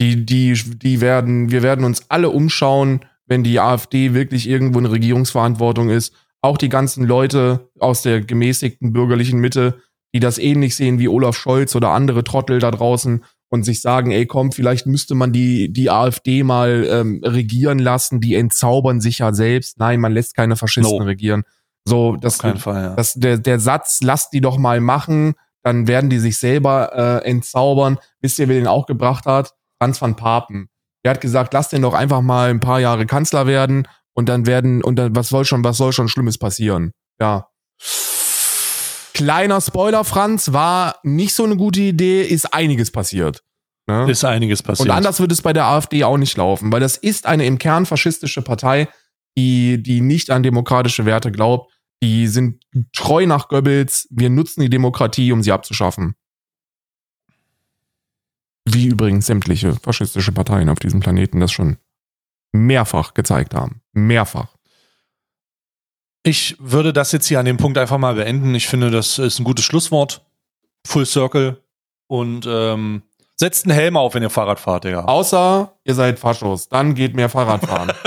Die, 0.00 0.24
die, 0.24 0.54
die 0.54 1.02
werden, 1.02 1.50
wir 1.50 1.62
werden 1.62 1.84
uns 1.84 2.06
alle 2.08 2.30
umschauen, 2.30 3.04
wenn 3.26 3.44
die 3.44 3.60
AfD 3.60 4.14
wirklich 4.14 4.48
irgendwo 4.48 4.78
eine 4.78 4.90
Regierungsverantwortung 4.90 5.90
ist 5.90 6.14
auch 6.46 6.58
die 6.58 6.68
ganzen 6.68 7.04
Leute 7.04 7.68
aus 7.78 8.02
der 8.02 8.20
gemäßigten 8.20 8.92
bürgerlichen 8.92 9.38
Mitte, 9.38 9.80
die 10.14 10.20
das 10.20 10.38
ähnlich 10.38 10.76
sehen 10.76 10.98
wie 10.98 11.08
Olaf 11.08 11.36
Scholz 11.36 11.74
oder 11.76 11.90
andere 11.90 12.24
Trottel 12.24 12.58
da 12.58 12.70
draußen 12.70 13.24
und 13.48 13.64
sich 13.64 13.80
sagen, 13.80 14.10
ey 14.10 14.26
komm, 14.26 14.52
vielleicht 14.52 14.86
müsste 14.86 15.14
man 15.14 15.32
die, 15.32 15.72
die 15.72 15.90
AfD 15.90 16.42
mal 16.42 16.86
ähm, 16.90 17.20
regieren 17.24 17.78
lassen, 17.78 18.20
die 18.20 18.34
entzaubern 18.34 19.00
sich 19.00 19.18
ja 19.18 19.32
selbst. 19.32 19.78
Nein, 19.78 20.00
man 20.00 20.12
lässt 20.12 20.34
keine 20.34 20.56
Faschisten 20.56 20.98
no. 20.98 21.04
regieren. 21.04 21.42
So, 21.88 22.16
das, 22.16 22.36
Fall, 22.38 22.82
ja. 22.82 22.94
das, 22.96 23.14
der, 23.14 23.38
der 23.38 23.60
Satz, 23.60 24.00
lasst 24.02 24.32
die 24.32 24.40
doch 24.40 24.58
mal 24.58 24.80
machen, 24.80 25.34
dann 25.62 25.86
werden 25.86 26.10
die 26.10 26.18
sich 26.18 26.38
selber 26.38 26.92
äh, 27.22 27.28
entzaubern. 27.28 27.98
Wisst 28.20 28.38
ihr, 28.38 28.48
wer 28.48 28.56
den 28.56 28.66
auch 28.66 28.86
gebracht 28.86 29.26
hat? 29.26 29.54
Franz 29.80 30.00
van 30.00 30.16
Papen. 30.16 30.68
Der 31.04 31.10
hat 31.10 31.20
gesagt, 31.20 31.52
lasst 31.52 31.72
den 31.72 31.82
doch 31.82 31.94
einfach 31.94 32.22
mal 32.22 32.50
ein 32.50 32.58
paar 32.58 32.80
Jahre 32.80 33.06
Kanzler 33.06 33.46
werden 33.46 33.86
und 34.16 34.28
dann 34.30 34.46
werden, 34.46 34.82
und 34.82 34.96
dann, 34.96 35.14
was 35.14 35.28
soll 35.28 35.44
schon, 35.44 35.62
was 35.62 35.76
soll 35.76 35.92
schon 35.92 36.08
Schlimmes 36.08 36.38
passieren? 36.38 36.92
Ja. 37.20 37.48
Kleiner 39.12 39.60
Spoiler, 39.60 40.04
Franz, 40.04 40.52
war 40.52 40.96
nicht 41.02 41.34
so 41.34 41.44
eine 41.44 41.56
gute 41.56 41.82
Idee, 41.82 42.22
ist 42.22 42.52
einiges 42.52 42.90
passiert. 42.90 43.44
Ne? 43.86 44.10
Ist 44.10 44.24
einiges 44.24 44.62
passiert. 44.62 44.88
Und 44.88 44.94
anders 44.94 45.20
wird 45.20 45.32
es 45.32 45.42
bei 45.42 45.52
der 45.52 45.66
AfD 45.66 46.02
auch 46.02 46.16
nicht 46.16 46.36
laufen, 46.36 46.72
weil 46.72 46.80
das 46.80 46.96
ist 46.96 47.26
eine 47.26 47.46
im 47.46 47.58
Kern 47.58 47.84
faschistische 47.84 48.40
Partei, 48.40 48.88
die, 49.36 49.82
die 49.82 50.00
nicht 50.00 50.30
an 50.30 50.42
demokratische 50.42 51.04
Werte 51.04 51.30
glaubt. 51.30 51.70
Die 52.02 52.26
sind 52.26 52.62
treu 52.94 53.26
nach 53.26 53.48
Goebbels. 53.48 54.08
Wir 54.10 54.30
nutzen 54.30 54.62
die 54.62 54.70
Demokratie, 54.70 55.30
um 55.30 55.42
sie 55.42 55.52
abzuschaffen. 55.52 56.14
Wie 58.64 58.86
übrigens 58.86 59.26
sämtliche 59.26 59.74
faschistische 59.74 60.32
Parteien 60.32 60.70
auf 60.70 60.78
diesem 60.78 61.00
Planeten 61.00 61.38
das 61.38 61.52
schon 61.52 61.76
mehrfach 62.64 63.14
gezeigt 63.14 63.54
haben. 63.54 63.82
Mehrfach. 63.92 64.54
Ich 66.22 66.56
würde 66.58 66.92
das 66.92 67.12
jetzt 67.12 67.26
hier 67.26 67.38
an 67.38 67.46
dem 67.46 67.56
Punkt 67.56 67.78
einfach 67.78 67.98
mal 67.98 68.14
beenden. 68.14 68.54
Ich 68.54 68.66
finde, 68.66 68.90
das 68.90 69.18
ist 69.18 69.38
ein 69.38 69.44
gutes 69.44 69.64
Schlusswort. 69.64 70.24
Full 70.86 71.06
Circle. 71.06 71.62
Und 72.08 72.46
ähm, 72.48 73.02
setzt 73.36 73.64
einen 73.64 73.74
Helm 73.74 73.96
auf, 73.96 74.14
wenn 74.14 74.22
ihr 74.22 74.30
Fahrrad 74.30 74.58
fahrt, 74.58 74.84
Digga. 74.84 75.04
Außer 75.04 75.72
ihr 75.84 75.94
seid 75.94 76.18
Faschos. 76.18 76.68
Dann 76.68 76.94
geht 76.94 77.14
mehr 77.14 77.28
Fahrrad 77.28 77.64
fahren. 77.64 77.92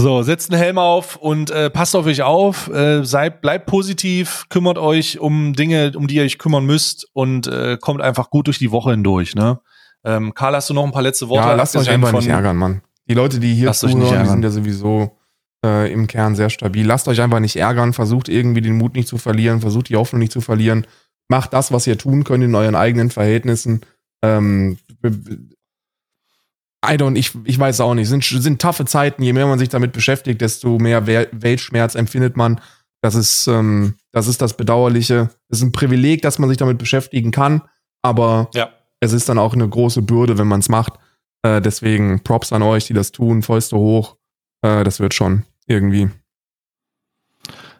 So, 0.00 0.22
setzt 0.22 0.50
einen 0.50 0.62
Helm 0.62 0.78
auf 0.78 1.16
und 1.16 1.50
äh, 1.50 1.68
passt 1.68 1.94
auf 1.94 2.06
euch 2.06 2.22
auf, 2.22 2.68
äh, 2.68 3.04
seid, 3.04 3.42
bleibt 3.42 3.66
positiv, 3.66 4.46
kümmert 4.48 4.78
euch 4.78 5.18
um 5.18 5.52
Dinge, 5.52 5.92
um 5.94 6.06
die 6.06 6.14
ihr 6.14 6.22
euch 6.22 6.38
kümmern 6.38 6.64
müsst 6.64 7.06
und 7.12 7.46
äh, 7.48 7.76
kommt 7.78 8.00
einfach 8.00 8.30
gut 8.30 8.46
durch 8.46 8.58
die 8.58 8.70
Woche 8.70 8.92
hindurch, 8.92 9.34
ne? 9.34 9.60
Ähm, 10.04 10.34
Karl, 10.34 10.56
hast 10.56 10.70
du 10.70 10.74
noch 10.74 10.84
ein 10.84 10.92
paar 10.92 11.02
letzte 11.02 11.28
Worte? 11.28 11.48
Ja, 11.48 11.54
lasst 11.54 11.76
euch 11.76 11.90
einfach 11.90 12.12
nicht 12.12 12.28
ärgern, 12.28 12.56
Mann. 12.56 12.82
Die 13.08 13.14
Leute, 13.14 13.40
die 13.40 13.54
hier 13.54 13.72
zuhören, 13.72 14.22
die 14.22 14.28
sind 14.28 14.42
ja 14.42 14.50
sowieso 14.50 15.18
äh, 15.64 15.92
im 15.92 16.06
Kern 16.06 16.36
sehr 16.36 16.50
stabil. 16.50 16.86
Lasst 16.86 17.08
euch 17.08 17.20
einfach 17.20 17.40
nicht 17.40 17.56
ärgern, 17.56 17.92
versucht 17.92 18.28
irgendwie 18.28 18.60
den 18.60 18.76
Mut 18.76 18.94
nicht 18.94 19.08
zu 19.08 19.18
verlieren, 19.18 19.60
versucht 19.60 19.88
die 19.88 19.96
Hoffnung 19.96 20.20
nicht 20.20 20.32
zu 20.32 20.40
verlieren. 20.40 20.86
Macht 21.28 21.52
das, 21.52 21.72
was 21.72 21.86
ihr 21.86 21.98
tun 21.98 22.24
könnt 22.24 22.44
in 22.44 22.54
euren 22.54 22.74
eigenen 22.74 23.10
Verhältnissen. 23.10 23.82
Ähm, 24.22 24.78
I 25.04 26.94
don't, 26.94 27.16
ich, 27.16 27.32
ich 27.44 27.58
weiß 27.58 27.80
auch 27.80 27.94
nicht. 27.94 28.08
Sind, 28.08 28.24
sind 28.24 28.60
taffe 28.62 28.84
Zeiten. 28.84 29.22
Je 29.22 29.32
mehr 29.32 29.46
man 29.46 29.58
sich 29.58 29.68
damit 29.68 29.92
beschäftigt, 29.92 30.40
desto 30.40 30.78
mehr 30.78 31.06
Weltschmerz 31.06 31.94
empfindet 31.94 32.36
man. 32.36 32.60
Das 33.02 33.14
ist, 33.14 33.46
ähm, 33.46 33.94
das 34.12 34.26
ist 34.28 34.42
das 34.42 34.56
Bedauerliche. 34.56 35.30
Es 35.48 35.58
ist 35.58 35.64
ein 35.64 35.72
Privileg, 35.72 36.22
dass 36.22 36.38
man 36.38 36.48
sich 36.48 36.58
damit 36.58 36.78
beschäftigen 36.78 37.30
kann. 37.32 37.62
Aber 38.02 38.50
ja 38.54 38.70
es 39.00 39.12
ist 39.12 39.28
dann 39.28 39.38
auch 39.38 39.54
eine 39.54 39.68
große 39.68 40.02
Bürde, 40.02 40.38
wenn 40.38 40.48
man 40.48 40.60
es 40.60 40.68
macht. 40.68 40.94
Äh, 41.42 41.60
deswegen 41.60 42.22
Props 42.22 42.52
an 42.52 42.62
euch, 42.62 42.86
die 42.86 42.94
das 42.94 43.12
tun, 43.12 43.42
Fäuste 43.42 43.76
hoch. 43.76 44.16
Äh, 44.62 44.84
das 44.84 45.00
wird 45.00 45.14
schon 45.14 45.44
irgendwie. 45.66 46.10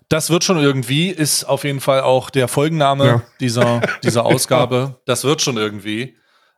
Das 0.09 0.31
wird 0.31 0.43
schon 0.43 0.59
irgendwie, 0.59 1.09
ist 1.09 1.45
auf 1.45 1.63
jeden 1.63 1.81
Fall 1.81 2.01
auch 2.01 2.31
der 2.31 2.49
Folgenname 2.49 3.07
ja. 3.07 3.23
dieser, 3.39 3.81
dieser 4.03 4.25
Ausgabe. 4.25 5.01
Das 5.07 5.25
wird 5.25 5.43
schon 5.43 5.57
irgendwie. 5.57 6.17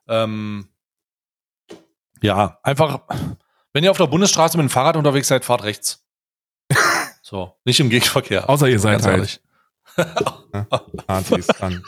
Ähm, 0.08 0.68
ja, 2.22 2.58
einfach, 2.62 3.00
wenn 3.72 3.84
ihr 3.84 3.90
auf 3.90 3.98
der 3.98 4.06
Bundesstraße 4.06 4.56
mit 4.56 4.68
dem 4.68 4.70
Fahrrad 4.70 4.96
unterwegs 4.96 5.28
seid, 5.28 5.44
fahrt 5.44 5.64
rechts. 5.64 6.04
So, 7.24 7.56
nicht 7.64 7.80
im 7.80 7.88
Gegenverkehr. 7.88 8.50
Außer 8.50 8.68
ihr 8.68 8.78
seid 8.78 9.04
halt. 9.04 9.40
Nazis 11.08 11.46
dann. 11.60 11.82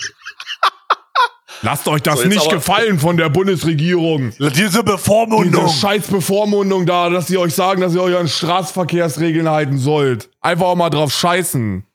Lasst 1.65 1.89
euch 1.89 2.03
das 2.03 2.21
so, 2.21 2.29
nicht 2.29 2.51
gefallen 2.51 2.99
von 2.99 3.17
der 3.17 3.31
Bundesregierung. 3.31 4.33
Diese 4.55 4.85
Bevormundung. 4.85 5.65
Diese 5.65 5.79
scheiß 5.81 6.09
Bevormundung 6.09 6.85
da, 6.85 7.09
dass 7.09 7.27
sie 7.27 7.39
euch 7.39 7.55
sagen, 7.55 7.81
dass 7.81 7.95
ihr 7.95 8.03
euch 8.03 8.17
an 8.17 8.29
Straßenverkehrsregeln 8.29 9.49
halten 9.49 9.79
sollt. 9.79 10.29
Einfach 10.43 10.67
auch 10.67 10.77
mal 10.77 10.91
drauf 10.91 11.11
scheißen. 11.13 11.87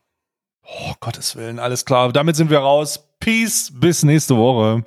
Oh, 0.63 0.93
Gottes 0.99 1.35
Willen, 1.35 1.59
alles 1.59 1.85
klar. 1.85 2.11
Damit 2.11 2.35
sind 2.35 2.49
wir 2.49 2.59
raus. 2.59 3.07
Peace, 3.19 3.71
bis 3.73 4.03
nächste 4.03 4.35
Woche. 4.37 4.83